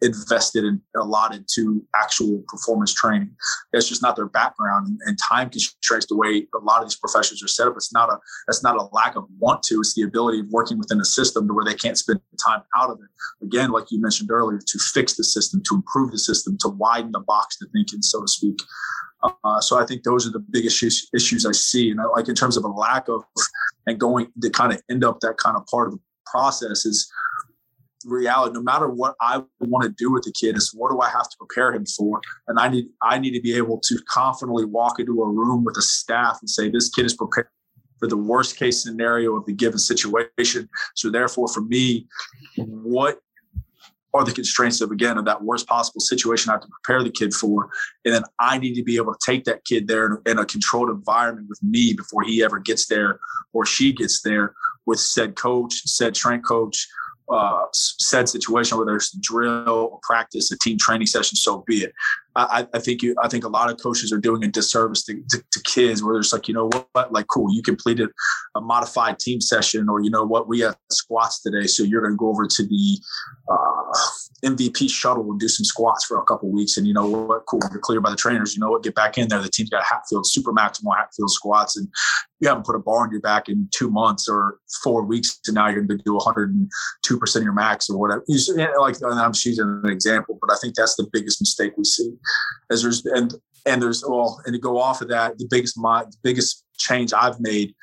invested 0.01 0.63
and 0.63 0.81
allotted 0.95 1.45
to 1.55 1.85
actual 1.95 2.43
performance 2.47 2.93
training. 2.93 3.29
It's 3.73 3.87
just 3.87 4.01
not 4.01 4.15
their 4.15 4.27
background 4.27 4.99
and, 5.05 5.17
time 5.29 5.49
constraints 5.49 6.07
the 6.07 6.15
way 6.15 6.47
a 6.55 6.63
lot 6.63 6.81
of 6.81 6.89
these 6.89 6.97
professions 6.97 7.43
are 7.43 7.47
set 7.47 7.67
up. 7.67 7.75
It's 7.75 7.93
not 7.93 8.09
a 8.09 8.17
that's 8.47 8.63
not 8.63 8.75
a 8.75 8.83
lack 8.93 9.15
of 9.15 9.25
want 9.37 9.61
to. 9.63 9.75
It's 9.75 9.93
the 9.93 10.01
ability 10.01 10.39
of 10.39 10.47
working 10.49 10.79
within 10.79 10.99
a 10.99 11.05
system 11.05 11.47
to 11.47 11.53
where 11.53 11.63
they 11.63 11.75
can't 11.75 11.97
spend 11.97 12.19
time 12.43 12.61
out 12.75 12.89
of 12.89 12.97
it. 12.99 13.45
Again, 13.45 13.71
like 13.71 13.91
you 13.91 14.01
mentioned 14.01 14.31
earlier, 14.31 14.59
to 14.59 14.79
fix 14.79 15.15
the 15.15 15.23
system, 15.23 15.61
to 15.69 15.75
improve 15.75 16.11
the 16.11 16.17
system, 16.17 16.57
to 16.61 16.69
widen 16.69 17.11
the 17.11 17.19
box 17.19 17.57
to 17.57 17.67
think 17.67 17.93
in, 17.93 18.01
so 18.01 18.21
to 18.21 18.27
speak. 18.27 18.57
Uh, 19.43 19.61
so 19.61 19.79
I 19.79 19.85
think 19.85 20.03
those 20.03 20.27
are 20.27 20.31
the 20.31 20.43
biggest 20.49 20.77
issues, 20.77 21.09
issues 21.13 21.45
I 21.45 21.51
see. 21.51 21.91
And 21.91 22.01
I, 22.01 22.05
like 22.05 22.27
in 22.27 22.35
terms 22.35 22.57
of 22.57 22.63
a 22.63 22.69
lack 22.69 23.07
of 23.07 23.23
and 23.85 23.99
going 23.99 24.27
to 24.41 24.49
kind 24.49 24.73
of 24.73 24.81
end 24.89 25.03
up 25.03 25.19
that 25.19 25.37
kind 25.37 25.55
of 25.55 25.65
part 25.67 25.87
of 25.87 25.93
the 25.93 25.99
process 26.25 26.85
is 26.85 27.11
reality 28.05 28.53
no 28.53 28.61
matter 28.61 28.87
what 28.87 29.15
i 29.21 29.41
want 29.59 29.83
to 29.83 29.89
do 29.89 30.11
with 30.11 30.23
the 30.23 30.31
kid 30.31 30.57
is 30.57 30.73
what 30.73 30.91
do 30.91 30.99
i 30.99 31.09
have 31.09 31.29
to 31.29 31.37
prepare 31.37 31.73
him 31.73 31.85
for? 31.85 32.21
And 32.47 32.59
i 32.59 32.67
need 32.67 32.87
i 33.01 33.17
need 33.19 33.31
to 33.31 33.41
be 33.41 33.55
able 33.55 33.79
to 33.79 33.99
confidently 34.07 34.65
walk 34.65 34.99
into 34.99 35.21
a 35.21 35.29
room 35.29 35.63
with 35.63 35.77
a 35.77 35.81
staff 35.81 36.37
and 36.41 36.49
say 36.49 36.69
this 36.69 36.89
kid 36.89 37.05
is 37.05 37.13
prepared 37.13 37.47
for 37.99 38.07
the 38.07 38.17
worst 38.17 38.57
case 38.57 38.83
scenario 38.83 39.35
of 39.37 39.45
the 39.45 39.53
given 39.53 39.77
situation. 39.77 40.67
So 40.95 41.11
therefore 41.11 41.47
for 41.47 41.61
me 41.61 42.07
what 42.57 43.19
are 44.13 44.25
the 44.25 44.31
constraints 44.31 44.81
of 44.81 44.91
again 44.91 45.17
of 45.17 45.25
that 45.25 45.41
worst 45.41 45.67
possible 45.67 46.01
situation 46.01 46.49
I 46.49 46.53
have 46.53 46.61
to 46.61 46.67
prepare 46.67 47.03
the 47.03 47.11
kid 47.11 47.33
for, 47.33 47.69
and 48.03 48.13
then 48.13 48.23
I 48.39 48.57
need 48.57 48.75
to 48.75 48.83
be 48.83 48.97
able 48.97 49.13
to 49.13 49.19
take 49.25 49.45
that 49.45 49.63
kid 49.63 49.87
there 49.87 50.05
in, 50.07 50.31
in 50.31 50.39
a 50.39 50.45
controlled 50.45 50.89
environment 50.89 51.47
with 51.47 51.63
me 51.63 51.93
before 51.93 52.23
he 52.23 52.43
ever 52.43 52.59
gets 52.59 52.87
there 52.87 53.19
or 53.53 53.65
she 53.65 53.93
gets 53.93 54.21
there 54.21 54.53
with 54.85 54.99
said 54.99 55.35
coach, 55.35 55.81
said 55.85 56.15
strength 56.15 56.45
coach, 56.45 56.87
uh, 57.31 57.65
said 57.73 58.27
situation, 58.29 58.77
whether 58.77 58.95
it's 58.95 59.11
drill 59.11 59.89
or 59.91 59.99
practice, 60.03 60.51
a 60.51 60.57
team 60.57 60.77
training 60.77 61.07
session, 61.07 61.35
so 61.35 61.63
be 61.65 61.83
it. 61.83 61.93
I, 62.35 62.67
I 62.73 62.79
think 62.79 63.01
you, 63.01 63.15
I 63.21 63.27
think 63.27 63.43
a 63.43 63.49
lot 63.49 63.69
of 63.69 63.77
coaches 63.81 64.11
are 64.13 64.17
doing 64.17 64.43
a 64.43 64.47
disservice 64.47 65.03
to, 65.05 65.21
to, 65.31 65.43
to, 65.51 65.61
kids 65.63 66.01
where 66.01 66.17
it's 66.17 66.31
like, 66.31 66.47
you 66.47 66.53
know 66.53 66.69
what, 66.93 67.11
like, 67.11 67.27
cool, 67.27 67.53
you 67.53 67.61
completed 67.61 68.09
a 68.55 68.61
modified 68.61 69.19
team 69.19 69.41
session, 69.41 69.89
or 69.89 70.01
you 70.01 70.09
know 70.09 70.23
what, 70.23 70.47
we 70.47 70.61
have 70.61 70.77
squats 70.89 71.41
today, 71.41 71.67
so 71.67 71.83
you're 71.83 72.01
going 72.01 72.13
to 72.13 72.17
go 72.17 72.29
over 72.29 72.47
to 72.47 72.63
the 72.63 72.99
uh, 73.49 73.97
MVP 74.45 74.89
shuttle 74.89 75.29
and 75.29 75.39
do 75.39 75.47
some 75.47 75.65
squats 75.65 76.05
for 76.05 76.19
a 76.19 76.23
couple 76.23 76.49
weeks, 76.49 76.77
and 76.77 76.87
you 76.87 76.93
know 76.93 77.05
what, 77.05 77.45
cool, 77.47 77.59
you're 77.69 77.79
cleared 77.79 78.03
by 78.03 78.09
the 78.09 78.15
trainers. 78.15 78.53
You 78.53 78.61
know 78.61 78.71
what, 78.71 78.83
get 78.83 78.95
back 78.95 79.17
in 79.17 79.27
there. 79.27 79.41
The 79.41 79.49
team's 79.49 79.69
got 79.69 79.83
Hatfield 79.83 80.25
super 80.25 80.53
maximal 80.53 80.95
Hatfield 80.95 81.31
squats, 81.31 81.75
and 81.75 81.87
you 82.39 82.47
haven't 82.47 82.65
put 82.65 82.75
a 82.75 82.79
bar 82.79 83.03
on 83.03 83.11
your 83.11 83.21
back 83.21 83.49
in 83.49 83.67
two 83.71 83.89
months 83.89 84.27
or 84.29 84.57
four 84.83 85.03
weeks, 85.03 85.39
and 85.47 85.55
now 85.55 85.67
you're 85.67 85.83
going 85.83 85.99
to 85.99 86.03
do 86.03 86.15
102 86.15 87.19
percent 87.19 87.41
of 87.41 87.45
your 87.45 87.53
max 87.53 87.89
or 87.89 87.97
whatever. 87.97 88.23
You, 88.27 88.39
like, 88.79 88.95
I'm 89.03 89.33
just 89.33 89.45
using 89.45 89.81
an 89.83 89.89
example, 89.89 90.37
but 90.39 90.51
I 90.51 90.55
think 90.61 90.75
that's 90.75 90.95
the 90.95 91.07
biggest 91.11 91.41
mistake 91.41 91.73
we 91.77 91.83
see 91.83 92.13
as 92.69 92.81
there's 92.81 93.05
and 93.05 93.35
and 93.65 93.81
there's 93.81 94.03
well 94.07 94.41
and 94.45 94.53
to 94.53 94.59
go 94.59 94.77
off 94.77 95.01
of 95.01 95.07
that 95.09 95.37
the 95.37 95.47
biggest 95.49 95.77
my 95.77 96.03
the 96.03 96.17
biggest 96.23 96.65
change 96.77 97.13
i've 97.13 97.39
made 97.39 97.73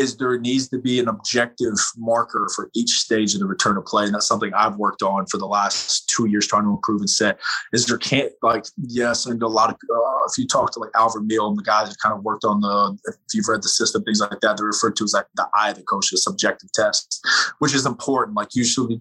is 0.00 0.16
there 0.16 0.38
needs 0.38 0.68
to 0.68 0.78
be 0.78 0.98
an 0.98 1.08
objective 1.08 1.74
marker 1.98 2.48
for 2.54 2.70
each 2.74 2.90
stage 2.90 3.34
of 3.34 3.40
the 3.40 3.46
return 3.46 3.74
to 3.74 3.82
play. 3.82 4.04
And 4.04 4.14
that's 4.14 4.26
something 4.26 4.52
i've 4.54 4.76
worked 4.76 5.02
on 5.02 5.26
for 5.26 5.36
the 5.36 5.46
last 5.46 6.08
two 6.08 6.26
years 6.26 6.46
trying 6.46 6.64
to 6.64 6.70
improve 6.70 7.00
and 7.00 7.10
set. 7.10 7.38
Is 7.72 7.86
there 7.86 7.98
can't 7.98 8.32
like 8.42 8.64
yes 8.78 9.26
and 9.26 9.42
a 9.42 9.46
lot 9.46 9.68
of 9.68 9.74
uh, 9.74 10.24
if 10.26 10.38
you 10.38 10.46
talk 10.46 10.72
to 10.72 10.80
like 10.80 10.90
Al 10.94 11.10
Vermeil 11.10 11.48
and 11.48 11.58
the 11.58 11.62
guys 11.62 11.88
that 11.88 11.98
kind 12.02 12.14
of 12.14 12.24
worked 12.24 12.44
on 12.44 12.60
the 12.60 12.98
if 13.04 13.16
you've 13.34 13.48
read 13.48 13.62
the 13.62 13.68
system 13.68 14.02
things 14.02 14.20
like 14.20 14.40
that 14.40 14.56
they're 14.56 14.66
referred 14.66 14.96
to 14.96 15.04
as 15.04 15.12
like 15.12 15.26
the 15.34 15.46
eye 15.54 15.70
of 15.70 15.76
the 15.76 15.82
coach 15.82 16.10
the 16.10 16.16
subjective 16.16 16.72
test 16.72 17.24
which 17.58 17.74
is 17.74 17.86
important. 17.86 18.36
Like 18.36 18.54
usually 18.54 19.00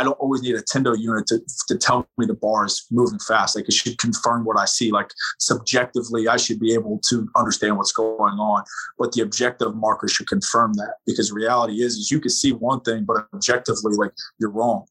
I 0.00 0.02
don't 0.02 0.18
always 0.18 0.40
need 0.40 0.54
a 0.54 0.62
Tendo 0.62 0.98
unit 0.98 1.26
to, 1.26 1.40
to 1.68 1.76
tell 1.76 2.08
me 2.16 2.24
the 2.24 2.32
bar 2.32 2.64
is 2.64 2.86
moving 2.90 3.18
fast. 3.18 3.54
Like 3.54 3.68
it 3.68 3.74
should 3.74 3.98
confirm 3.98 4.46
what 4.46 4.58
I 4.58 4.64
see. 4.64 4.90
Like 4.90 5.10
subjectively, 5.38 6.26
I 6.26 6.38
should 6.38 6.58
be 6.58 6.72
able 6.72 7.00
to 7.10 7.28
understand 7.36 7.76
what's 7.76 7.92
going 7.92 8.38
on, 8.38 8.64
but 8.98 9.12
the 9.12 9.20
objective 9.20 9.76
marker 9.76 10.08
should 10.08 10.26
confirm 10.26 10.72
that 10.74 10.94
because 11.06 11.32
reality 11.32 11.82
is, 11.82 11.96
is 11.96 12.10
you 12.10 12.18
can 12.18 12.30
see 12.30 12.52
one 12.52 12.80
thing, 12.80 13.04
but 13.04 13.26
objectively, 13.34 13.94
like 13.94 14.12
you're 14.38 14.50
wrong. 14.50 14.86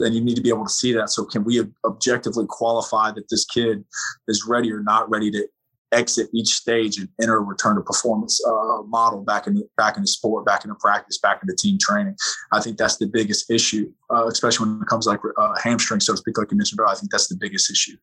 And 0.00 0.12
you 0.12 0.20
need 0.20 0.34
to 0.34 0.42
be 0.42 0.48
able 0.48 0.64
to 0.64 0.72
see 0.72 0.92
that. 0.94 1.10
So 1.10 1.24
can 1.24 1.44
we 1.44 1.62
objectively 1.86 2.46
qualify 2.48 3.12
that 3.12 3.28
this 3.30 3.44
kid 3.44 3.84
is 4.26 4.44
ready 4.46 4.72
or 4.72 4.82
not 4.82 5.08
ready 5.08 5.30
to 5.30 5.46
exit 5.92 6.28
each 6.34 6.48
stage 6.48 6.98
and 6.98 7.08
enter 7.20 7.36
a 7.36 7.40
return 7.40 7.76
to 7.76 7.82
performance 7.82 8.40
uh, 8.46 8.82
model 8.82 9.22
back 9.22 9.46
in 9.46 9.54
the, 9.54 9.68
back 9.76 9.96
in 9.96 10.02
the 10.02 10.08
sport, 10.08 10.44
back 10.44 10.64
into 10.64 10.74
practice, 10.76 11.18
back 11.18 11.40
into 11.42 11.54
team 11.54 11.78
training. 11.80 12.16
I 12.52 12.60
think 12.60 12.78
that's 12.78 12.96
the 12.96 13.06
biggest 13.06 13.50
issue, 13.50 13.92
uh, 14.10 14.26
especially 14.26 14.68
when 14.68 14.82
it 14.82 14.88
comes 14.88 15.06
like 15.06 15.20
uh, 15.36 15.54
hamstring, 15.62 16.00
so 16.00 16.14
to 16.14 16.16
speak, 16.16 16.38
like 16.38 16.50
you 16.50 16.56
mentioned. 16.56 16.80
I 16.86 16.94
think 16.94 17.10
that's 17.10 17.28
the 17.28 17.36
biggest 17.36 17.70
issue. 17.70 17.96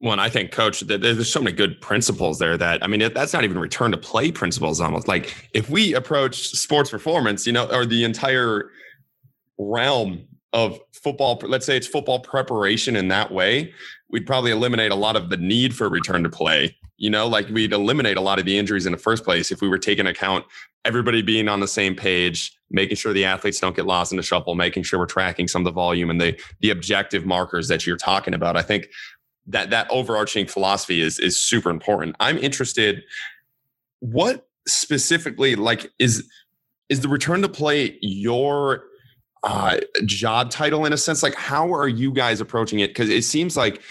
Well, 0.00 0.12
and 0.12 0.20
I 0.20 0.28
think, 0.28 0.50
Coach, 0.50 0.80
that 0.80 1.00
there's 1.00 1.30
so 1.30 1.40
many 1.40 1.54
good 1.54 1.80
principles 1.80 2.40
there 2.40 2.56
that 2.56 2.82
I 2.82 2.88
mean, 2.88 3.12
that's 3.14 3.32
not 3.32 3.44
even 3.44 3.58
return 3.58 3.92
to 3.92 3.96
play 3.96 4.32
principles. 4.32 4.80
Almost 4.80 5.06
like 5.06 5.48
if 5.54 5.70
we 5.70 5.94
approach 5.94 6.48
sports 6.48 6.90
performance, 6.90 7.46
you 7.46 7.52
know, 7.52 7.66
or 7.66 7.86
the 7.86 8.02
entire 8.02 8.70
realm 9.58 10.26
of 10.52 10.78
football, 10.92 11.40
let's 11.42 11.66
say 11.66 11.76
it's 11.76 11.86
football 11.86 12.20
preparation 12.20 12.96
in 12.96 13.08
that 13.08 13.32
way, 13.32 13.72
we'd 14.10 14.26
probably 14.26 14.50
eliminate 14.50 14.92
a 14.92 14.96
lot 14.96 15.16
of 15.16 15.30
the 15.30 15.36
need 15.36 15.74
for 15.74 15.88
return 15.88 16.22
to 16.22 16.28
play. 16.28 16.76
You 16.98 17.10
know, 17.10 17.26
like 17.26 17.48
we'd 17.48 17.72
eliminate 17.72 18.16
a 18.16 18.20
lot 18.20 18.38
of 18.38 18.44
the 18.44 18.58
injuries 18.58 18.86
in 18.86 18.92
the 18.92 18.98
first 18.98 19.24
place 19.24 19.50
if 19.50 19.60
we 19.60 19.68
were 19.68 19.78
taking 19.78 20.06
account 20.06 20.44
everybody 20.84 21.22
being 21.22 21.48
on 21.48 21.60
the 21.60 21.68
same 21.68 21.94
page, 21.94 22.56
making 22.70 22.96
sure 22.96 23.12
the 23.12 23.24
athletes 23.24 23.60
don't 23.60 23.76
get 23.76 23.86
lost 23.86 24.12
in 24.12 24.16
the 24.16 24.22
shuffle, 24.22 24.54
making 24.54 24.82
sure 24.82 24.98
we're 24.98 25.06
tracking 25.06 25.48
some 25.48 25.62
of 25.62 25.64
the 25.64 25.72
volume 25.72 26.10
and 26.10 26.20
the 26.20 26.38
the 26.60 26.70
objective 26.70 27.24
markers 27.24 27.68
that 27.68 27.86
you're 27.86 27.96
talking 27.96 28.34
about. 28.34 28.56
I 28.56 28.62
think 28.62 28.88
that 29.46 29.70
that 29.70 29.88
overarching 29.90 30.46
philosophy 30.46 31.00
is 31.00 31.18
is 31.18 31.36
super 31.38 31.70
important. 31.70 32.16
I'm 32.20 32.38
interested 32.38 33.02
what 34.00 34.48
specifically 34.66 35.54
like 35.56 35.90
is 35.98 36.28
is 36.88 37.00
the 37.00 37.08
return 37.08 37.42
to 37.42 37.48
play 37.48 37.98
your 38.02 38.84
uh, 39.42 39.78
job 40.04 40.50
title 40.50 40.84
in 40.84 40.92
a 40.92 40.96
sense? 40.96 41.22
Like, 41.22 41.34
how 41.34 41.72
are 41.72 41.88
you 41.88 42.12
guys 42.12 42.40
approaching 42.40 42.80
it? 42.80 42.88
Because 42.88 43.08
it 43.08 43.22
seems 43.24 43.56
like 43.56 43.82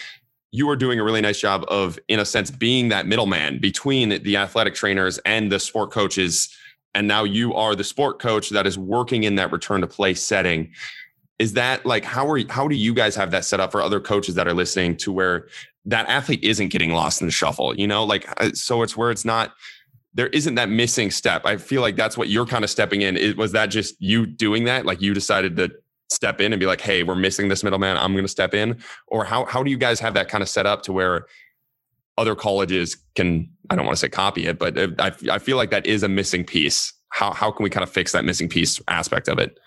you 0.52 0.70
are 0.70 0.76
doing 0.76 1.00
a 1.00 1.04
really 1.04 1.22
nice 1.22 1.40
job 1.40 1.64
of, 1.68 1.98
in 2.08 2.20
a 2.20 2.26
sense, 2.26 2.52
being 2.52 2.90
that 2.90 3.08
middleman 3.08 3.60
between 3.60 4.22
the 4.24 4.38
athletic 4.38 4.76
trainers 4.76 5.18
and 5.20 5.52
the 5.52 5.60
sport 5.60 5.92
coaches. 5.92 6.50
And 6.94 7.08
now 7.08 7.24
you 7.24 7.54
are 7.54 7.76
the 7.76 7.86
sport 7.86 8.20
coach 8.20 8.50
that 8.50 8.68
is 8.68 8.78
working 8.78 9.24
in 9.24 9.36
that 9.36 9.52
return 9.52 9.82
to 9.82 9.88
play 9.88 10.14
setting. 10.14 10.72
Is 11.40 11.54
that 11.54 11.86
like 11.86 12.04
how 12.04 12.30
are 12.30 12.40
how 12.50 12.68
do 12.68 12.76
you 12.76 12.94
guys 12.94 13.16
have 13.16 13.32
that 13.32 13.46
set 13.46 13.60
up 13.60 13.72
for 13.72 13.82
other 13.82 14.00
coaches 14.00 14.36
that 14.36 14.48
are 14.48 14.54
listening 14.54 14.96
to 14.98 15.12
where 15.12 15.48
that 15.86 16.08
athlete 16.08 16.44
isn't 16.44 16.68
getting 16.68 16.92
lost 16.92 17.22
in 17.22 17.28
the 17.28 17.32
shuffle? 17.32 17.76
You 17.76 17.88
know, 17.88 18.04
like 18.04 18.28
uh, 18.40 18.52
so 18.54 18.84
it's 18.84 18.96
where 18.96 19.10
it's 19.10 19.26
not 19.26 19.54
there 20.14 20.28
isn't 20.28 20.56
that 20.56 20.70
missing 20.70 21.12
step. 21.12 21.46
I 21.46 21.58
feel 21.58 21.82
like 21.82 21.96
that's 21.96 22.18
what 22.18 22.28
you're 22.28 22.46
kind 22.46 22.64
of 22.64 22.70
stepping 22.70 23.02
in. 23.02 23.18
It, 23.18 23.38
was 23.38 23.54
that 23.54 23.68
just 23.68 23.96
you 24.00 24.26
doing 24.26 24.66
that? 24.66 24.86
Like 24.86 25.02
you 25.02 25.14
decided 25.14 25.56
to 25.58 25.72
step 26.10 26.42
in 26.42 26.52
and 26.52 26.60
be 26.60 26.66
like, 26.66 26.82
"Hey, 26.82 27.04
we're 27.04 27.16
missing 27.16 27.48
this 27.48 27.64
middleman. 27.64 27.98
I'm 27.98 28.14
going 28.14 28.26
to 28.26 28.32
step 28.32 28.54
in." 28.54 28.82
Or 29.08 29.24
how 29.24 29.46
how 29.46 29.64
do 29.64 29.72
you 29.72 29.78
guys 29.78 30.00
have 30.00 30.14
that 30.16 30.28
kind 30.28 30.42
of 30.42 30.50
set 30.50 30.66
up 30.66 30.84
to 30.84 30.94
where 30.94 31.28
other 32.18 32.36
colleges 32.36 32.98
can 33.16 33.50
I 33.70 33.76
don't 33.76 33.86
want 33.86 33.98
to 33.98 34.00
say 34.00 34.10
copy 34.10 34.46
it, 34.48 34.60
but 34.60 34.78
uh, 34.78 34.90
I 35.00 35.12
I 35.32 35.40
feel 35.40 35.58
like 35.58 35.72
that 35.72 35.86
is 35.86 36.04
a 36.04 36.10
missing 36.10 36.44
piece. 36.44 36.94
How 37.10 37.32
how 37.32 37.52
can 37.52 37.64
we 37.64 37.70
kind 37.70 37.84
of 37.84 37.90
fix 37.90 38.12
that 38.12 38.26
missing 38.26 38.50
piece 38.50 38.82
aspect 38.88 39.30
of 39.30 39.40
it? 39.40 39.58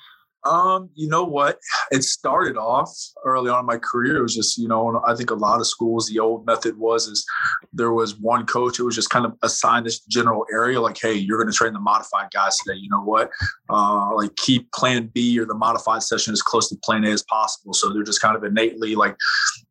Um, 0.44 0.90
you 0.94 1.08
know 1.08 1.24
what? 1.24 1.58
It 1.90 2.04
started 2.04 2.56
off 2.56 2.90
early 3.24 3.50
on 3.50 3.60
in 3.60 3.66
my 3.66 3.78
career. 3.78 4.18
It 4.18 4.22
was 4.22 4.34
just, 4.34 4.58
you 4.58 4.68
know, 4.68 5.02
I 5.06 5.14
think 5.14 5.30
a 5.30 5.34
lot 5.34 5.60
of 5.60 5.66
schools, 5.66 6.08
the 6.08 6.18
old 6.18 6.46
method 6.46 6.78
was 6.78 7.06
is 7.06 7.24
there 7.72 7.92
was 7.92 8.18
one 8.18 8.44
coach 8.46 8.76
who 8.76 8.84
was 8.84 8.94
just 8.94 9.10
kind 9.10 9.24
of 9.24 9.34
assigned 9.42 9.86
this 9.86 10.00
general 10.00 10.44
area, 10.52 10.80
like, 10.80 10.98
hey, 11.00 11.14
you're 11.14 11.38
going 11.38 11.50
to 11.50 11.56
train 11.56 11.72
the 11.72 11.80
modified 11.80 12.30
guys 12.32 12.56
today. 12.58 12.78
You 12.78 12.90
know 12.90 13.02
what? 13.02 13.30
Uh, 13.70 14.14
like 14.14 14.34
keep 14.36 14.70
plan 14.72 15.10
B 15.14 15.38
or 15.38 15.46
the 15.46 15.54
modified 15.54 16.02
session 16.02 16.32
as 16.32 16.42
close 16.42 16.68
to 16.68 16.76
plan 16.84 17.04
A 17.04 17.10
as 17.10 17.22
possible. 17.22 17.72
So 17.72 17.92
they're 17.92 18.02
just 18.02 18.20
kind 18.20 18.36
of 18.36 18.44
innately 18.44 18.94
like 18.94 19.16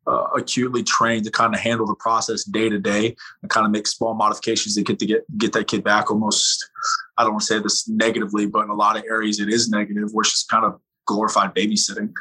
uh, 0.07 0.27
acutely 0.35 0.83
trained 0.83 1.23
to 1.25 1.31
kind 1.31 1.53
of 1.53 1.59
handle 1.59 1.85
the 1.85 1.95
process 1.95 2.43
day 2.43 2.69
to 2.69 2.79
day 2.79 3.15
and 3.41 3.49
kind 3.49 3.65
of 3.65 3.71
make 3.71 3.87
small 3.87 4.13
modifications 4.13 4.75
to 4.75 4.83
get 4.83 4.99
to 4.99 5.05
get 5.05 5.37
get 5.37 5.53
that 5.53 5.67
kid 5.67 5.83
back 5.83 6.11
almost 6.11 6.69
I 7.17 7.23
don't 7.23 7.33
want 7.33 7.41
to 7.41 7.47
say 7.47 7.59
this 7.59 7.87
negatively, 7.87 8.45
but 8.45 8.63
in 8.63 8.69
a 8.69 8.75
lot 8.75 8.97
of 8.97 9.03
areas 9.09 9.39
it 9.39 9.49
is 9.49 9.69
negative, 9.69 10.09
where 10.11 10.21
it's 10.21 10.31
just 10.31 10.49
kind 10.49 10.65
of 10.65 10.79
glorified 11.05 11.53
babysitting. 11.53 12.13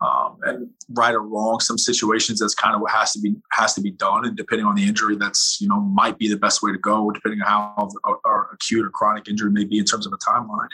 Um, 0.00 0.38
and 0.44 0.70
right 0.90 1.12
or 1.12 1.22
wrong, 1.22 1.58
some 1.58 1.76
situations 1.76 2.38
that's 2.38 2.54
kind 2.54 2.72
of 2.72 2.80
what 2.80 2.92
has 2.92 3.12
to 3.14 3.20
be 3.20 3.34
has 3.50 3.74
to 3.74 3.80
be 3.80 3.90
done, 3.90 4.24
and 4.24 4.36
depending 4.36 4.64
on 4.64 4.76
the 4.76 4.86
injury, 4.86 5.16
that's 5.16 5.60
you 5.60 5.68
know 5.68 5.80
might 5.80 6.18
be 6.18 6.28
the 6.28 6.36
best 6.36 6.62
way 6.62 6.70
to 6.70 6.78
go, 6.78 7.10
depending 7.10 7.42
on 7.42 7.48
how 7.48 7.88
our 8.24 8.48
acute 8.52 8.86
or 8.86 8.90
chronic 8.90 9.28
injury 9.28 9.50
may 9.50 9.64
be 9.64 9.78
in 9.78 9.84
terms 9.84 10.06
of 10.06 10.12
a 10.12 10.18
timeline. 10.18 10.68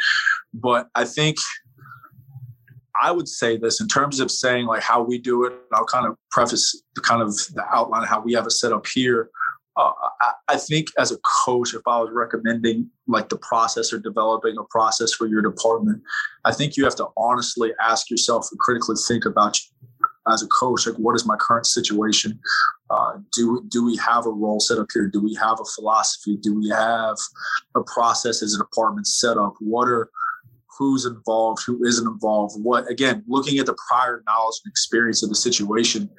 But 0.53 0.89
I 0.95 1.07
think 1.07 1.39
I 3.01 3.11
would 3.11 3.29
say 3.29 3.57
this 3.57 3.81
in 3.81 3.89
terms 3.89 4.21
of 4.21 4.31
saying 4.31 4.67
like 4.67 4.83
how 4.83 5.03
we 5.03 5.19
do 5.19 5.45
it. 5.45 5.53
I'll 5.73 5.85
kind 5.85 6.07
of 6.07 6.17
preface 6.31 6.83
the 6.95 7.01
kind 7.01 7.23
of 7.23 7.35
the 7.55 7.65
outline 7.73 8.03
of 8.03 8.09
how 8.09 8.21
we 8.21 8.33
have 8.35 8.47
it 8.47 8.53
set 8.53 8.73
up 8.73 8.87
here. 8.87 9.31
Uh, 9.77 9.91
I, 10.21 10.33
I, 10.51 10.57
think 10.57 10.87
as 10.99 11.11
a 11.11 11.17
coach, 11.45 11.75
if 11.75 11.83
I 11.85 11.99
was 11.99 12.11
recommending 12.13 12.89
like 13.09 13.29
the 13.29 13.39
process 13.39 13.93
or 13.93 13.99
developing 13.99 14.57
a 14.57 14.63
process 14.71 15.13
for 15.13 15.27
your 15.27 15.43
department, 15.43 16.01
I 16.45 16.53
think 16.53 16.77
you 16.77 16.85
have 16.85 16.95
to 16.97 17.09
honestly 17.17 17.73
ask 17.81 18.09
yourself 18.09 18.47
and 18.53 18.61
critically 18.61 18.95
think 19.09 19.25
about 19.25 19.59
as 20.31 20.43
a 20.43 20.47
coach, 20.47 20.87
like 20.87 20.97
what 20.97 21.17
is 21.17 21.27
my 21.27 21.37
current 21.37 21.67
situation? 21.67 22.39
Uh, 22.91 23.19
do 23.33 23.65
do 23.69 23.85
we 23.85 23.97
have 23.97 24.27
a 24.27 24.31
role 24.31 24.61
set 24.61 24.79
up 24.79 24.87
here? 24.93 25.09
Do 25.09 25.21
we 25.21 25.35
have 25.35 25.59
a 25.61 25.65
philosophy? 25.75 26.37
Do 26.37 26.55
we 26.55 26.69
have 26.69 27.17
a 27.75 27.83
process 27.83 28.43
as 28.43 28.55
a 28.55 28.59
department 28.59 29.07
set 29.07 29.37
up? 29.37 29.55
What 29.59 29.89
are 29.89 30.11
who's 30.79 31.05
involved, 31.07 31.63
who 31.67 31.85
isn't 31.85 32.07
involved, 32.07 32.57
what 32.63 32.91
again, 32.91 33.23
looking 33.27 33.59
at 33.59 33.67
the 33.67 33.77
prior 33.89 34.23
knowledge 34.27 34.57
and 34.65 34.71
experience 34.71 35.23
of 35.23 35.29
the 35.29 35.35
situation 35.35 36.11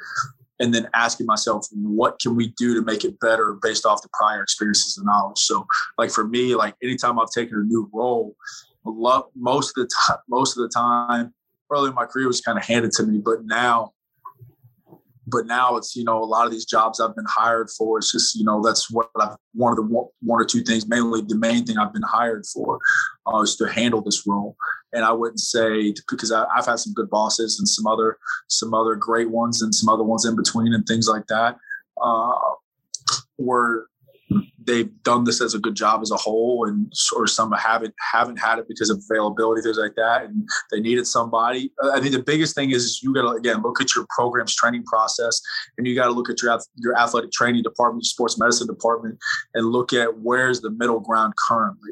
and 0.60 0.74
then 0.74 0.88
asking 0.94 1.26
myself, 1.26 1.68
what 1.74 2.18
can 2.20 2.36
we 2.36 2.54
do 2.58 2.74
to 2.76 2.82
make 2.82 3.04
it 3.04 3.20
better 3.20 3.58
based 3.62 3.86
off 3.86 4.02
the 4.02 4.10
prior 4.14 4.42
experiences 4.42 4.98
and 4.98 5.06
knowledge? 5.06 5.40
So 5.40 5.68
like 5.98 6.12
for 6.12 6.26
me, 6.26 6.56
like 6.56 6.76
anytime 6.82 7.20
I've 7.20 7.32
taken 7.32 7.58
a 7.58 7.64
new 7.64 7.90
role, 7.94 8.36
most 8.86 9.78
of 9.78 9.84
the 9.84 9.90
time, 10.08 10.18
most 10.30 10.58
of 10.58 10.64
the 10.64 10.70
time 10.70 11.34
early 11.72 11.90
in 11.90 11.96
my 11.96 12.06
career 12.06 12.28
was 12.28 12.40
kind 12.40 12.58
of 12.58 12.64
handed 12.64 12.92
to 12.92 13.04
me, 13.04 13.18
but 13.18 13.44
now 13.44 13.92
but 15.28 15.46
now 15.46 15.76
it's 15.76 15.96
you 15.96 16.04
know 16.04 16.22
a 16.22 16.26
lot 16.26 16.46
of 16.46 16.52
these 16.52 16.66
jobs 16.66 17.00
I've 17.00 17.16
been 17.16 17.26
hired 17.28 17.70
for. 17.70 17.98
It's 17.98 18.12
just 18.12 18.36
you 18.36 18.44
know 18.44 18.62
that's 18.64 18.92
what 18.92 19.10
I've 19.20 19.38
one 19.54 19.72
of 19.72 19.78
the 19.78 19.84
one 19.84 20.42
or 20.42 20.46
two 20.46 20.62
things, 20.62 20.88
mainly 20.88 21.22
the 21.22 21.38
main 21.38 21.66
thing 21.66 21.78
I've 21.78 21.94
been 21.94 22.04
hired 22.04 22.46
for, 22.46 22.80
uh, 23.26 23.40
is 23.42 23.56
to 23.58 23.68
handle 23.68 24.02
this 24.02 24.28
role. 24.28 24.56
And 24.94 25.04
I 25.04 25.12
wouldn't 25.12 25.40
say 25.40 25.94
because 26.10 26.32
I, 26.32 26.46
have 26.56 26.66
had 26.66 26.80
some 26.80 26.94
good 26.94 27.10
bosses 27.10 27.60
and 27.60 27.68
some 27.68 27.88
other 27.88 28.18
some 28.48 28.74
other 28.74 28.96
great 28.96 29.30
ones 29.30 29.62
and 29.62 29.74
some 29.74 29.90
other 29.90 30.04
ones 30.04 30.26
in 30.26 30.36
between 30.36 30.74
and 30.74 30.86
things 30.86 31.08
like 31.08 31.28
that. 31.28 31.58
Uh, 32.02 32.38
were 33.38 33.88
they've 34.66 34.92
done 35.04 35.24
this 35.24 35.42
as 35.42 35.54
a 35.54 35.60
good 35.60 35.76
job 35.76 36.02
as 36.02 36.12
a 36.12 36.18
whole, 36.18 36.66
and 36.68 36.92
or 37.16 37.28
some 37.28 37.52
haven't 37.52 37.94
haven't 38.14 38.38
had 38.38 38.60
it 38.60 38.68
because 38.68 38.90
of 38.90 39.02
availability, 39.10 39.62
things 39.62 39.78
like 39.78 39.96
that, 39.96 40.24
and 40.26 40.48
they 40.72 40.80
needed 40.80 41.08
somebody. 41.08 41.72
I 41.94 42.00
think 42.00 42.14
the 42.14 42.24
biggest 42.24 42.56
thing 42.56 42.72
is 42.72 43.02
you 43.04 43.14
got 43.14 43.24
to 43.24 43.30
again 43.30 43.62
look 43.62 43.82
at 43.82 43.96
your 43.96 44.06
program's 44.16 44.56
training 44.56 44.84
process, 44.84 45.42
and 45.78 45.88
you 45.88 45.96
got 45.96 46.06
to 46.06 46.12
look 46.12 46.30
at 46.30 46.42
your 46.42 46.58
your 46.76 46.98
athletic 46.98 47.32
training 47.32 47.64
department, 47.64 48.06
sports 48.06 48.40
medicine 48.40 48.68
department, 48.68 49.18
and 49.54 49.68
look 49.68 49.94
at 49.94 50.20
where's 50.20 50.62
the 50.62 50.72
middle 50.72 51.00
ground 51.00 51.34
currently. 51.48 51.92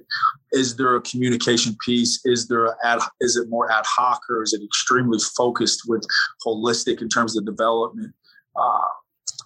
Is 0.52 0.76
there 0.76 0.96
a 0.96 1.02
communication 1.02 1.76
piece? 1.84 2.22
Is 2.26 2.48
there 2.48 2.66
a 2.66 2.76
ad, 2.84 3.00
is 3.22 3.36
it 3.36 3.50
more 3.50 3.72
ad 3.72 3.86
hoc 3.88 4.22
or 4.30 4.44
is 4.44 4.54
it 4.54 4.64
extremely 4.64 5.18
focused 5.36 5.84
with 5.88 6.06
holistic 6.46 7.02
in 7.02 7.10
terms 7.10 7.36
of 7.36 7.46
development? 7.46 8.14
Uh, 8.56 8.88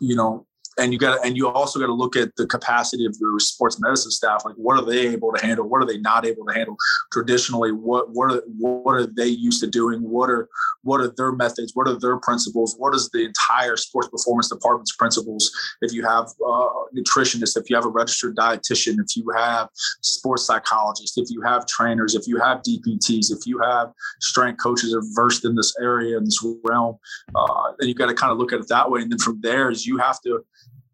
you 0.01 0.15
know, 0.15 0.45
and 0.77 0.93
you 0.93 0.99
got 0.99 1.25
and 1.25 1.35
you 1.35 1.47
also 1.47 1.79
got 1.79 1.87
to 1.87 1.93
look 1.93 2.15
at 2.15 2.35
the 2.35 2.45
capacity 2.45 3.05
of 3.05 3.15
your 3.19 3.39
sports 3.39 3.79
medicine 3.79 4.11
staff. 4.11 4.43
Like 4.45 4.55
what 4.55 4.77
are 4.77 4.85
they 4.85 5.07
able 5.07 5.31
to 5.33 5.45
handle? 5.45 5.67
What 5.67 5.81
are 5.81 5.85
they 5.85 5.97
not 5.97 6.25
able 6.25 6.45
to 6.45 6.53
handle? 6.53 6.77
Traditionally 7.11 7.71
what 7.71 8.09
what 8.11 8.31
are 8.31 8.41
what 8.57 8.93
are 8.93 9.05
they 9.05 9.27
used 9.27 9.61
to 9.61 9.67
doing? 9.67 10.01
What 10.01 10.29
are 10.29 10.49
what 10.83 11.01
are 11.01 11.13
their 11.15 11.31
methods? 11.31 11.71
What 11.75 11.87
are 11.87 11.99
their 11.99 12.17
principles? 12.17 12.75
What 12.77 12.95
is 12.95 13.09
the 13.09 13.25
entire 13.25 13.75
sports 13.77 14.09
performance 14.09 14.49
department's 14.49 14.95
principles? 14.95 15.51
If 15.81 15.93
you 15.93 16.05
have 16.05 16.25
uh, 16.45 16.69
nutritionists 16.95 17.57
if 17.57 17.69
you 17.69 17.75
have 17.75 17.85
a 17.85 17.89
registered 17.89 18.35
dietitian 18.35 18.97
if 18.99 19.15
you 19.15 19.29
have 19.35 19.69
sports 20.01 20.45
psychologists 20.45 21.17
if 21.17 21.29
you 21.29 21.41
have 21.41 21.65
trainers 21.65 22.15
if 22.15 22.27
you 22.27 22.39
have 22.39 22.61
dpts 22.61 23.31
if 23.31 23.45
you 23.45 23.59
have 23.59 23.89
strength 24.21 24.61
coaches 24.61 24.93
are 24.93 25.01
versed 25.15 25.45
in 25.45 25.55
this 25.55 25.75
area 25.81 26.17
in 26.17 26.23
this 26.23 26.43
realm 26.63 26.97
uh, 27.35 27.71
then 27.79 27.87
you 27.87 27.95
got 27.95 28.07
to 28.07 28.13
kind 28.13 28.31
of 28.31 28.37
look 28.37 28.53
at 28.53 28.59
it 28.59 28.67
that 28.69 28.89
way. 28.89 29.01
And 29.01 29.11
then 29.11 29.19
from 29.19 29.39
there 29.41 29.69
is 29.69 29.85
you 29.85 29.97
have 29.97 30.21
to 30.21 30.43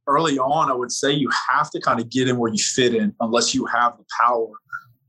early 0.07 0.37
on, 0.37 0.69
I 0.69 0.73
would 0.73 0.91
say 0.91 1.11
you 1.11 1.29
have 1.49 1.69
to 1.71 1.79
kind 1.79 1.99
of 1.99 2.09
get 2.09 2.27
in 2.27 2.37
where 2.37 2.51
you 2.51 2.61
fit 2.61 2.93
in 2.93 3.13
unless 3.19 3.53
you 3.53 3.65
have 3.65 3.97
the 3.97 4.05
power. 4.21 4.49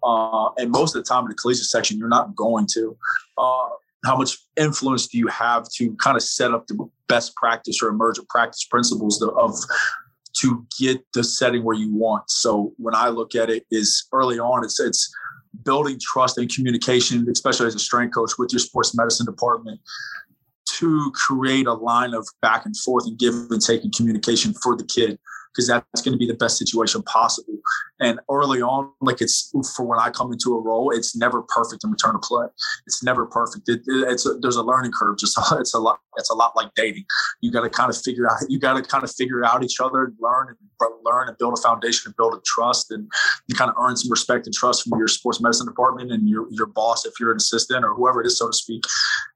Uh, 0.03 0.51
and 0.59 0.71
most 0.71 0.95
of 0.95 1.03
the 1.03 1.09
time 1.09 1.25
in 1.25 1.31
the 1.31 1.35
collegiate 1.35 1.65
section, 1.65 1.99
you're 1.99 2.09
not 2.09 2.35
going 2.35 2.67
to. 2.75 2.97
Uh, 3.39 3.69
how 4.05 4.17
much 4.17 4.37
influence 4.57 5.07
do 5.07 5.19
you 5.19 5.29
have 5.29 5.67
to 5.77 5.95
kind 5.97 6.17
of 6.17 6.23
set 6.23 6.53
up 6.53 6.67
the 6.67 6.89
best 7.09 7.35
practice 7.37 7.83
or 7.83 7.89
emergent 7.89 8.29
practice 8.29 8.65
principles 8.65 9.23
of 9.23 9.57
to 10.35 10.67
get 10.79 11.01
the 11.15 11.25
setting 11.25 11.65
where 11.65 11.77
you 11.77 11.95
want? 11.95 12.31
So 12.31 12.75
when 12.77 12.95
I 12.95 13.09
look 13.09 13.35
at 13.35 13.49
it, 13.49 13.65
is 13.71 14.07
early 14.13 14.39
on, 14.39 14.63
it's 14.63 14.79
it's 14.79 15.13
building 15.65 15.99
trust 16.01 16.37
and 16.37 16.53
communication, 16.53 17.27
especially 17.31 17.67
as 17.67 17.75
a 17.75 17.79
strength 17.79 18.15
coach 18.15 18.33
with 18.39 18.53
your 18.53 18.61
sports 18.61 18.95
medicine 18.95 19.25
department, 19.25 19.81
to 20.79 21.13
create 21.15 21.67
a 21.67 21.73
line 21.73 22.15
of 22.15 22.27
back 22.43 22.67
and 22.67 22.77
forth 22.77 23.07
and 23.07 23.19
give 23.19 23.35
and 23.35 23.61
take 23.61 23.85
and 23.85 23.95
communication 23.95 24.55
for 24.63 24.77
the 24.77 24.85
kid 24.85 25.19
because 25.55 25.69
that's 25.69 26.03
going 26.03 26.13
to 26.13 26.19
be 26.19 26.27
the 26.27 26.35
best 26.35 26.59
situation 26.59 27.03
possible. 27.03 27.55
And 28.01 28.19
early 28.31 28.61
on, 28.61 28.91
like 29.01 29.21
it's 29.21 29.53
for 29.77 29.87
when 29.87 29.99
I 29.99 30.11
come 30.11 30.33
into 30.33 30.55
a 30.55 30.61
role, 30.61 30.91
it's 30.91 31.17
never 31.17 31.43
perfect 31.43 31.85
in 31.85 31.91
return 31.91 32.15
to 32.15 32.19
play. 32.19 32.47
It's 32.87 33.03
never 33.03 33.25
perfect. 33.27 33.69
It, 33.69 33.81
it, 33.87 34.09
it's 34.11 34.27
a, 34.27 34.35
there's 34.35 34.57
a 34.57 34.63
learning 34.63 34.93
curve. 34.93 35.19
Just 35.19 35.39
it's 35.53 35.75
a 35.75 35.79
lot. 35.79 36.01
It's 36.17 36.31
a 36.31 36.35
lot 36.35 36.55
like 36.57 36.71
dating. 36.75 37.05
You 37.41 37.51
got 37.51 37.63
to 37.63 37.71
kind 37.71 37.91
of 37.91 37.97
figure 38.01 38.29
out. 38.31 38.39
You 38.49 38.59
got 38.59 38.75
to 38.75 38.83
kind 38.83 39.05
of 39.05 39.13
figure 39.13 39.45
out 39.45 39.63
each 39.63 39.81
other 39.81 40.05
and 40.05 40.15
learn 40.21 40.49
and 40.49 40.59
learn 41.05 41.29
and 41.29 41.39
build 41.39 41.57
a 41.57 41.63
foundation 41.63 42.09
and 42.09 42.17
build 42.17 42.35
a 42.35 42.41
trust 42.45 42.91
and 42.91 43.11
you 43.47 43.55
kind 43.55 43.71
of 43.71 43.77
earn 43.79 43.97
some 43.97 44.11
respect 44.11 44.47
and 44.47 44.55
trust 44.55 44.83
from 44.83 44.99
your 44.99 45.09
sports 45.09 45.41
medicine 45.41 45.67
department 45.67 46.11
and 46.11 46.29
your 46.29 46.47
your 46.51 46.67
boss 46.67 47.07
if 47.07 47.15
you're 47.21 47.31
an 47.31 47.37
assistant 47.37 47.85
or 47.85 47.95
whoever 47.95 48.21
it 48.21 48.27
is, 48.27 48.39
so 48.39 48.49
to 48.49 48.53
speak. 48.53 48.85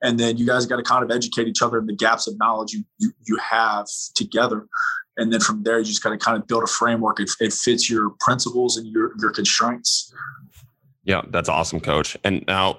And 0.03 0.19
then 0.19 0.37
you 0.37 0.47
guys 0.47 0.67
got 0.67 0.77
to 0.77 0.83
kind 0.83 1.05
of 1.05 1.11
educate 1.11 1.47
each 1.47 1.63
other 1.63 1.79
in 1.79 1.87
the 1.87 1.95
gaps 1.95 2.27
of 2.27 2.35
knowledge 2.39 2.73
you 2.73 2.85
you, 2.99 3.13
you 3.27 3.37
have 3.37 3.87
together 4.15 4.67
and 5.19 5.33
then 5.33 5.41
from 5.41 5.63
there 5.65 5.79
you 5.79 5.85
just 5.85 6.03
got 6.03 6.11
to 6.11 6.17
kind 6.17 6.37
of 6.37 6.47
build 6.47 6.63
a 6.63 6.67
framework. 6.67 7.21
It, 7.21 7.31
it 7.41 7.53
fits 7.53 7.91
your 7.91 8.11
principles 8.21 8.77
and 8.77 8.87
your 8.87 9.13
your 9.21 9.31
constraints. 9.31 10.13
Yeah 11.05 11.23
that's 11.29 11.49
awesome 11.49 11.81
coach. 11.81 12.17
And 12.25 12.45
now 12.47 12.79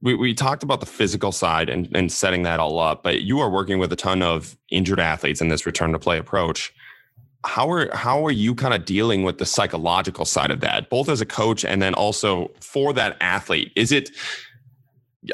we, 0.00 0.14
we 0.14 0.32
talked 0.32 0.62
about 0.62 0.80
the 0.80 0.86
physical 0.86 1.32
side 1.32 1.68
and, 1.68 1.94
and 1.94 2.10
setting 2.10 2.42
that 2.44 2.60
all 2.60 2.78
up 2.78 3.02
but 3.02 3.22
you 3.22 3.40
are 3.40 3.50
working 3.50 3.78
with 3.78 3.92
a 3.92 3.96
ton 3.96 4.22
of 4.22 4.56
injured 4.70 5.00
athletes 5.00 5.40
in 5.40 5.48
this 5.48 5.66
return 5.66 5.92
to 5.92 5.98
play 5.98 6.18
approach. 6.18 6.72
How 7.44 7.70
are 7.70 7.94
how 7.94 8.24
are 8.26 8.32
you 8.32 8.54
kind 8.54 8.74
of 8.74 8.84
dealing 8.84 9.22
with 9.22 9.38
the 9.38 9.46
psychological 9.46 10.24
side 10.24 10.50
of 10.50 10.60
that 10.60 10.90
both 10.90 11.08
as 11.08 11.20
a 11.20 11.26
coach 11.26 11.64
and 11.64 11.80
then 11.80 11.94
also 11.94 12.50
for 12.60 12.92
that 12.92 13.16
athlete? 13.20 13.72
Is 13.76 13.92
it 13.92 14.10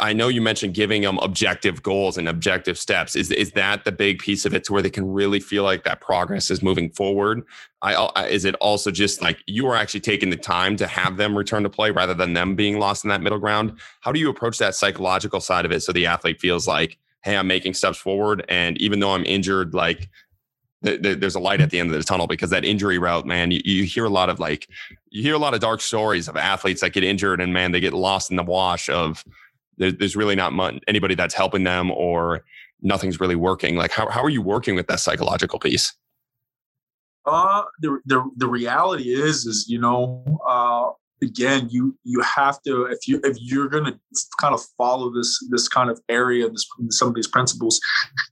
I 0.00 0.12
know 0.12 0.28
you 0.28 0.40
mentioned 0.40 0.74
giving 0.74 1.02
them 1.02 1.18
objective 1.18 1.82
goals 1.82 2.16
and 2.16 2.28
objective 2.28 2.78
steps. 2.78 3.16
Is 3.16 3.30
is 3.30 3.52
that 3.52 3.84
the 3.84 3.92
big 3.92 4.18
piece 4.18 4.44
of 4.44 4.54
it 4.54 4.64
to 4.64 4.72
where 4.72 4.82
they 4.82 4.90
can 4.90 5.10
really 5.12 5.40
feel 5.40 5.64
like 5.64 5.84
that 5.84 6.00
progress 6.00 6.50
is 6.50 6.62
moving 6.62 6.90
forward? 6.90 7.42
I, 7.82 8.28
is 8.28 8.44
it 8.44 8.54
also 8.56 8.90
just 8.90 9.22
like 9.22 9.38
you 9.46 9.66
are 9.66 9.76
actually 9.76 10.00
taking 10.00 10.30
the 10.30 10.36
time 10.36 10.76
to 10.76 10.86
have 10.86 11.16
them 11.16 11.36
return 11.36 11.64
to 11.64 11.70
play 11.70 11.90
rather 11.90 12.14
than 12.14 12.32
them 12.32 12.54
being 12.54 12.78
lost 12.78 13.04
in 13.04 13.08
that 13.08 13.20
middle 13.20 13.40
ground? 13.40 13.78
How 14.00 14.12
do 14.12 14.20
you 14.20 14.30
approach 14.30 14.58
that 14.58 14.76
psychological 14.76 15.40
side 15.40 15.64
of 15.64 15.72
it 15.72 15.80
so 15.80 15.92
the 15.92 16.06
athlete 16.06 16.40
feels 16.40 16.68
like, 16.68 16.98
hey, 17.22 17.36
I'm 17.36 17.48
making 17.48 17.74
steps 17.74 17.98
forward, 17.98 18.44
and 18.48 18.80
even 18.80 19.00
though 19.00 19.14
I'm 19.14 19.24
injured, 19.24 19.74
like 19.74 20.08
there's 20.82 21.36
a 21.36 21.40
light 21.40 21.60
at 21.60 21.70
the 21.70 21.78
end 21.78 21.90
of 21.90 21.96
the 21.96 22.02
tunnel 22.02 22.26
because 22.26 22.50
that 22.50 22.64
injury 22.64 22.98
route, 22.98 23.24
man, 23.24 23.52
you, 23.52 23.60
you, 23.64 23.84
hear 23.84 24.04
a 24.04 24.10
lot 24.10 24.28
of 24.28 24.40
like, 24.40 24.68
you 25.10 25.22
hear 25.22 25.34
a 25.34 25.38
lot 25.38 25.54
of 25.54 25.60
dark 25.60 25.80
stories 25.80 26.28
of 26.28 26.36
athletes 26.36 26.80
that 26.80 26.92
get 26.92 27.04
injured 27.04 27.40
and 27.40 27.52
man, 27.52 27.70
they 27.70 27.78
get 27.78 27.92
lost 27.92 28.30
in 28.30 28.36
the 28.36 28.42
wash 28.42 28.88
of 28.88 29.24
there, 29.82 29.92
there's 29.92 30.16
really 30.16 30.36
not 30.36 30.52
much, 30.52 30.76
anybody 30.86 31.14
that's 31.14 31.34
helping 31.34 31.64
them 31.64 31.90
or 31.90 32.44
nothing's 32.80 33.20
really 33.20 33.36
working. 33.36 33.76
Like, 33.76 33.90
how, 33.90 34.08
how 34.08 34.22
are 34.22 34.30
you 34.30 34.42
working 34.42 34.74
with 34.74 34.86
that 34.86 35.00
psychological 35.00 35.58
piece? 35.58 35.92
Uh, 37.26 37.62
the, 37.80 37.98
the, 38.04 38.28
the 38.36 38.48
reality 38.48 39.12
is, 39.12 39.46
is, 39.46 39.66
you 39.68 39.80
know, 39.80 40.24
uh, 40.46 40.90
again, 41.22 41.68
you, 41.70 41.96
you 42.04 42.20
have 42.20 42.60
to, 42.62 42.86
if 42.86 43.06
you, 43.06 43.20
if 43.24 43.36
you're 43.40 43.68
going 43.68 43.84
to 43.84 43.98
kind 44.40 44.54
of 44.54 44.60
follow 44.76 45.12
this, 45.12 45.38
this 45.50 45.68
kind 45.68 45.90
of 45.90 46.00
area, 46.08 46.48
this, 46.48 46.66
some 46.90 47.08
of 47.08 47.14
these 47.14 47.28
principles, 47.28 47.80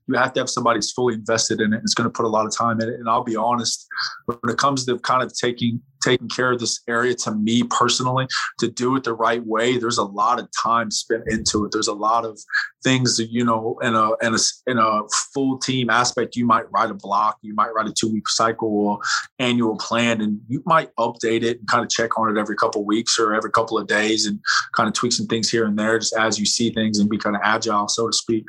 you 0.06 0.14
have 0.16 0.32
to 0.34 0.40
have 0.40 0.50
somebody 0.50 0.78
who's 0.78 0.92
fully 0.92 1.14
invested 1.14 1.60
in 1.60 1.72
it. 1.72 1.80
It's 1.82 1.94
going 1.94 2.08
to 2.08 2.12
put 2.12 2.26
a 2.26 2.28
lot 2.28 2.46
of 2.46 2.56
time 2.56 2.80
in 2.80 2.88
it. 2.88 2.94
And 2.94 3.08
I'll 3.08 3.24
be 3.24 3.36
honest, 3.36 3.86
when 4.26 4.38
it 4.48 4.58
comes 4.58 4.84
to 4.86 4.98
kind 4.98 5.22
of 5.22 5.32
taking 5.34 5.80
taking 6.02 6.28
care 6.28 6.52
of 6.52 6.58
this 6.58 6.80
area 6.88 7.14
to 7.14 7.34
me 7.34 7.62
personally 7.62 8.26
to 8.58 8.70
do 8.70 8.96
it 8.96 9.04
the 9.04 9.12
right 9.12 9.44
way 9.44 9.76
there's 9.76 9.98
a 9.98 10.02
lot 10.02 10.38
of 10.38 10.48
time 10.62 10.90
spent 10.90 11.22
into 11.26 11.66
it 11.66 11.72
there's 11.72 11.88
a 11.88 11.92
lot 11.92 12.24
of 12.24 12.40
things 12.82 13.16
that 13.16 13.30
you 13.30 13.44
know 13.44 13.78
in 13.82 13.94
a 13.94 14.10
in 14.22 14.34
a 14.34 14.38
in 14.66 14.78
a 14.78 15.02
full 15.34 15.58
team 15.58 15.90
aspect 15.90 16.36
you 16.36 16.46
might 16.46 16.70
write 16.72 16.90
a 16.90 16.94
block 16.94 17.38
you 17.42 17.54
might 17.54 17.72
write 17.74 17.86
a 17.86 17.92
two 17.92 18.10
week 18.10 18.28
cycle 18.28 18.68
or 18.68 18.98
annual 19.38 19.76
plan 19.76 20.20
and 20.20 20.40
you 20.48 20.62
might 20.66 20.94
update 20.96 21.42
it 21.42 21.58
and 21.58 21.68
kind 21.68 21.84
of 21.84 21.90
check 21.90 22.18
on 22.18 22.34
it 22.34 22.40
every 22.40 22.56
couple 22.56 22.80
of 22.80 22.86
weeks 22.86 23.18
or 23.18 23.34
every 23.34 23.50
couple 23.50 23.78
of 23.78 23.86
days 23.86 24.26
and 24.26 24.40
kind 24.74 24.88
of 24.88 24.94
tweak 24.94 25.12
some 25.12 25.26
things 25.26 25.50
here 25.50 25.66
and 25.66 25.78
there 25.78 25.98
just 25.98 26.16
as 26.16 26.38
you 26.38 26.46
see 26.46 26.70
things 26.70 26.98
and 26.98 27.10
be 27.10 27.18
kind 27.18 27.36
of 27.36 27.42
agile 27.44 27.88
so 27.88 28.06
to 28.06 28.16
speak 28.16 28.44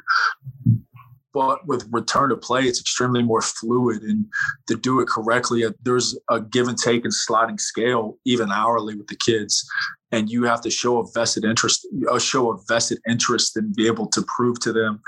but 1.33 1.65
with 1.67 1.87
return 1.91 2.29
to 2.29 2.37
play, 2.37 2.63
it's 2.63 2.79
extremely 2.79 3.23
more 3.23 3.41
fluid. 3.41 4.03
And 4.03 4.25
to 4.67 4.75
do 4.75 4.99
it 4.99 5.07
correctly, 5.07 5.63
uh, 5.63 5.71
there's 5.83 6.17
a 6.29 6.41
give 6.41 6.67
and 6.67 6.77
take 6.77 7.03
and 7.03 7.13
sliding 7.13 7.57
scale, 7.57 8.17
even 8.25 8.51
hourly 8.51 8.95
with 8.95 9.07
the 9.07 9.15
kids. 9.15 9.67
And 10.11 10.29
you 10.29 10.43
have 10.43 10.61
to 10.61 10.69
show 10.69 10.99
a 10.99 11.07
vested 11.13 11.45
interest, 11.45 11.87
uh, 12.09 12.19
show 12.19 12.51
a 12.51 12.59
vested 12.67 12.99
interest 13.09 13.55
and 13.55 13.73
be 13.73 13.87
able 13.87 14.07
to 14.07 14.21
prove 14.23 14.59
to 14.61 14.73
them 14.73 15.01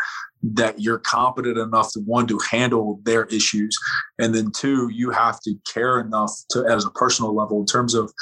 that 0.44 0.80
you're 0.80 1.00
competent 1.00 1.58
enough 1.58 1.92
to 1.94 2.00
one 2.02 2.28
to 2.28 2.40
handle 2.50 3.00
their 3.04 3.26
issues. 3.26 3.78
And 4.20 4.34
then 4.34 4.52
two, 4.52 4.90
you 4.90 5.10
have 5.12 5.40
to 5.42 5.56
care 5.72 6.00
enough 6.00 6.32
to 6.52 6.66
as 6.66 6.86
a 6.86 6.92
personal 6.92 7.36
level 7.36 7.60
in 7.60 7.66
terms 7.66 7.94
of 7.94 8.14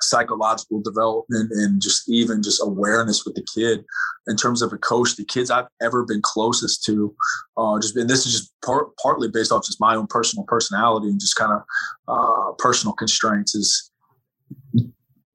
psychological 0.00 0.80
development 0.80 1.50
and 1.52 1.80
just 1.80 2.08
even 2.08 2.42
just 2.42 2.60
awareness 2.62 3.24
with 3.24 3.34
the 3.34 3.46
kid. 3.54 3.84
In 4.28 4.36
terms 4.36 4.60
of 4.60 4.72
a 4.72 4.78
coach 4.78 5.14
the 5.14 5.24
kids 5.24 5.52
i've 5.52 5.68
ever 5.80 6.04
been 6.04 6.20
closest 6.20 6.82
to 6.84 7.14
uh, 7.56 7.78
just 7.78 7.96
and 7.96 8.10
this 8.10 8.26
is 8.26 8.32
just 8.32 8.52
part, 8.64 8.88
partly 8.96 9.28
based 9.28 9.52
off 9.52 9.64
just 9.64 9.80
my 9.80 9.94
own 9.94 10.08
personal 10.08 10.44
personality 10.46 11.06
and 11.06 11.20
just 11.20 11.36
kind 11.36 11.52
of 11.52 11.62
uh, 12.08 12.52
personal 12.58 12.92
constraints 12.92 13.54
is 13.54 13.92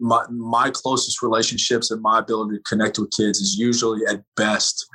my, 0.01 0.25
my 0.29 0.71
closest 0.71 1.21
relationships 1.21 1.91
and 1.91 2.01
my 2.01 2.19
ability 2.19 2.57
to 2.57 2.63
connect 2.63 2.97
with 2.97 3.11
kids 3.15 3.39
is 3.39 3.55
usually 3.57 4.01
at 4.07 4.23
best 4.35 4.87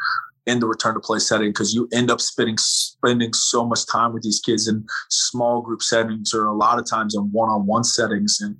in 0.47 0.61
the 0.61 0.67
return 0.67 0.95
to 0.95 1.01
play 1.01 1.19
setting 1.19 1.51
because 1.51 1.75
you 1.75 1.89
end 1.93 2.11
up 2.11 2.21
spending 2.21 2.57
spending 2.59 3.33
so 3.33 3.65
much 3.65 3.87
time 3.87 4.13
with 4.13 4.23
these 4.23 4.41
kids 4.41 4.69
in 4.69 4.85
small 5.11 5.61
group 5.61 5.83
settings 5.83 6.33
or 6.33 6.47
a 6.47 6.55
lot 6.55 6.79
of 6.79 6.89
times 6.89 7.15
in 7.15 7.23
one-on-one 7.33 7.85
settings. 7.85 8.39
And 8.41 8.57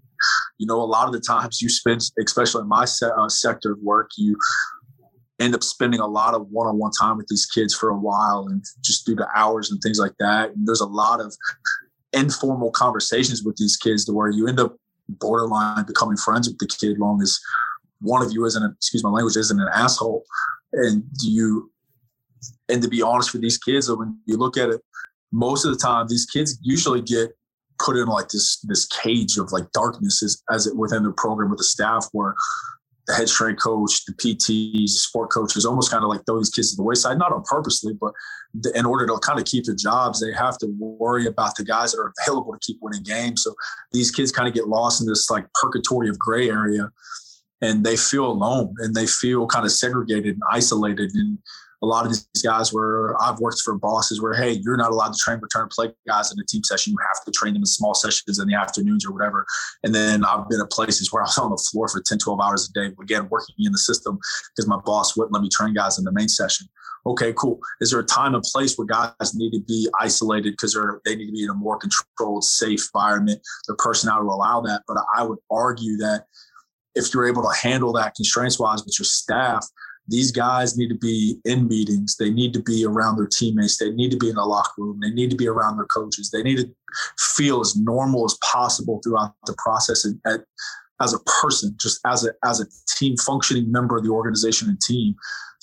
you 0.59 0.67
know, 0.67 0.81
a 0.81 0.85
lot 0.85 1.07
of 1.07 1.13
the 1.13 1.21
times 1.21 1.61
you 1.61 1.69
spend, 1.69 2.01
especially 2.23 2.63
in 2.63 2.69
my 2.69 2.85
se- 2.85 3.11
uh, 3.17 3.29
sector 3.29 3.73
of 3.73 3.79
work, 3.81 4.11
you 4.17 4.37
end 5.39 5.55
up 5.55 5.63
spending 5.63 6.01
a 6.01 6.07
lot 6.07 6.35
of 6.35 6.47
one-on-one 6.51 6.93
time 6.99 7.19
with 7.19 7.27
these 7.29 7.47
kids 7.47 7.75
for 7.75 7.91
a 7.91 7.99
while 7.99 8.47
and 8.49 8.65
just 8.83 9.05
due 9.05 9.17
to 9.17 9.29
hours 9.35 9.71
and 9.71 9.81
things 9.83 9.99
like 9.99 10.15
that. 10.19 10.51
And 10.51 10.67
there's 10.67 10.81
a 10.81 10.87
lot 10.87 11.21
of 11.21 11.35
informal 12.13 12.71
conversations 12.71 13.43
with 13.45 13.57
these 13.57 13.77
kids 13.77 14.05
to 14.07 14.13
where 14.13 14.31
you 14.31 14.49
end 14.49 14.61
up 14.61 14.77
borderline 15.09 15.85
becoming 15.85 16.17
friends 16.17 16.49
with 16.49 16.59
the 16.59 16.67
kid 16.67 16.99
long 16.99 17.21
as 17.23 17.39
one 18.01 18.23
of 18.25 18.33
you 18.33 18.45
isn't, 18.45 18.75
excuse 18.77 19.05
my 19.05 19.11
language, 19.11 19.37
isn't 19.37 19.61
an 19.61 19.69
asshole. 19.75 20.25
And 20.73 21.05
you, 21.21 21.71
and 22.69 22.83
to 22.83 22.89
be 22.89 23.03
honest 23.03 23.33
with 23.33 23.43
these 23.43 23.59
kids, 23.59 23.91
when 23.91 24.19
you 24.27 24.37
look 24.37 24.57
at 24.57 24.71
it, 24.71 24.81
most 25.33 25.65
of 25.65 25.73
the 25.73 25.79
time, 25.79 26.07
these 26.09 26.27
kids 26.27 26.59
usually 26.63 27.03
get 27.03 27.37
put 27.79 27.97
in 27.97 28.07
like 28.07 28.29
this 28.29 28.61
this 28.65 28.87
cage 28.87 29.39
of 29.39 29.53
like 29.53 29.71
darkness 29.73 30.23
as, 30.23 30.43
as 30.51 30.67
it 30.67 30.77
within 30.77 31.03
the 31.03 31.13
program 31.13 31.51
with 31.51 31.59
the 31.59 31.65
staff 31.65 32.07
where 32.13 32.35
the 33.07 33.15
head 33.15 33.29
strength 33.29 33.63
coach, 33.63 34.05
the 34.05 34.13
PTs, 34.15 34.89
sport 34.89 35.31
coaches 35.31 35.65
almost 35.65 35.91
kind 35.91 36.03
of 36.03 36.11
like 36.11 36.23
throw 36.27 36.39
these 36.39 36.51
kids 36.51 36.73
to 36.73 36.77
the 36.77 36.83
wayside, 36.83 37.19
not 37.19 37.33
on 37.33 37.43
purposely, 37.45 37.95
but 38.01 38.13
in 38.75 38.85
order 38.85 39.07
to 39.07 39.17
kind 39.19 39.39
of 39.39 39.45
keep 39.45 39.65
their 39.65 39.77
jobs, 39.77 40.21
they 40.21 40.33
have 40.33 40.59
to 40.59 40.67
worry 40.79 41.27
about 41.27 41.55
the 41.57 41.65
guys 41.65 41.93
that 41.93 42.01
are 42.01 42.13
available 42.21 42.53
to 42.53 42.59
keep 42.61 42.79
winning 42.81 43.05
games. 43.05 43.45
So 43.45 43.55
these 43.93 44.11
kids 44.11 44.33
kind 44.33 44.49
of 44.49 44.55
get 44.55 44.67
lost 44.67 45.01
in 45.01 45.07
this 45.07 45.31
like 45.31 45.47
purgatory 45.55 46.09
of 46.09 46.19
gray 46.19 46.51
area 46.51 46.91
and 47.63 47.85
they 47.85 47.97
feel 47.97 48.27
alone 48.27 48.75
and 48.79 48.95
they 48.95 49.07
feel 49.07 49.47
kind 49.47 49.65
of 49.65 49.73
segregated 49.73 50.35
and 50.35 50.43
isolated. 50.51 51.11
And 51.15 51.39
a 51.87 51.89
lot 51.89 52.05
of 52.05 52.11
these 52.11 52.43
guys 52.43 52.73
where 52.73 53.15
I've 53.23 53.39
worked 53.39 53.61
for 53.65 53.79
bosses 53.79 54.21
where, 54.21 54.35
hey, 54.35 54.61
you're 54.63 54.77
not 54.77 54.91
allowed 54.91 55.13
to 55.13 55.19
train 55.19 55.39
return 55.41 55.69
play 55.71 55.93
guys 56.07 56.33
in 56.33 56.39
a 56.41 56.45
team 56.45 56.65
session. 56.65 56.93
You 56.93 56.99
have 57.07 57.25
to 57.25 57.31
train 57.31 57.55
them 57.55 57.63
in 57.63 57.67
small 57.67 57.95
sessions 57.95 58.41
in 58.41 58.49
the 58.49 58.55
afternoons 58.55 59.07
or 59.07 59.13
whatever. 59.13 59.47
And 59.85 59.95
then 59.95 60.25
I've 60.25 60.49
been 60.49 60.61
at 60.61 60.71
places 60.71 61.13
where 61.13 61.23
I 61.23 61.27
was 61.27 61.39
on 61.39 61.51
the 61.51 61.65
floor 61.71 61.89
for 61.89 62.03
10, 62.03 62.19
12 62.19 62.41
hours 62.41 62.69
a 62.69 62.73
day, 62.73 62.93
again, 63.01 63.29
working 63.31 63.55
in 63.59 63.71
the 63.71 63.79
system 63.79 64.19
because 64.55 64.67
my 64.67 64.79
boss 64.85 65.17
wouldn't 65.17 65.33
let 65.33 65.43
me 65.43 65.49
train 65.49 65.75
guys 65.75 65.97
in 65.99 66.05
the 66.05 66.13
main 66.13 66.29
session. 66.29 66.67
Okay, 67.07 67.33
cool. 67.35 67.61
Is 67.81 67.93
there 67.93 68.01
a 68.01 68.05
time 68.05 68.35
and 68.35 68.43
place 68.43 68.77
where 68.77 68.87
guys 68.87 69.33
need 69.35 69.53
to 69.53 69.61
be 69.61 69.89
isolated 70.01 70.55
because 70.55 70.77
they 71.05 71.15
need 71.15 71.27
to 71.27 71.33
be 71.33 71.45
in 71.45 71.51
a 71.51 71.55
more 71.55 71.79
controlled, 71.79 72.43
safe 72.43 72.89
environment? 72.93 73.41
Their 73.69 73.77
personality 73.77 74.27
will 74.27 74.35
allow 74.35 74.61
that. 74.63 74.83
But 74.89 74.97
I 75.15 75.23
would 75.23 75.39
argue 75.49 75.97
that 75.99 76.25
if 76.97 77.15
you're 77.15 77.29
able 77.29 77.43
to 77.43 77.57
handle 77.57 77.93
that 77.93 78.17
constraints 78.17 78.59
wise 78.59 78.85
with 78.85 78.99
your 78.99 79.05
staff, 79.05 79.65
these 80.09 80.31
guys 80.31 80.77
need 80.77 80.89
to 80.89 80.99
be 80.99 81.39
in 81.45 81.67
meetings. 81.67 82.17
They 82.17 82.31
need 82.31 82.53
to 82.55 82.63
be 82.63 82.85
around 82.85 83.17
their 83.17 83.27
teammates. 83.27 83.79
They 83.79 83.91
need 83.91 84.11
to 84.13 84.17
be 84.17 84.29
in 84.29 84.37
the 84.37 84.45
locker 84.45 84.83
room. 84.83 85.01
They 85.01 85.11
need 85.11 85.31
to 85.31 85.37
be 85.37 85.49
around 85.49 85.77
their 85.77 85.87
coaches. 85.87 86.31
They 86.31 86.43
need 86.43 86.59
to 86.59 86.71
feel 87.19 87.61
as 87.61 87.77
normal 87.77 88.25
as 88.25 88.39
possible 88.43 89.01
throughout 89.03 89.35
the 89.47 89.57
process 89.59 90.05
and 90.05 90.21
at, 90.27 90.41
as 91.01 91.13
a 91.13 91.19
person, 91.21 91.75
just 91.79 92.01
as 92.07 92.25
a 92.25 92.33
as 92.45 92.61
a 92.61 92.67
team 92.97 93.17
functioning 93.19 93.71
member 93.71 93.97
of 93.97 94.05
the 94.05 94.11
organization 94.11 94.69
and 94.69 94.81
team, 94.81 95.15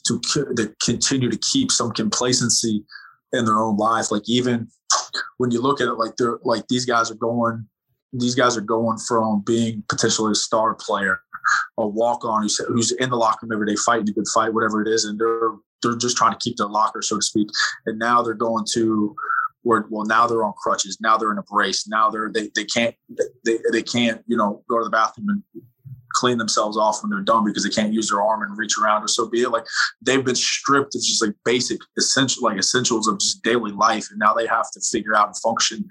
to, 0.06 0.20
to 0.58 0.76
continue 0.84 1.30
to 1.30 1.39
keep 1.52 1.72
some 1.72 1.91
complacency 1.91 2.84
in 3.32 3.46
their 3.46 3.60
own 3.60 3.78
life. 3.78 4.12
Like 4.12 4.24
even 4.28 4.68
when 5.38 5.52
you 5.52 5.62
look 5.62 5.82
at 5.82 5.88
it, 5.88 5.94
like 5.94 6.16
they're 6.18 6.39
like 6.44 6.68
these 6.68 6.86
guys 6.86 7.10
are 7.10 7.16
going, 7.16 7.68
these 8.14 8.36
guys 8.36 8.55
are 8.55 8.61
going 8.61 8.97
from 8.97 9.41
being 9.41 9.84
potentially 9.89 10.32
a 10.32 10.36
star 10.36 10.76
player 10.76 11.22
a 11.78 11.88
walk 11.88 12.26
on 12.26 12.43
who's, 12.43 12.57
who's 12.68 12.91
in 12.93 13.09
the 13.09 13.16
locker 13.16 13.45
room 13.45 13.53
every 13.53 13.68
day 13.68 13.76
fighting 13.76 14.09
a 14.09 14.14
good 14.14 14.28
fight, 14.34 14.53
whatever 14.53 14.82
it 14.82 14.88
is, 14.88 15.05
and 15.05 15.20
they're 15.20 15.51
they're 15.82 15.97
just 15.97 16.16
trying 16.16 16.32
to 16.32 16.39
keep 16.39 16.55
their 16.57 16.68
locker, 16.68 17.01
so 17.01 17.18
to 17.18 17.22
speak. 17.22 17.49
And 17.86 17.99
now 17.99 18.22
they're 18.22 18.34
going 18.34 18.66
to 18.74 19.16
where 19.64 19.86
well 19.89 20.05
now 20.05 20.28
they're 20.28 20.43
on 20.43 20.53
crutches, 20.53 20.97
now 21.01 21.18
they're 21.18 21.32
in 21.32 21.38
a 21.38 21.43
brace, 21.43 21.88
now 21.88 22.09
they're 22.09 22.32
they 22.32 22.49
they 22.55 22.66
can't 22.66 22.95
they 23.45 23.57
they 23.72 23.84
can't 23.84 24.24
you 24.28 24.38
know 24.38 24.64
go 24.70 24.78
to 24.78 24.84
the 24.84 24.89
bathroom 24.89 25.30
and 25.30 25.43
clean 26.14 26.38
themselves 26.38 26.78
off 26.78 27.01
when 27.01 27.09
they're 27.09 27.22
done 27.22 27.43
because 27.43 27.64
they 27.64 27.70
can't 27.70 27.93
use 27.93 28.09
their 28.09 28.22
arm 28.22 28.43
and 28.43 28.57
reach 28.57 28.78
around 28.78 29.03
or 29.03 29.07
so 29.07 29.28
be 29.28 29.41
it. 29.41 29.49
Like 29.49 29.66
they've 30.01 30.24
been 30.24 30.36
stripped 30.36 30.95
of 30.95 31.01
just 31.01 31.22
like 31.22 31.36
basic 31.43 31.80
essential 31.97 32.43
like 32.43 32.57
essentials 32.57 33.07
of 33.07 33.20
just 33.20 33.43
daily 33.43 33.72
life, 33.72 34.07
and 34.09 34.20
now 34.20 34.34
they 34.34 34.47
have 34.47 34.70
to 34.72 34.82
figure 34.91 35.16
out 35.16 35.28
and 35.28 35.38
function 35.38 35.86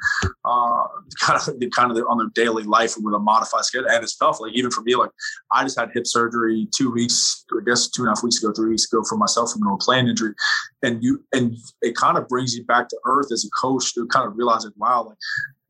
uh, 0.45 0.87
kind 1.21 1.41
of 1.41 1.71
kind 1.71 1.91
of 1.91 2.05
on 2.09 2.19
their 2.19 2.31
daily 2.35 2.65
life 2.65 2.95
with 2.99 3.15
a 3.15 3.19
modified 3.19 3.65
schedule. 3.65 3.89
And 3.89 4.03
it's 4.03 4.17
tough. 4.17 4.41
Like 4.41 4.53
even 4.55 4.71
for 4.71 4.83
me, 4.83 4.95
like 4.95 5.11
I 5.53 5.63
just 5.63 5.79
had 5.79 5.91
hip 5.95 6.07
surgery 6.07 6.69
two 6.75 6.91
weeks, 6.91 7.45
I 7.53 7.65
guess 7.65 7.89
two 7.89 8.03
and 8.03 8.09
a 8.09 8.11
half 8.13 8.23
weeks 8.23 8.43
ago, 8.43 8.53
three 8.53 8.71
weeks 8.71 8.91
ago 8.91 9.03
for 9.09 9.17
myself 9.17 9.53
from 9.53 9.63
an 9.63 9.69
old 9.69 9.81
playing 9.81 10.09
injury, 10.09 10.35
and 10.83 11.03
you 11.03 11.25
and 11.33 11.57
it 11.81 11.97
kind 11.97 12.19
of 12.19 12.29
brings 12.29 12.55
you 12.55 12.65
back 12.65 12.89
to 12.89 12.99
earth 13.05 13.31
as 13.33 13.45
a 13.45 13.51
coach 13.61 13.95
to 13.95 14.07
kind 14.07 14.27
of 14.27 14.37
realize 14.37 14.65
like 14.65 14.75
wow, 14.77 15.05
like 15.09 15.19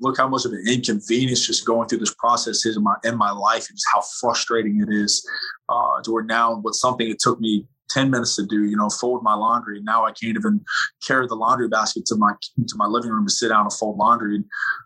look 0.03 0.17
how 0.19 0.29
much 0.29 0.45
of 0.45 0.53
an 0.53 0.65
inconvenience 0.69 1.47
just 1.47 1.65
going 1.65 1.89
through 1.89 1.99
this 1.99 2.15
process 2.15 2.67
is 2.67 2.77
in 2.77 2.83
my 2.83 2.95
in 3.05 3.17
my 3.17 3.31
life 3.31 3.69
and 3.69 3.77
just 3.77 3.87
how 3.93 4.03
frustrating 4.21 4.81
it 4.83 4.93
is 4.93 5.27
uh, 5.69 6.03
to 6.03 6.13
where 6.13 6.25
now 6.25 6.61
with 6.63 6.75
something 6.75 7.09
it 7.09 7.19
took 7.19 7.41
me 7.41 7.67
10 7.93 8.11
minutes 8.11 8.37
to 8.37 8.47
do, 8.47 8.65
you 8.65 8.77
know, 8.77 8.89
fold 8.89 9.23
my 9.23 9.35
laundry. 9.35 9.81
Now 9.83 10.05
I 10.05 10.13
can't 10.13 10.37
even 10.37 10.61
carry 11.07 11.27
the 11.27 11.35
laundry 11.35 11.69
basket 11.69 12.07
to 12.07 12.17
my 12.17 12.33
to 12.57 12.77
my 12.77 12.87
living 12.87 13.11
room 13.11 13.27
to 13.27 13.33
sit 13.33 13.49
down 13.49 13.63
and 13.63 13.73
fold 13.73 13.99
laundry. 13.99 14.43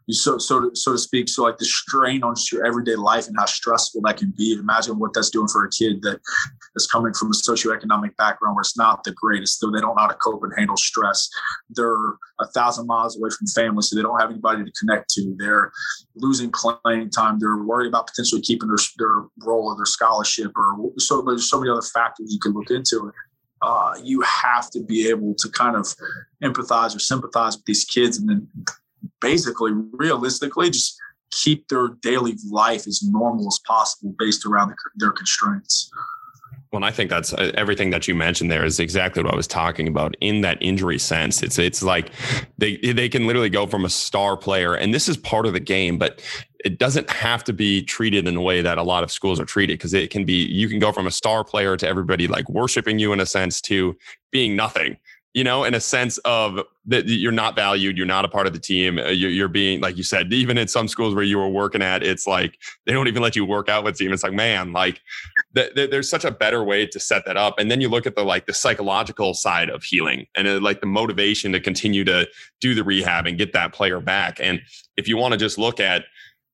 You 0.06 0.14
so 0.14 0.38
so 0.38 0.60
to, 0.60 0.76
so 0.76 0.92
to 0.92 0.98
speak. 0.98 1.28
So 1.28 1.42
like 1.42 1.58
the 1.58 1.64
strain 1.64 2.22
on 2.22 2.34
just 2.34 2.52
your 2.52 2.66
everyday 2.66 2.96
life 2.96 3.26
and 3.26 3.36
how 3.38 3.46
stressful 3.46 4.02
that 4.02 4.16
can 4.16 4.32
be. 4.36 4.54
Imagine 4.58 4.98
what 4.98 5.12
that's 5.14 5.30
doing 5.30 5.48
for 5.48 5.64
a 5.64 5.70
kid 5.70 6.02
that 6.02 6.20
is 6.74 6.86
coming 6.86 7.12
from 7.14 7.28
a 7.28 7.34
socioeconomic 7.34 8.16
background 8.16 8.56
where 8.56 8.62
it's 8.62 8.76
not 8.76 9.04
the 9.04 9.12
greatest, 9.12 9.60
so 9.60 9.70
they 9.70 9.80
don't 9.80 9.96
know 9.96 10.02
how 10.02 10.08
to 10.08 10.14
cope 10.14 10.42
and 10.42 10.52
handle 10.56 10.76
stress. 10.76 11.28
They're 11.70 12.14
a 12.40 12.46
thousand 12.54 12.86
miles 12.86 13.16
away 13.16 13.30
from 13.30 13.46
family, 13.48 13.82
so 13.82 13.96
they 13.96 14.02
don't 14.02 14.20
have 14.20 14.30
anybody 14.30 14.64
to 14.64 14.72
connect 14.78 15.10
to. 15.10 15.34
They're 15.38 15.70
losing 16.16 16.50
playing 16.50 17.10
time. 17.10 17.38
They're 17.38 17.58
worried 17.58 17.88
about 17.88 18.06
potentially 18.06 18.40
keeping 18.40 18.68
their, 18.68 18.78
their 18.98 19.24
role 19.44 19.66
or 19.66 19.76
their 19.76 19.84
scholarship, 19.84 20.52
or 20.56 20.90
so 20.98 21.22
there's 21.22 21.48
so 21.48 21.60
many 21.60 21.70
other 21.70 21.82
factors 21.82 22.32
you 22.32 22.40
can 22.40 22.52
look 22.52 22.70
into. 22.70 23.12
Uh, 23.62 23.94
you 24.02 24.20
have 24.22 24.70
to 24.70 24.80
be 24.80 25.08
able 25.08 25.34
to 25.38 25.48
kind 25.48 25.76
of 25.76 25.86
empathize 26.42 26.94
or 26.94 26.98
sympathize 26.98 27.56
with 27.56 27.64
these 27.64 27.84
kids, 27.84 28.18
and 28.18 28.28
then 28.28 28.48
basically, 29.20 29.72
realistically, 29.92 30.70
just 30.70 30.98
keep 31.30 31.68
their 31.68 31.88
daily 32.02 32.34
life 32.50 32.86
as 32.86 33.02
normal 33.02 33.46
as 33.46 33.58
possible 33.66 34.14
based 34.18 34.46
around 34.46 34.68
the, 34.68 34.76
their 34.96 35.12
constraints. 35.12 35.90
Well, 36.76 36.84
I 36.84 36.90
think 36.90 37.08
that's 37.08 37.32
uh, 37.32 37.52
everything 37.54 37.88
that 37.88 38.06
you 38.06 38.14
mentioned 38.14 38.50
there 38.50 38.62
is 38.62 38.78
exactly 38.78 39.22
what 39.22 39.32
I 39.32 39.36
was 39.36 39.46
talking 39.46 39.88
about 39.88 40.14
in 40.20 40.42
that 40.42 40.58
injury 40.60 40.98
sense. 40.98 41.42
It's 41.42 41.58
it's 41.58 41.82
like 41.82 42.10
they 42.58 42.76
they 42.76 43.08
can 43.08 43.26
literally 43.26 43.48
go 43.48 43.66
from 43.66 43.86
a 43.86 43.88
star 43.88 44.36
player, 44.36 44.74
and 44.74 44.92
this 44.92 45.08
is 45.08 45.16
part 45.16 45.46
of 45.46 45.54
the 45.54 45.60
game, 45.60 45.96
but 45.96 46.20
it 46.66 46.78
doesn't 46.78 47.08
have 47.08 47.42
to 47.44 47.54
be 47.54 47.82
treated 47.82 48.28
in 48.28 48.36
a 48.36 48.42
way 48.42 48.60
that 48.60 48.76
a 48.76 48.82
lot 48.82 49.02
of 49.02 49.10
schools 49.10 49.40
are 49.40 49.46
treated 49.46 49.78
because 49.78 49.94
it 49.94 50.10
can 50.10 50.26
be 50.26 50.44
you 50.44 50.68
can 50.68 50.78
go 50.78 50.92
from 50.92 51.06
a 51.06 51.10
star 51.10 51.44
player 51.44 51.78
to 51.78 51.88
everybody 51.88 52.26
like 52.26 52.46
worshiping 52.50 52.98
you 52.98 53.14
in 53.14 53.20
a 53.20 53.26
sense 53.26 53.62
to 53.62 53.96
being 54.30 54.54
nothing 54.54 54.98
you 55.36 55.44
know, 55.44 55.64
in 55.64 55.74
a 55.74 55.80
sense 55.80 56.16
of 56.24 56.60
that 56.86 57.06
you're 57.08 57.30
not 57.30 57.54
valued, 57.54 57.98
you're 57.98 58.06
not 58.06 58.24
a 58.24 58.28
part 58.28 58.46
of 58.46 58.54
the 58.54 58.58
team. 58.58 58.98
Uh, 58.98 59.08
you're, 59.08 59.30
you're, 59.30 59.48
being, 59.48 59.82
like 59.82 59.98
you 59.98 60.02
said, 60.02 60.32
even 60.32 60.56
in 60.56 60.66
some 60.66 60.88
schools 60.88 61.14
where 61.14 61.24
you 61.24 61.36
were 61.36 61.50
working 61.50 61.82
at, 61.82 62.02
it's 62.02 62.26
like 62.26 62.58
they 62.86 62.94
don't 62.94 63.06
even 63.06 63.22
let 63.22 63.36
you 63.36 63.44
work 63.44 63.68
out 63.68 63.84
with 63.84 63.98
team. 63.98 64.14
It's 64.14 64.22
like, 64.22 64.32
man, 64.32 64.72
like 64.72 65.02
th- 65.56 65.74
th- 65.74 65.90
there's 65.90 66.08
such 66.08 66.24
a 66.24 66.30
better 66.30 66.62
way 66.62 66.86
to 66.86 67.00
set 67.00 67.24
that 67.26 67.36
up. 67.36 67.58
And 67.58 67.70
then 67.70 67.80
you 67.80 67.88
look 67.88 68.06
at 68.06 68.14
the 68.14 68.22
like 68.22 68.46
the 68.46 68.54
psychological 68.54 69.34
side 69.34 69.70
of 69.70 69.82
healing 69.82 70.26
and 70.34 70.46
uh, 70.46 70.60
like 70.60 70.80
the 70.80 70.86
motivation 70.86 71.52
to 71.52 71.60
continue 71.60 72.04
to 72.04 72.28
do 72.60 72.74
the 72.74 72.84
rehab 72.84 73.26
and 73.26 73.38
get 73.38 73.52
that 73.54 73.72
player 73.72 74.00
back. 74.00 74.38
And 74.40 74.60
if 74.96 75.08
you 75.08 75.16
want 75.16 75.32
to 75.32 75.38
just 75.38 75.58
look 75.58 75.80
at 75.80 76.04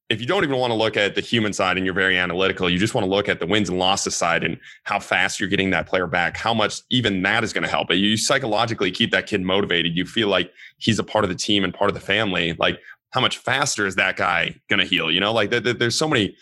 if 0.08 0.20
you 0.20 0.26
don't 0.26 0.44
even 0.44 0.58
want 0.58 0.70
to 0.70 0.74
look 0.74 0.96
at 0.96 1.14
the 1.14 1.22
human 1.22 1.54
side 1.54 1.78
and 1.78 1.86
you're 1.86 1.94
very 1.94 2.18
analytical, 2.18 2.68
you 2.68 2.78
just 2.78 2.94
want 2.94 3.06
to 3.06 3.10
look 3.10 3.30
at 3.30 3.40
the 3.40 3.46
wins 3.46 3.70
and 3.70 3.78
losses 3.78 4.14
side 4.14 4.44
and 4.44 4.58
how 4.84 5.00
fast 5.00 5.40
you're 5.40 5.48
getting 5.48 5.70
that 5.70 5.86
player 5.86 6.06
back, 6.06 6.36
how 6.36 6.52
much 6.52 6.82
even 6.90 7.22
that 7.22 7.42
is 7.42 7.54
going 7.54 7.64
to 7.64 7.70
help. 7.70 7.88
But 7.88 7.96
you 7.96 8.18
psychologically 8.18 8.90
keep 8.90 9.10
that 9.12 9.26
kid 9.26 9.40
motivated. 9.40 9.96
You 9.96 10.04
feel 10.04 10.28
like 10.28 10.52
he's 10.76 10.98
a 10.98 11.04
part 11.04 11.24
of 11.24 11.30
the 11.30 11.34
team 11.34 11.64
and 11.64 11.72
part 11.72 11.88
of 11.88 11.94
the 11.94 12.00
family. 12.00 12.54
Like 12.58 12.78
how 13.12 13.22
much 13.22 13.38
faster 13.38 13.86
is 13.86 13.94
that 13.94 14.16
guy 14.16 14.54
going 14.68 14.80
to 14.80 14.84
heal? 14.84 15.10
You 15.10 15.20
know, 15.20 15.32
like 15.32 15.50
there's 15.50 15.96
so 15.96 16.08
many, 16.08 16.36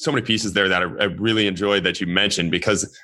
so 0.00 0.10
many 0.10 0.24
pieces 0.24 0.54
there 0.54 0.66
that 0.66 0.82
I, 0.82 0.86
I 0.86 1.04
really 1.04 1.46
enjoyed 1.46 1.84
that 1.84 2.00
you 2.00 2.06
mentioned 2.06 2.50
because 2.50 2.98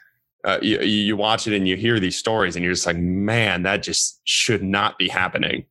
uh, 0.45 0.59
you, 0.63 0.81
you 0.81 1.17
watch 1.17 1.47
it 1.47 1.55
and 1.55 1.69
you 1.69 1.77
hear 1.77 2.01
these 2.01 2.17
stories 2.17 2.57
and 2.57 2.65
you're 2.65 2.73
just 2.73 2.87
like, 2.87 2.97
man, 2.97 3.65
that 3.65 3.83
just 3.83 4.21
should 4.25 4.63
not 4.63 4.97
be 4.97 5.07
happening. 5.07 5.67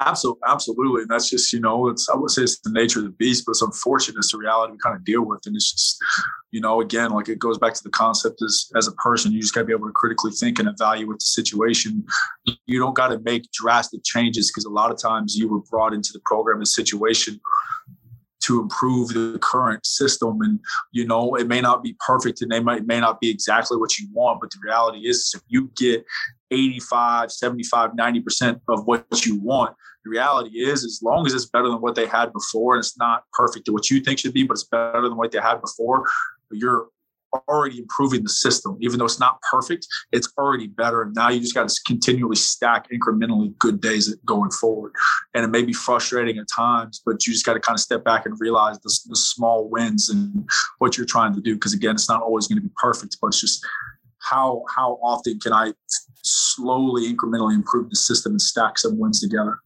Absolutely, 0.00 0.40
absolutely, 0.46 1.02
and 1.02 1.10
that's 1.10 1.28
just 1.28 1.52
you 1.52 1.58
know, 1.58 1.88
it's 1.88 2.08
I 2.08 2.14
would 2.14 2.30
say 2.30 2.42
it's 2.42 2.60
the 2.60 2.70
nature 2.70 3.00
of 3.00 3.06
the 3.06 3.10
beast, 3.10 3.42
but 3.44 3.50
it's 3.50 3.62
unfortunate. 3.62 4.18
It's 4.18 4.30
the 4.30 4.38
reality 4.38 4.72
we 4.72 4.78
kind 4.78 4.94
of 4.94 5.04
deal 5.04 5.22
with, 5.22 5.40
and 5.44 5.56
it's 5.56 5.72
just 5.72 5.98
you 6.52 6.60
know, 6.60 6.80
again, 6.80 7.10
like 7.10 7.28
it 7.28 7.40
goes 7.40 7.58
back 7.58 7.74
to 7.74 7.82
the 7.82 7.90
concept 7.90 8.40
as 8.40 8.70
as 8.76 8.86
a 8.86 8.92
person, 8.92 9.32
you 9.32 9.40
just 9.40 9.54
got 9.54 9.62
to 9.62 9.66
be 9.66 9.72
able 9.72 9.88
to 9.88 9.92
critically 9.92 10.30
think 10.30 10.60
and 10.60 10.68
evaluate 10.68 11.18
the 11.18 11.24
situation. 11.24 12.06
You 12.66 12.78
don't 12.78 12.94
got 12.94 13.08
to 13.08 13.18
make 13.18 13.50
drastic 13.50 14.04
changes 14.04 14.52
because 14.52 14.66
a 14.66 14.70
lot 14.70 14.92
of 14.92 15.02
times 15.02 15.34
you 15.34 15.48
were 15.48 15.62
brought 15.68 15.92
into 15.92 16.10
the 16.12 16.20
program 16.24 16.58
and 16.58 16.68
situation 16.68 17.40
to 18.48 18.60
improve 18.60 19.08
the 19.08 19.38
current 19.40 19.86
system. 19.86 20.40
And 20.42 20.58
you 20.92 21.06
know 21.06 21.36
it 21.36 21.46
may 21.46 21.60
not 21.60 21.82
be 21.82 21.96
perfect 22.04 22.42
and 22.42 22.50
they 22.50 22.60
might 22.60 22.86
may 22.86 23.00
not 23.00 23.20
be 23.20 23.30
exactly 23.30 23.76
what 23.76 23.98
you 23.98 24.08
want 24.12 24.40
but 24.40 24.50
the 24.50 24.58
reality 24.62 25.08
is 25.08 25.32
if 25.34 25.42
you 25.48 25.70
get 25.76 26.04
85 26.50 27.30
75 27.30 27.90
90% 27.92 28.60
of 28.68 28.86
what 28.86 29.26
you 29.26 29.36
want 29.40 29.74
the 30.04 30.10
reality 30.10 30.58
is 30.58 30.84
as 30.84 31.00
long 31.02 31.26
as 31.26 31.34
it's 31.34 31.46
better 31.46 31.68
than 31.68 31.80
what 31.80 31.94
they 31.94 32.06
had 32.06 32.32
before 32.32 32.74
and 32.74 32.80
it's 32.80 32.98
not 32.98 33.24
perfect 33.32 33.66
to 33.66 33.72
what 33.72 33.90
you 33.90 34.00
think 34.00 34.18
should 34.18 34.34
be 34.34 34.44
but 34.44 34.54
it's 34.54 34.64
better 34.64 35.02
than 35.02 35.16
what 35.16 35.30
they 35.30 35.40
had 35.40 35.60
before 35.60 36.04
you're 36.50 36.88
already 37.48 37.78
improving 37.78 38.22
the 38.22 38.28
system. 38.28 38.76
Even 38.80 38.98
though 38.98 39.04
it's 39.04 39.20
not 39.20 39.40
perfect 39.42 39.86
it's 40.12 40.32
already 40.38 40.66
better. 40.66 41.02
And 41.02 41.14
now 41.14 41.28
you 41.28 41.40
just 41.40 41.54
got 41.54 41.68
to 41.68 41.80
continually 41.86 42.36
stack 42.36 42.88
incrementally 42.90 43.56
good 43.58 43.80
days 43.80 44.14
going 44.24 44.50
forward. 44.50 44.92
And 45.34 45.44
it 45.44 45.48
may 45.48 45.62
be 45.62 45.72
frustrating 45.72 46.38
at 46.38 46.46
times 46.54 47.02
but 47.04 47.26
you 47.26 47.32
just 47.32 47.44
got 47.44 47.54
to 47.54 47.60
kind 47.60 47.76
of 47.76 47.80
step 47.80 48.04
back 48.04 48.26
and 48.26 48.34
realize 48.40 48.78
the, 48.80 48.98
the 49.08 49.16
small 49.16 49.68
wins 49.68 50.10
and 50.10 50.48
what 50.78 50.96
you're 50.96 51.06
trying 51.06 51.34
to 51.34 51.40
do. 51.40 51.54
Because 51.54 51.72
again 51.72 51.94
it's 51.94 52.08
not 52.08 52.22
always 52.22 52.46
going 52.46 52.58
to 52.58 52.62
be 52.62 52.72
perfect 52.76 53.16
but 53.20 53.28
it's 53.28 53.40
just 53.40 53.64
how 54.20 54.64
how 54.74 54.98
often 55.02 55.38
can 55.38 55.52
i 55.52 55.72
slowly 56.22 57.12
incrementally 57.12 57.54
improve 57.54 57.88
the 57.88 57.96
system 57.96 58.32
and 58.32 58.42
stack 58.42 58.78
some 58.78 58.98
wins 58.98 59.20
together 59.20 59.58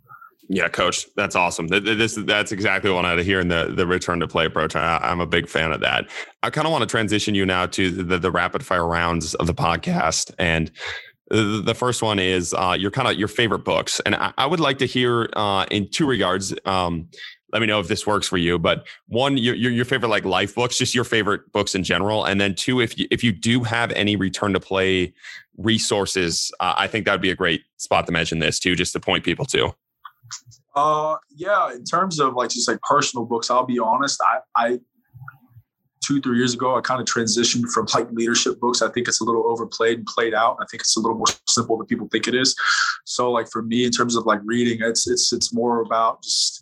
yeah, 0.55 0.69
coach, 0.69 1.07
that's 1.17 1.35
awesome. 1.35 1.69
This 1.69 2.15
that's 2.27 2.53
exactly 2.53 2.91
what 2.91 3.07
I 3.07 3.11
had 3.11 3.17
to 3.17 3.23
hear 3.23 3.41
in 3.41 3.49
the 3.49 3.73
the 3.75 3.87
return 3.87 4.21
to 4.21 4.29
play 4.29 4.45
approach. 4.45 4.77
I, 4.77 4.99
am 5.03 5.19
a 5.19 5.27
big 5.27 5.49
fan 5.49 5.73
of 5.73 5.81
that. 5.81 6.11
I 6.43 6.51
kind 6.51 6.67
of 6.67 6.73
want 6.73 6.83
to 6.83 6.87
transition 6.87 7.35
you 7.35 7.47
now 7.47 7.65
to 7.67 7.91
the, 7.91 8.19
the 8.19 8.31
rapid 8.31 8.63
fire 8.65 8.87
rounds 8.87 9.35
of 9.37 9.47
the 9.47 9.55
podcast, 9.55 10.31
and 10.39 10.71
the, 11.29 11.63
the 11.65 11.75
first 11.75 12.03
one 12.03 12.19
is 12.19 12.53
uh, 12.53 12.77
your 12.79 12.91
kind 12.91 13.09
of 13.09 13.17
your 13.17 13.29
favorite 13.29 13.65
books, 13.65 13.99
and 14.05 14.15
I, 14.15 14.35
I 14.37 14.45
would 14.45 14.61
like 14.61 14.77
to 14.79 14.87
hear 14.87 15.31
uh, 15.33 15.65
in 15.71 15.89
two 15.89 16.07
regards. 16.07 16.53
Um, 16.67 17.09
let 17.51 17.61
me 17.61 17.67
know 17.67 17.81
if 17.81 17.89
this 17.89 18.07
works 18.07 18.29
for 18.29 18.39
you. 18.39 18.59
But 18.59 18.87
one, 19.09 19.37
your, 19.37 19.55
your, 19.55 19.71
your 19.71 19.85
favorite 19.85 20.09
like 20.09 20.25
life 20.25 20.55
books, 20.55 20.79
just 20.79 20.95
your 20.95 21.05
favorite 21.05 21.53
books 21.53 21.75
in 21.75 21.85
general, 21.85 22.25
and 22.25 22.39
then 22.39 22.55
two, 22.55 22.81
if 22.81 22.99
you 22.99 23.07
if 23.11 23.25
you 23.25 23.33
do 23.33 23.63
have 23.63 23.91
any 23.93 24.17
return 24.17 24.53
to 24.53 24.61
play 24.61 25.15
resources, 25.57 26.53
uh, 26.61 26.75
I 26.77 26.89
think 26.89 27.07
that 27.07 27.13
would 27.13 27.23
be 27.23 27.31
a 27.31 27.37
great 27.37 27.63
spot 27.79 28.05
to 28.07 28.13
mention 28.13 28.39
this 28.39 28.59
too, 28.59 28.77
just 28.77 28.93
to 28.93 29.01
point 29.01 29.25
people 29.25 29.47
to. 29.47 29.73
Uh, 30.75 31.17
yeah. 31.35 31.73
In 31.73 31.85
terms 31.85 32.21
of 32.21 32.35
like 32.35 32.51
just 32.51 32.69
like 32.69 32.81
personal 32.83 33.25
books, 33.25 33.51
I'll 33.51 33.67
be 33.67 33.79
honest. 33.79 34.21
I, 34.23 34.39
I 34.57 34.81
two 36.05 36.21
three 36.21 36.37
years 36.37 36.55
ago, 36.55 36.77
I 36.77 36.81
kind 36.81 37.01
of 37.01 37.07
transitioned 37.07 37.71
from 37.71 37.87
like 37.95 38.11
leadership 38.13 38.61
books. 38.61 38.83
I 38.83 38.91
think 38.91 39.09
it's 39.09 39.21
a 39.21 39.25
little 39.25 39.51
overplayed 39.51 39.99
and 39.99 40.07
played 40.07 40.35
out. 40.35 40.59
I 40.61 40.65
think 40.71 40.83
it's 40.83 40.97
a 40.97 41.01
little 41.01 41.17
more 41.17 41.27
simple 41.49 41.77
than 41.77 41.87
people 41.87 42.09
think 42.11 42.27
it 42.27 42.35
is. 42.35 42.55
So 43.05 43.31
like 43.31 43.49
for 43.51 43.63
me, 43.63 43.85
in 43.85 43.91
terms 43.91 44.17
of 44.17 44.27
like 44.27 44.41
reading, 44.45 44.79
it's 44.83 45.09
it's 45.09 45.33
it's 45.33 45.55
more 45.55 45.81
about 45.81 46.23
just 46.23 46.61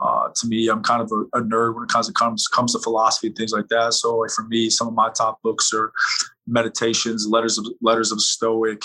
uh, 0.00 0.28
to 0.36 0.46
me, 0.46 0.68
I'm 0.68 0.82
kind 0.82 1.02
of 1.02 1.10
a, 1.10 1.38
a, 1.38 1.42
nerd 1.42 1.74
when 1.74 1.84
it 1.84 1.90
comes 1.90 2.06
to 2.06 2.12
comes 2.12 2.46
comes 2.46 2.72
to 2.72 2.78
philosophy 2.78 3.28
and 3.28 3.36
things 3.36 3.52
like 3.52 3.66
that. 3.68 3.94
So, 3.94 4.18
like 4.18 4.30
for 4.30 4.44
me, 4.44 4.70
some 4.70 4.86
of 4.86 4.94
my 4.94 5.10
top 5.10 5.42
books 5.42 5.72
are 5.72 5.92
meditations, 6.46 7.26
letters 7.28 7.58
of 7.58 7.66
letters 7.80 8.12
of 8.12 8.20
Stoic, 8.20 8.82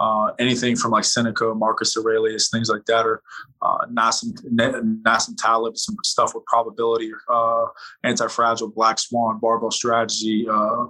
uh, 0.00 0.32
anything 0.38 0.76
from 0.76 0.90
like 0.90 1.04
Seneca, 1.04 1.54
Marcus 1.54 1.96
Aurelius, 1.96 2.50
things 2.50 2.68
like 2.68 2.84
that, 2.86 3.06
or 3.06 3.22
uh, 3.62 3.86
Nassim, 3.90 4.32
Nassim 5.02 5.34
Taleb, 5.38 5.78
some 5.78 5.96
stuff 6.04 6.34
with 6.34 6.44
probability, 6.44 7.10
uh, 7.32 7.66
anti-fragile, 8.04 8.68
black 8.68 8.98
swan, 8.98 9.38
barbell 9.38 9.70
strategy, 9.70 10.46
uh, 10.50 10.86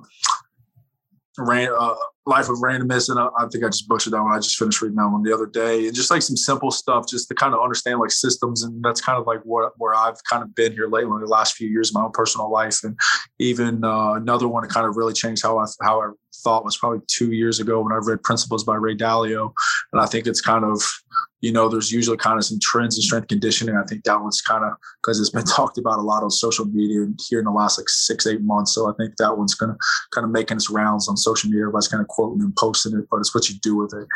ran, 1.38 1.70
uh, 1.78 1.94
Life 2.26 2.48
of 2.48 2.58
Randomness, 2.58 3.08
and 3.08 3.18
I, 3.18 3.28
I, 3.38 3.46
think 3.48 3.64
I 3.64 3.68
just 3.68 3.88
butchered 3.88 4.12
that 4.12 4.22
one. 4.22 4.32
I 4.32 4.38
just 4.38 4.56
finished 4.56 4.82
reading 4.82 4.96
that 4.96 5.08
one 5.08 5.22
the 5.22 5.32
other 5.32 5.46
day, 5.46 5.86
and 5.86 5.94
just 5.94 6.10
like 6.10 6.22
some 6.22 6.36
simple 6.36 6.70
stuff, 6.70 7.06
just 7.08 7.28
to 7.28 7.34
kind 7.34 7.54
of 7.54 7.60
understand 7.60 7.98
like 7.98 8.10
systems, 8.10 8.62
and 8.62 8.82
that's 8.84 9.00
kind 9.00 9.18
of 9.18 9.26
like 9.26 9.40
what 9.44 9.72
where 9.78 9.94
I've 9.94 10.22
kind 10.30 10.42
of 10.42 10.54
been 10.54 10.72
here 10.72 10.86
lately, 10.86 11.18
the 11.20 11.26
last 11.26 11.56
few 11.56 11.68
years, 11.68 11.90
of 11.90 11.94
my 11.94 12.02
own 12.02 12.12
personal 12.12 12.50
life, 12.50 12.84
and 12.84 12.96
even 13.38 13.84
uh, 13.84 14.12
another 14.12 14.48
one 14.48 14.62
that 14.62 14.72
kind 14.72 14.86
of 14.86 14.96
really 14.96 15.14
changed 15.14 15.42
how 15.42 15.58
I 15.58 15.66
how 15.82 16.02
I 16.02 16.10
thought 16.44 16.64
was 16.64 16.76
probably 16.76 17.00
two 17.06 17.32
years 17.32 17.58
ago 17.58 17.80
when 17.80 17.92
I 17.92 17.98
read 18.02 18.22
Principles 18.22 18.64
by 18.64 18.76
Ray 18.76 18.96
Dalio, 18.96 19.52
and 19.92 20.00
I 20.00 20.06
think 20.06 20.26
it's 20.26 20.40
kind 20.40 20.64
of 20.64 20.82
you 21.40 21.52
know, 21.52 21.68
there's 21.68 21.90
usually 21.90 22.18
kind 22.18 22.38
of 22.38 22.44
some 22.44 22.58
trends 22.60 22.96
in 22.96 23.02
strength 23.02 23.28
conditioning. 23.28 23.76
I 23.76 23.84
think 23.84 24.04
that 24.04 24.20
one's 24.20 24.40
kind 24.40 24.64
of 24.64 24.72
because 25.02 25.18
it's 25.18 25.30
been 25.30 25.44
talked 25.56 25.78
about 25.78 25.98
a 25.98 26.02
lot 26.02 26.22
on 26.22 26.30
social 26.30 26.66
media 26.66 27.06
here 27.28 27.38
in 27.38 27.46
the 27.46 27.50
last 27.50 27.78
like 27.78 27.88
six, 27.88 28.26
eight 28.26 28.42
months. 28.42 28.74
So 28.74 28.90
I 28.90 28.92
think 28.98 29.16
that 29.16 29.36
one's 29.36 29.54
going 29.54 29.72
to 29.72 29.78
kind 30.14 30.24
of 30.24 30.30
making 30.30 30.58
its 30.58 30.70
rounds 30.70 31.08
on 31.08 31.16
social 31.16 31.48
media. 31.48 31.62
Everybody's 31.62 31.88
kind 31.88 32.02
of 32.02 32.08
quoting 32.08 32.42
and 32.42 32.54
posting 32.56 32.98
it, 32.98 33.06
but 33.10 33.18
it's 33.18 33.34
what 33.34 33.48
you 33.48 33.56
do 33.62 33.76
with 33.76 33.94
it. 33.94 34.06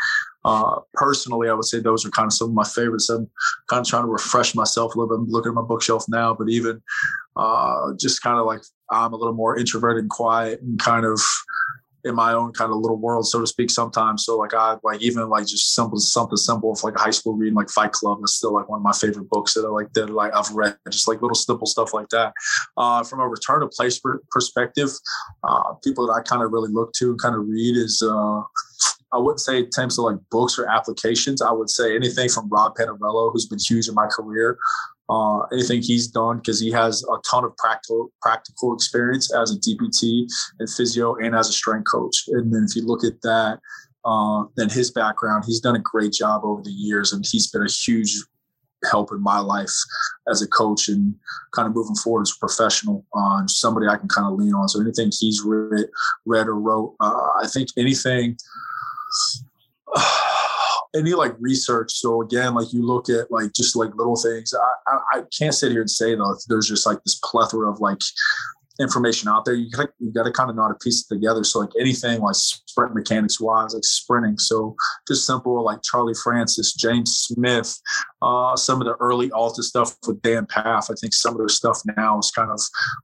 Uh, 0.43 0.79
personally, 0.93 1.49
I 1.49 1.53
would 1.53 1.65
say 1.65 1.79
those 1.79 2.05
are 2.05 2.11
kind 2.11 2.27
of 2.27 2.33
some 2.33 2.49
of 2.49 2.53
my 2.53 2.63
favorites. 2.63 3.09
I'm 3.09 3.29
kind 3.67 3.81
of 3.81 3.87
trying 3.87 4.03
to 4.03 4.09
refresh 4.09 4.53
myself 4.53 4.93
a 4.93 4.99
little 4.99 5.17
bit. 5.17 5.23
I'm 5.23 5.31
looking 5.31 5.49
at 5.49 5.55
my 5.55 5.63
bookshelf 5.63 6.05
now, 6.07 6.35
but 6.35 6.49
even 6.49 6.83
uh, 7.35 7.93
just 7.99 8.21
kind 8.21 8.39
of 8.39 8.45
like 8.45 8.61
I'm 8.91 9.13
a 9.13 9.17
little 9.17 9.33
more 9.33 9.57
introverted 9.57 10.03
and 10.03 10.09
quiet 10.09 10.61
and 10.61 10.79
kind 10.79 11.05
of 11.05 11.19
in 12.05 12.15
my 12.15 12.33
own 12.33 12.53
kind 12.53 12.71
of 12.71 12.77
little 12.77 12.97
world, 12.97 13.27
so 13.27 13.41
to 13.41 13.47
speak, 13.47 13.71
sometimes. 13.71 14.23
So 14.25 14.37
like 14.37 14.53
I 14.53 14.77
like 14.83 15.01
even 15.01 15.27
like 15.27 15.47
just 15.47 15.73
simple 15.73 15.97
something 15.97 16.37
simple 16.37 16.71
of 16.71 16.83
like 16.83 16.95
high 16.95 17.09
school 17.09 17.33
reading 17.33 17.55
like 17.55 17.69
Fight 17.69 17.91
Club 17.91 18.19
is 18.23 18.35
still 18.35 18.53
like 18.53 18.69
one 18.69 18.79
of 18.79 18.83
my 18.83 18.93
favorite 18.93 19.27
books 19.29 19.55
that 19.55 19.65
I 19.65 19.69
like 19.69 19.91
that 19.93 20.09
like 20.09 20.33
I've 20.35 20.51
read 20.51 20.77
just 20.91 21.07
like 21.07 21.21
little 21.21 21.35
simple 21.35 21.65
stuff 21.65 21.93
like 21.93 22.09
that. 22.09 22.33
Uh, 22.77 23.03
from 23.03 23.19
a 23.19 23.27
return 23.27 23.61
to 23.61 23.67
place 23.67 23.99
perspective, 24.31 24.89
uh, 25.43 25.73
people 25.83 26.07
that 26.07 26.13
I 26.13 26.21
kind 26.21 26.43
of 26.43 26.51
really 26.51 26.71
look 26.71 26.93
to 26.93 27.09
and 27.09 27.19
kind 27.19 27.35
of 27.35 27.47
read 27.47 27.75
is 27.75 28.03
uh, 28.05 28.41
I 29.11 29.17
wouldn't 29.17 29.39
say 29.39 29.59
in 29.59 29.69
terms 29.69 29.97
of 29.97 30.05
like 30.05 30.17
books 30.29 30.59
or 30.59 30.67
applications. 30.67 31.41
I 31.41 31.51
would 31.51 31.69
say 31.69 31.95
anything 31.95 32.29
from 32.29 32.49
Rob 32.49 32.75
Panariello, 32.75 33.31
who's 33.31 33.47
been 33.47 33.59
huge 33.59 33.87
in 33.87 33.95
my 33.95 34.07
career, 34.07 34.57
uh, 35.09 35.41
anything 35.51 35.81
he's 35.81 36.07
done 36.07 36.37
because 36.37 36.59
he 36.59 36.71
has 36.71 37.03
a 37.03 37.17
ton 37.29 37.43
of 37.43 37.55
practical 37.57 38.11
practical 38.21 38.73
experience 38.73 39.33
as 39.33 39.51
a 39.51 39.59
DPT 39.59 40.27
and 40.59 40.69
physio 40.69 41.15
and 41.15 41.35
as 41.35 41.49
a 41.49 41.53
strength 41.53 41.87
coach. 41.91 42.25
And 42.29 42.53
then 42.53 42.65
if 42.67 42.75
you 42.75 42.85
look 42.85 43.03
at 43.03 43.21
that, 43.21 43.59
uh, 44.03 44.43
then 44.55 44.69
his 44.69 44.91
background, 44.91 45.43
he's 45.45 45.59
done 45.59 45.75
a 45.75 45.79
great 45.79 46.13
job 46.13 46.43
over 46.43 46.61
the 46.61 46.71
years, 46.71 47.11
and 47.11 47.25
he's 47.25 47.49
been 47.49 47.63
a 47.63 47.69
huge 47.69 48.15
help 48.89 49.11
in 49.11 49.21
my 49.21 49.39
life 49.39 49.73
as 50.29 50.41
a 50.41 50.47
coach 50.47 50.89
and 50.89 51.15
kind 51.53 51.67
of 51.67 51.73
moving 51.75 51.95
forward 51.95 52.21
as 52.21 52.31
a 52.31 52.39
professional. 52.39 53.05
Uh, 53.15 53.41
somebody 53.47 53.87
I 53.87 53.97
can 53.97 54.07
kind 54.07 54.27
of 54.27 54.37
lean 54.37 54.53
on. 54.53 54.67
So 54.67 54.79
anything 54.79 55.11
he's 55.17 55.41
read, 55.43 55.87
read 56.25 56.47
or 56.47 56.55
wrote, 56.55 56.95
uh, 56.99 57.29
I 57.41 57.47
think 57.51 57.69
anything. 57.77 58.37
any 60.95 61.13
like 61.13 61.35
research. 61.39 61.91
So 61.93 62.21
again, 62.21 62.53
like 62.53 62.73
you 62.73 62.85
look 62.85 63.09
at 63.09 63.31
like 63.31 63.53
just 63.53 63.75
like 63.75 63.95
little 63.95 64.15
things. 64.15 64.53
I, 64.53 64.91
I, 64.91 65.19
I 65.19 65.23
can't 65.37 65.53
sit 65.53 65.71
here 65.71 65.81
and 65.81 65.89
say 65.89 66.15
though 66.15 66.35
there's 66.47 66.67
just 66.67 66.85
like 66.85 67.03
this 67.03 67.19
plethora 67.23 67.69
of 67.69 67.79
like 67.79 67.99
information 68.79 69.29
out 69.29 69.45
there. 69.45 69.53
You 69.53 69.69
got 69.69 69.89
you 69.99 70.11
got 70.11 70.23
to 70.23 70.31
kind 70.31 70.49
of 70.49 70.55
know 70.55 70.63
how 70.63 70.69
to 70.69 70.75
piece 70.75 71.05
it 71.05 71.13
together. 71.13 71.43
So 71.43 71.59
like 71.59 71.69
anything 71.79 72.21
like 72.21 72.35
sprint 72.35 72.93
mechanics 72.93 73.39
wise, 73.39 73.73
like 73.73 73.83
sprinting. 73.83 74.37
So 74.37 74.75
just 75.07 75.25
simple 75.25 75.63
like 75.63 75.81
Charlie 75.83 76.13
Francis, 76.23 76.73
James 76.73 77.11
Smith, 77.11 77.79
uh, 78.21 78.55
some 78.55 78.81
of 78.81 78.87
the 78.87 78.95
early 78.95 79.31
Altis 79.31 79.69
stuff 79.69 79.95
with 80.07 80.21
Dan 80.21 80.45
Pfaff. 80.47 80.91
I 80.91 80.95
think 80.99 81.13
some 81.13 81.33
of 81.33 81.37
their 81.39 81.49
stuff 81.49 81.81
now 81.97 82.19
is 82.19 82.31
kind 82.31 82.51
of 82.51 82.59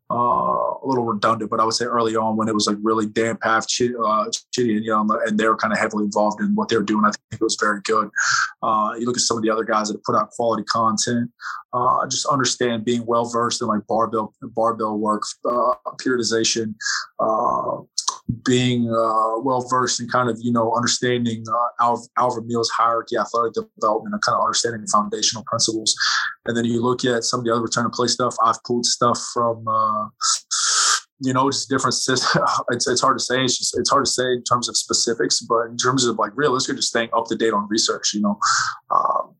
uh, 0.10 0.16
a 0.16 0.86
little 0.86 1.06
redundant, 1.06 1.50
but 1.50 1.60
I 1.60 1.64
would 1.64 1.74
say 1.74 1.86
early 1.86 2.16
on 2.16 2.38
when 2.38 2.48
it 2.48 2.54
was 2.54 2.68
like 2.68 2.78
really 2.82 3.06
Dan 3.06 3.38
Pfaff, 3.38 3.68
Ch- 3.68 3.94
uh, 4.04 4.26
Chitty 4.54 4.78
and 4.78 4.86
Young, 4.86 5.10
and 5.26 5.40
they 5.40 5.48
were 5.48 5.58
kind 5.58 5.74
of 5.74 5.80
heavily 5.80 6.06
involved 6.06 6.42
in 6.42 6.54
what 6.56 6.70
they 6.70 6.78
were 6.78 6.84
doing. 6.84 7.06
I 7.06 7.12
think 7.12 7.42
it 7.42 7.42
was 7.42 7.58
very 7.60 7.82
good. 7.84 8.10
Uh, 8.62 8.92
you 8.98 9.06
look 9.06 9.18
at 9.18 9.22
some 9.22 9.38
of 9.38 9.44
the 9.44 9.50
other 9.50 9.64
guys 9.64 9.90
that 9.90 10.04
put 10.04 10.16
out 10.16 10.32
quality 10.32 10.64
content. 10.64 11.32
Uh, 11.74 12.06
just 12.08 12.26
understand 12.26 12.84
being 12.84 13.06
well 13.06 13.26
versed 13.26 13.62
in 13.62 13.68
like 13.68 13.86
barbell 13.88 14.34
barbell 14.42 14.98
work, 14.98 15.24
uh, 15.62 15.92
periodization, 16.04 16.76
uh, 17.20 17.82
being 18.44 18.88
uh, 18.90 19.40
well 19.40 19.66
versed 19.70 20.00
in 20.00 20.08
kind 20.08 20.30
of 20.30 20.38
you 20.42 20.52
know 20.52 20.74
understanding 20.74 21.44
uh, 21.48 21.98
Al 22.18 22.32
Vermeil's 22.32 22.70
hierarchy, 22.70 23.18
athletic 23.18 23.54
development, 23.54 24.14
and 24.14 24.24
kind 24.24 24.36
of 24.36 24.42
understanding 24.42 24.82
the 24.82 24.92
foundational 24.92 25.44
principles. 25.46 25.96
And 26.46 26.56
then 26.56 26.66
you 26.66 26.82
look 26.82 27.06
at 27.06 27.24
some 27.24 27.40
of 27.40 27.46
the 27.46 27.52
other 27.52 27.62
return 27.62 27.84
to 27.84 27.90
play 27.90 28.08
stuff. 28.08 28.36
I've 28.44 28.62
pulled 28.66 28.86
stuff 28.86 29.20
from. 29.34 29.68
Uh, 29.68 30.08
you 31.24 31.34
know, 31.34 31.52
just 31.52 31.70
different 31.70 31.94
systems. 31.94 32.50
It's, 32.72 32.88
it's 32.88 33.02
hard 33.02 33.18
to 33.18 33.24
say. 33.24 33.44
It's 33.44 33.58
just 33.58 33.78
it's 33.78 33.92
hard 33.92 34.06
to 34.06 34.12
say 34.12 34.24
in 34.24 34.44
terms 34.44 34.68
of 34.68 34.76
specifics, 34.76 35.40
but 35.42 35.68
in 35.68 35.78
terms 35.78 36.06
of 36.06 36.18
like 36.18 36.32
realistic, 36.36 36.78
just 36.78 36.90
staying 36.90 37.10
up 37.16 37.26
to 37.28 37.36
date 37.36 37.54
on 37.54 37.68
research. 37.70 38.14
You 38.14 38.22
know, 38.22 38.40
um, 38.90 39.36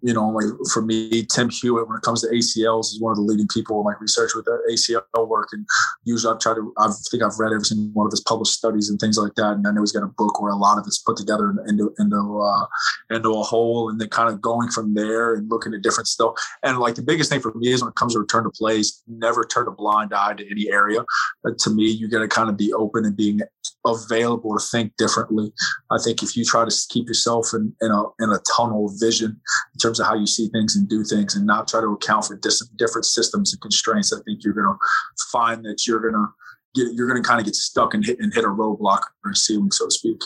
you 0.00 0.14
know, 0.14 0.28
like 0.28 0.46
for 0.72 0.82
me, 0.82 1.24
Tim 1.24 1.48
Hewett, 1.50 1.88
when 1.88 1.96
it 1.96 2.02
comes 2.02 2.22
to 2.22 2.28
ACLs, 2.28 2.86
is 2.86 3.00
one 3.00 3.10
of 3.10 3.16
the 3.16 3.22
leading 3.22 3.48
people 3.48 3.80
in 3.80 3.84
like 3.84 4.00
research 4.00 4.32
with 4.34 4.46
ACL 4.70 5.02
work. 5.28 5.48
And 5.52 5.66
usually 6.04 6.32
I've 6.32 6.40
tried 6.40 6.54
to, 6.54 6.72
I 6.78 6.88
think 7.10 7.22
I've 7.22 7.38
read 7.38 7.52
every 7.52 7.64
single 7.64 7.90
one 7.92 8.06
of 8.06 8.12
his 8.12 8.20
published 8.20 8.52
studies 8.52 8.90
and 8.90 9.00
things 9.00 9.18
like 9.18 9.34
that. 9.34 9.52
And 9.54 9.66
I 9.66 9.72
know 9.72 9.80
he's 9.80 9.92
got 9.92 10.04
a 10.04 10.14
book 10.18 10.40
where 10.40 10.52
a 10.52 10.56
lot 10.56 10.78
of 10.78 10.84
it's 10.86 10.98
put 10.98 11.16
together 11.16 11.54
into, 11.66 11.92
into, 11.98 12.40
uh, 12.40 12.66
into 13.10 13.30
a 13.30 13.42
whole 13.42 13.90
and 13.90 14.00
then 14.00 14.08
kind 14.08 14.28
of 14.28 14.40
going 14.40 14.70
from 14.70 14.94
there 14.94 15.34
and 15.34 15.50
looking 15.50 15.74
at 15.74 15.82
different 15.82 16.06
stuff. 16.06 16.34
And 16.62 16.78
like 16.78 16.94
the 16.94 17.02
biggest 17.02 17.30
thing 17.30 17.40
for 17.40 17.52
me 17.54 17.72
is 17.72 17.82
when 17.82 17.90
it 17.90 17.96
comes 17.96 18.12
to 18.12 18.20
return 18.20 18.44
to 18.44 18.50
plays, 18.50 19.02
never 19.08 19.44
turn 19.44 19.66
a 19.66 19.72
blind 19.72 20.14
eye 20.14 20.34
to 20.34 20.50
any 20.50 20.70
area. 20.70 21.04
But 21.42 21.58
to 21.60 21.70
me, 21.70 21.90
you 21.90 22.08
got 22.08 22.20
to 22.20 22.28
kind 22.28 22.48
of 22.48 22.56
be 22.56 22.72
open 22.72 23.04
and 23.04 23.16
being 23.16 23.40
available 23.86 24.56
to 24.56 24.64
think 24.64 24.96
differently. 24.96 25.52
I 25.90 25.98
think 26.02 26.22
if 26.22 26.36
you 26.36 26.44
try 26.44 26.64
to 26.64 26.76
keep 26.88 27.06
yourself 27.06 27.50
in, 27.54 27.74
in 27.80 27.90
a, 27.90 28.02
in 28.20 28.30
a 28.30 28.38
tunnel 28.56 28.92
vision 29.00 29.40
in 29.74 29.78
terms 29.80 30.00
of 30.00 30.06
how 30.06 30.14
you 30.14 30.26
see 30.26 30.48
things 30.48 30.76
and 30.76 30.88
do 30.88 31.04
things 31.04 31.34
and 31.34 31.46
not 31.46 31.68
try 31.68 31.80
to 31.80 31.88
account 31.88 32.26
for 32.26 32.36
dis- 32.36 32.68
different 32.76 33.06
systems 33.06 33.52
and 33.52 33.60
constraints, 33.60 34.12
I 34.12 34.18
think 34.24 34.44
you're 34.44 34.54
going 34.54 34.66
to 34.66 35.24
find 35.32 35.64
that 35.64 35.86
you're 35.86 36.00
going 36.00 36.14
to 36.14 36.26
get, 36.74 36.94
you're 36.94 37.08
going 37.08 37.22
to 37.22 37.26
kind 37.26 37.40
of 37.40 37.46
get 37.46 37.54
stuck 37.54 37.94
and 37.94 38.04
hit 38.04 38.18
and 38.20 38.34
hit 38.34 38.44
a 38.44 38.48
roadblock 38.48 39.02
or 39.24 39.30
a 39.30 39.36
ceiling, 39.36 39.70
so 39.70 39.86
to 39.86 39.90
speak. 39.90 40.20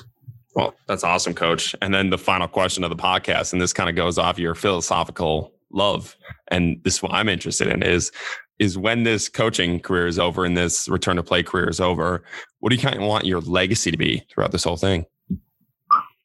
Well, 0.55 0.75
that's 0.87 1.05
awesome, 1.05 1.35
coach. 1.35 1.75
And 1.81 1.95
then 1.95 2.11
the 2.11 2.19
final 2.19 2.49
question 2.49 2.85
of 2.85 2.91
the 2.91 2.97
podcast, 2.97 3.53
and 3.53 3.61
this 3.61 3.73
kind 3.73 3.89
of 3.89 3.97
goes 3.97 4.19
off 4.19 4.39
your 4.39 4.55
philosophical 4.55 5.55
love. 5.71 6.17
And 6.49 6.81
this 6.85 6.97
is 6.97 7.03
what 7.03 7.13
I'm 7.13 7.29
interested 7.29 7.69
in 7.69 7.83
is 7.83 8.13
is 8.59 8.79
when 8.79 9.03
this 9.03 9.29
coaching 9.29 9.81
career 9.81 10.07
is 10.07 10.19
over 10.19 10.45
and 10.45 10.57
this 10.57 10.89
return 10.89 11.17
to 11.17 11.23
play 11.23 11.43
career 11.43 11.69
is 11.69 11.81
over, 11.81 12.23
what 12.61 12.71
do 12.71 12.77
you 12.77 12.83
kind 12.83 12.97
of 12.97 13.03
want 13.03 13.25
your 13.25 13.41
legacy 13.41 13.91
to 13.91 13.97
be 13.97 14.25
throughout 14.31 14.53
this 14.53 14.65
whole 14.65 14.77
thing? 14.77 15.05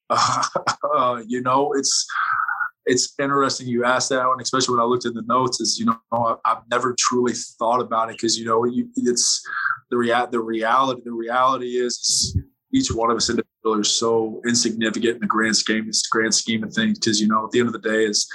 Uh, 0.95 1.21
you 1.27 1.41
know, 1.41 1.73
it's 1.73 2.07
it's 2.87 3.13
interesting 3.19 3.67
you 3.67 3.83
asked 3.83 4.09
that 4.09 4.25
one, 4.25 4.41
especially 4.41 4.73
when 4.73 4.81
I 4.81 4.85
looked 4.85 5.05
at 5.05 5.13
the 5.13 5.21
notes. 5.23 5.59
Is 5.59 5.77
you 5.77 5.85
know 5.85 5.99
I, 6.11 6.35
have 6.45 6.63
never 6.71 6.95
truly 6.97 7.33
thought 7.33 7.81
about 7.81 8.09
it 8.09 8.13
because 8.13 8.39
you 8.39 8.45
know 8.45 8.63
you, 8.65 8.89
it's 8.95 9.45
the 9.91 9.97
rea- 9.97 10.27
the 10.31 10.39
reality. 10.39 11.01
The 11.03 11.11
reality 11.11 11.77
is 11.77 12.37
each 12.73 12.89
one 12.89 13.11
of 13.11 13.17
us 13.17 13.29
individually 13.29 13.81
are 13.81 13.83
so 13.83 14.41
insignificant 14.47 15.15
in 15.15 15.19
the 15.19 15.27
grand 15.27 15.57
scheme, 15.57 15.91
grand 16.09 16.33
scheme 16.33 16.63
of 16.63 16.73
things. 16.73 16.97
Because 16.99 17.21
you 17.21 17.27
know 17.27 17.45
at 17.45 17.51
the 17.51 17.59
end 17.59 17.67
of 17.67 17.73
the 17.73 17.87
day 17.87 18.05
is 18.05 18.27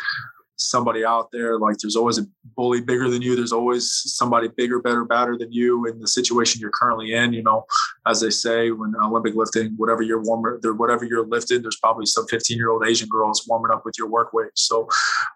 somebody 0.69 1.05
out 1.05 1.31
there. 1.33 1.59
Like 1.59 1.79
there's 1.79 1.97
always 1.97 2.19
a 2.19 2.27
bully 2.57 2.81
bigger 2.81 3.09
than 3.09 3.23
you. 3.23 3.37
There's 3.37 3.53
always 3.53 3.91
somebody 3.93 4.49
bigger, 4.49 4.81
better, 4.81 5.05
badder 5.05 5.37
than 5.37 5.53
you 5.53 5.87
in 5.87 6.01
the 6.01 6.09
situation 6.09 6.61
you're 6.61 6.71
currently 6.71 7.13
in. 7.13 7.33
You 7.33 7.43
know, 7.43 7.65
as 8.07 8.21
they 8.21 8.31
say 8.31 8.71
when 8.71 8.95
Olympic 9.01 9.35
lifting, 9.35 9.75
whatever 9.77 10.03
you're 10.03 10.23
warmer, 10.23 10.59
whatever 10.77 11.05
you're 11.05 11.27
lifting, 11.27 11.63
there's 11.63 11.79
probably 11.79 12.07
some 12.07 12.27
15 12.27 12.57
year 12.57 12.71
old 12.71 12.87
Asian 12.87 13.09
girls 13.09 13.47
warming 13.49 13.73
up 13.73 13.85
with 13.85 13.95
your 13.99 14.09
work 14.09 14.33
weight. 14.33 14.51
So 14.55 14.89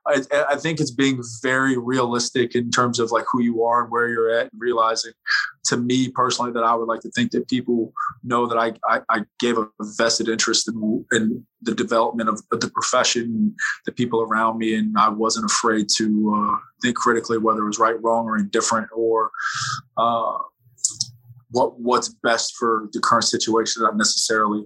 I, 0.07 0.23
I 0.51 0.57
think 0.57 0.81
it's 0.81 0.91
being 0.91 1.23
very 1.43 1.79
realistic 1.79 2.55
in 2.55 2.71
terms 2.71 2.99
of 2.99 3.13
like 3.13 3.25
who 3.31 3.43
you 3.43 3.63
are 3.63 3.83
and 3.83 3.91
where 3.91 4.09
you're 4.09 4.31
at 4.31 4.53
and 4.53 4.61
realizing 4.61 5.13
to 5.67 5.77
me 5.77 6.09
personally 6.09 6.53
that 6.53 6.65
I 6.65 6.75
would 6.75 6.89
like 6.89 7.01
to 7.01 7.11
think 7.11 7.33
that 7.33 7.49
people 7.49 7.93
know 8.23 8.47
that 8.47 8.57
I, 8.59 8.73
I, 8.89 9.01
I 9.09 9.25
gave 9.39 9.59
a 9.59 9.69
vested 9.81 10.29
interest 10.29 10.69
in, 10.69 11.05
in 11.13 11.47
the 11.63 11.75
development 11.75 12.29
of, 12.29 12.41
of, 12.53 12.61
the 12.61 12.71
profession, 12.71 13.55
the 13.85 13.93
people 13.93 14.23
around 14.23 14.59
me, 14.59 14.75
and 14.75 14.97
I 14.97 15.09
wasn't 15.09 15.51
afraid 15.51 15.89
to 15.97 16.35
uh, 16.37 16.57
think 16.83 16.97
critically 16.97 17.39
whether 17.39 17.63
it 17.63 17.67
was 17.67 17.79
right, 17.79 18.01
wrong, 18.03 18.27
or 18.27 18.37
indifferent, 18.37 18.89
or 18.95 19.31
uh, 19.97 20.39
what 21.57 21.81
what's 21.81 22.11
best 22.23 22.55
for 22.59 22.89
the 22.93 23.01
current 23.01 23.25
situation, 23.25 23.83
not 23.83 23.97
necessarily 23.97 24.65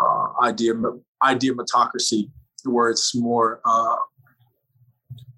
uh, 0.00 0.26
idea 0.42 0.74
idea 1.22 1.52
meritocracy, 1.54 2.30
where 2.64 2.90
it's 2.90 3.14
more 3.14 3.60
uh, 3.64 3.96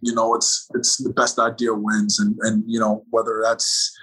you 0.01 0.14
know 0.14 0.34
it's 0.34 0.68
it's 0.74 0.96
the 0.96 1.11
best 1.11 1.38
idea 1.38 1.72
wins 1.72 2.18
and 2.18 2.36
and 2.42 2.64
you 2.66 2.80
know 2.80 3.05
whether 3.11 3.40
that's 3.42 3.96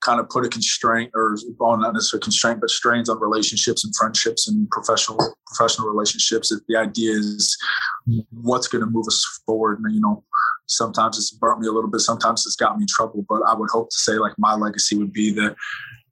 kind 0.00 0.20
of 0.20 0.28
put 0.30 0.46
a 0.46 0.48
constraint 0.48 1.10
or 1.14 1.36
well, 1.58 1.76
not 1.76 1.92
necessarily 1.92 2.22
constraint, 2.22 2.60
but 2.60 2.70
strains 2.70 3.08
on 3.10 3.20
relationships 3.20 3.84
and 3.84 3.94
friendships 3.94 4.48
and 4.48 4.70
professional 4.70 5.18
professional 5.46 5.88
relationships. 5.88 6.50
If 6.50 6.60
The 6.66 6.76
idea 6.76 7.12
is 7.12 7.58
what's 8.30 8.68
going 8.68 8.84
to 8.84 8.90
move 8.90 9.06
us 9.06 9.24
forward. 9.44 9.80
And, 9.82 9.94
you 9.94 10.00
know, 10.00 10.24
sometimes 10.66 11.18
it's 11.18 11.30
burnt 11.32 11.60
me 11.60 11.68
a 11.68 11.72
little 11.72 11.90
bit, 11.90 12.00
sometimes 12.00 12.46
it's 12.46 12.56
got 12.56 12.76
me 12.76 12.84
in 12.84 12.88
trouble, 12.88 13.24
but 13.28 13.42
I 13.46 13.54
would 13.54 13.70
hope 13.70 13.90
to 13.90 13.96
say 13.96 14.14
like 14.14 14.34
my 14.38 14.54
legacy 14.54 14.96
would 14.96 15.12
be 15.12 15.32
that 15.32 15.56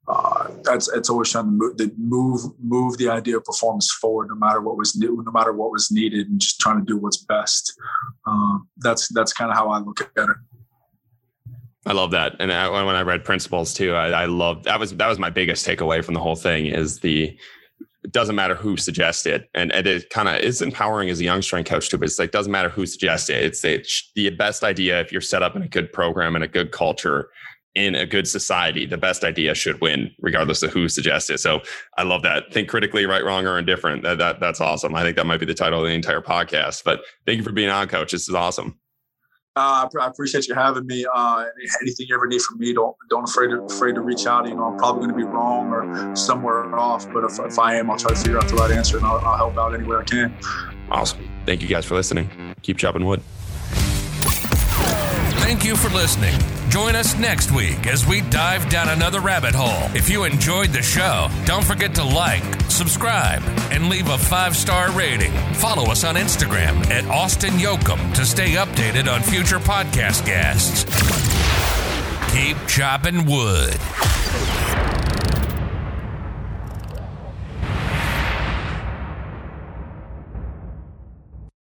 uh, 0.07 0.47
that's 0.63 0.87
it's 0.89 1.09
always 1.09 1.29
trying 1.31 1.45
to 1.45 1.51
move, 1.51 1.77
the 1.77 1.93
move 1.97 2.41
move 2.61 2.97
the 2.97 3.09
idea 3.09 3.37
of 3.37 3.43
performance 3.43 3.91
forward, 3.91 4.29
no 4.29 4.35
matter 4.35 4.61
what 4.61 4.77
was 4.77 4.95
new, 4.95 5.21
no 5.25 5.31
matter 5.31 5.51
what 5.51 5.71
was 5.71 5.91
needed, 5.91 6.29
and 6.29 6.39
just 6.39 6.59
trying 6.59 6.79
to 6.79 6.85
do 6.85 6.97
what's 6.97 7.17
best. 7.17 7.73
Uh, 8.25 8.59
that's 8.77 9.09
that's 9.09 9.33
kind 9.33 9.51
of 9.51 9.57
how 9.57 9.69
I 9.69 9.79
look 9.79 10.01
at 10.01 10.29
it. 10.29 10.37
I 11.85 11.93
love 11.93 12.11
that. 12.11 12.35
And 12.39 12.51
I, 12.51 12.69
when 12.69 12.95
I 12.95 13.01
read 13.01 13.23
Principles 13.23 13.73
too, 13.73 13.93
I, 13.93 14.09
I 14.09 14.25
love 14.25 14.63
that 14.63 14.79
was 14.79 14.95
that 14.95 15.07
was 15.07 15.19
my 15.19 15.29
biggest 15.29 15.65
takeaway 15.65 16.03
from 16.03 16.13
the 16.13 16.21
whole 16.21 16.35
thing 16.35 16.67
is 16.67 16.99
the 16.99 17.37
it 18.03 18.13
doesn't 18.13 18.35
matter 18.35 18.55
who 18.55 18.77
suggests 18.77 19.25
it. 19.25 19.49
And, 19.53 19.69
and 19.73 19.85
it 19.85 20.09
kind 20.09 20.29
of 20.29 20.37
is 20.37 20.61
empowering 20.61 21.09
as 21.09 21.19
a 21.19 21.25
young 21.25 21.41
strength 21.41 21.69
coach 21.69 21.89
too, 21.89 21.97
but 21.97 22.05
it's 22.05 22.17
like, 22.17 22.31
doesn't 22.31 22.53
matter 22.53 22.69
who 22.69 22.85
suggests 22.85 23.29
it. 23.29 23.43
It's, 23.43 23.65
it's 23.65 24.11
the 24.15 24.29
best 24.29 24.63
idea. 24.63 25.01
If 25.01 25.11
you're 25.11 25.19
set 25.19 25.43
up 25.43 25.57
in 25.57 25.61
a 25.61 25.67
good 25.67 25.91
program 25.91 26.35
and 26.35 26.43
a 26.43 26.47
good 26.47 26.71
culture 26.71 27.29
in 27.77 27.93
a 27.93 28.05
good 28.05 28.27
society, 28.27 28.85
the 28.85 28.97
best 28.97 29.23
idea 29.23 29.53
should 29.53 29.79
win 29.81 30.11
regardless 30.19 30.63
of 30.63 30.71
who 30.71 30.89
suggests 30.89 31.29
it. 31.29 31.39
So 31.39 31.61
I 31.97 32.03
love 32.03 32.23
that. 32.23 32.51
Think 32.51 32.69
critically, 32.69 33.05
right, 33.05 33.23
wrong, 33.23 33.45
or 33.45 33.59
indifferent. 33.59 34.01
That, 34.01 34.17
that 34.17 34.39
that's 34.39 34.59
awesome. 34.59 34.95
I 34.95 35.03
think 35.03 35.15
that 35.15 35.27
might 35.27 35.39
be 35.39 35.45
the 35.45 35.53
title 35.53 35.79
of 35.81 35.87
the 35.87 35.93
entire 35.93 36.21
podcast, 36.21 36.83
but 36.83 37.01
thank 37.25 37.37
you 37.37 37.43
for 37.43 37.51
being 37.51 37.69
on 37.69 37.87
coach. 37.87 38.11
This 38.11 38.27
is 38.27 38.33
awesome. 38.33 38.79
Uh, 39.55 39.87
I 39.99 40.07
appreciate 40.07 40.47
you 40.47 40.53
having 40.53 40.85
me. 40.85 41.05
Uh, 41.11 41.45
anything 41.81 42.05
you 42.09 42.15
ever 42.15 42.27
need 42.27 42.41
from 42.41 42.59
me, 42.59 42.73
don't 42.73 42.95
don't 43.09 43.27
afraid 43.27 43.49
to 43.49 43.63
afraid 43.63 43.95
to 43.95 44.01
reach 44.01 44.25
out. 44.27 44.47
You 44.47 44.55
know, 44.55 44.65
I'm 44.65 44.77
probably 44.77 45.07
going 45.07 45.11
to 45.11 45.17
be 45.17 45.23
wrong 45.23 45.71
or 45.71 46.15
somewhere 46.15 46.75
off, 46.75 47.11
but 47.11 47.23
if, 47.23 47.39
if 47.39 47.57
I 47.57 47.75
am, 47.75 47.89
I'll 47.89 47.97
try 47.97 48.09
to 48.09 48.15
figure 48.15 48.37
out 48.37 48.47
the 48.47 48.55
right 48.55 48.71
answer 48.71 48.97
and 48.97 49.05
I'll, 49.05 49.17
I'll 49.17 49.37
help 49.37 49.57
out 49.57 49.73
any 49.73 49.83
way 49.83 49.97
I 49.97 50.03
can. 50.03 50.35
Awesome. 50.91 51.27
Thank 51.45 51.61
you 51.61 51.67
guys 51.67 51.85
for 51.85 51.95
listening. 51.95 52.29
Keep 52.61 52.77
chopping 52.77 53.05
wood. 53.05 53.21
Thank 55.47 55.63
you 55.63 55.77
for 55.77 55.87
listening. 55.87 56.37
Join 56.69 56.97
us 56.97 57.17
next 57.17 57.53
week 57.53 57.87
as 57.87 58.05
we 58.05 58.19
dive 58.19 58.69
down 58.69 58.89
another 58.89 59.21
rabbit 59.21 59.55
hole. 59.55 59.89
If 59.95 60.09
you 60.09 60.25
enjoyed 60.25 60.71
the 60.71 60.81
show, 60.81 61.29
don't 61.45 61.63
forget 61.63 61.95
to 61.95 62.03
like, 62.03 62.43
subscribe, 62.69 63.41
and 63.71 63.87
leave 63.87 64.09
a 64.09 64.17
five 64.17 64.57
star 64.57 64.91
rating. 64.91 65.31
Follow 65.53 65.89
us 65.89 66.03
on 66.03 66.15
Instagram 66.15 66.85
at 66.87 67.05
Austin 67.05 67.51
Yoakum 67.51 68.13
to 68.15 68.25
stay 68.25 68.55
updated 68.55 69.09
on 69.09 69.21
future 69.21 69.57
podcast 69.57 70.25
guests. 70.25 70.83
Keep 72.33 72.57
chopping 72.67 73.25
wood. 73.25 73.79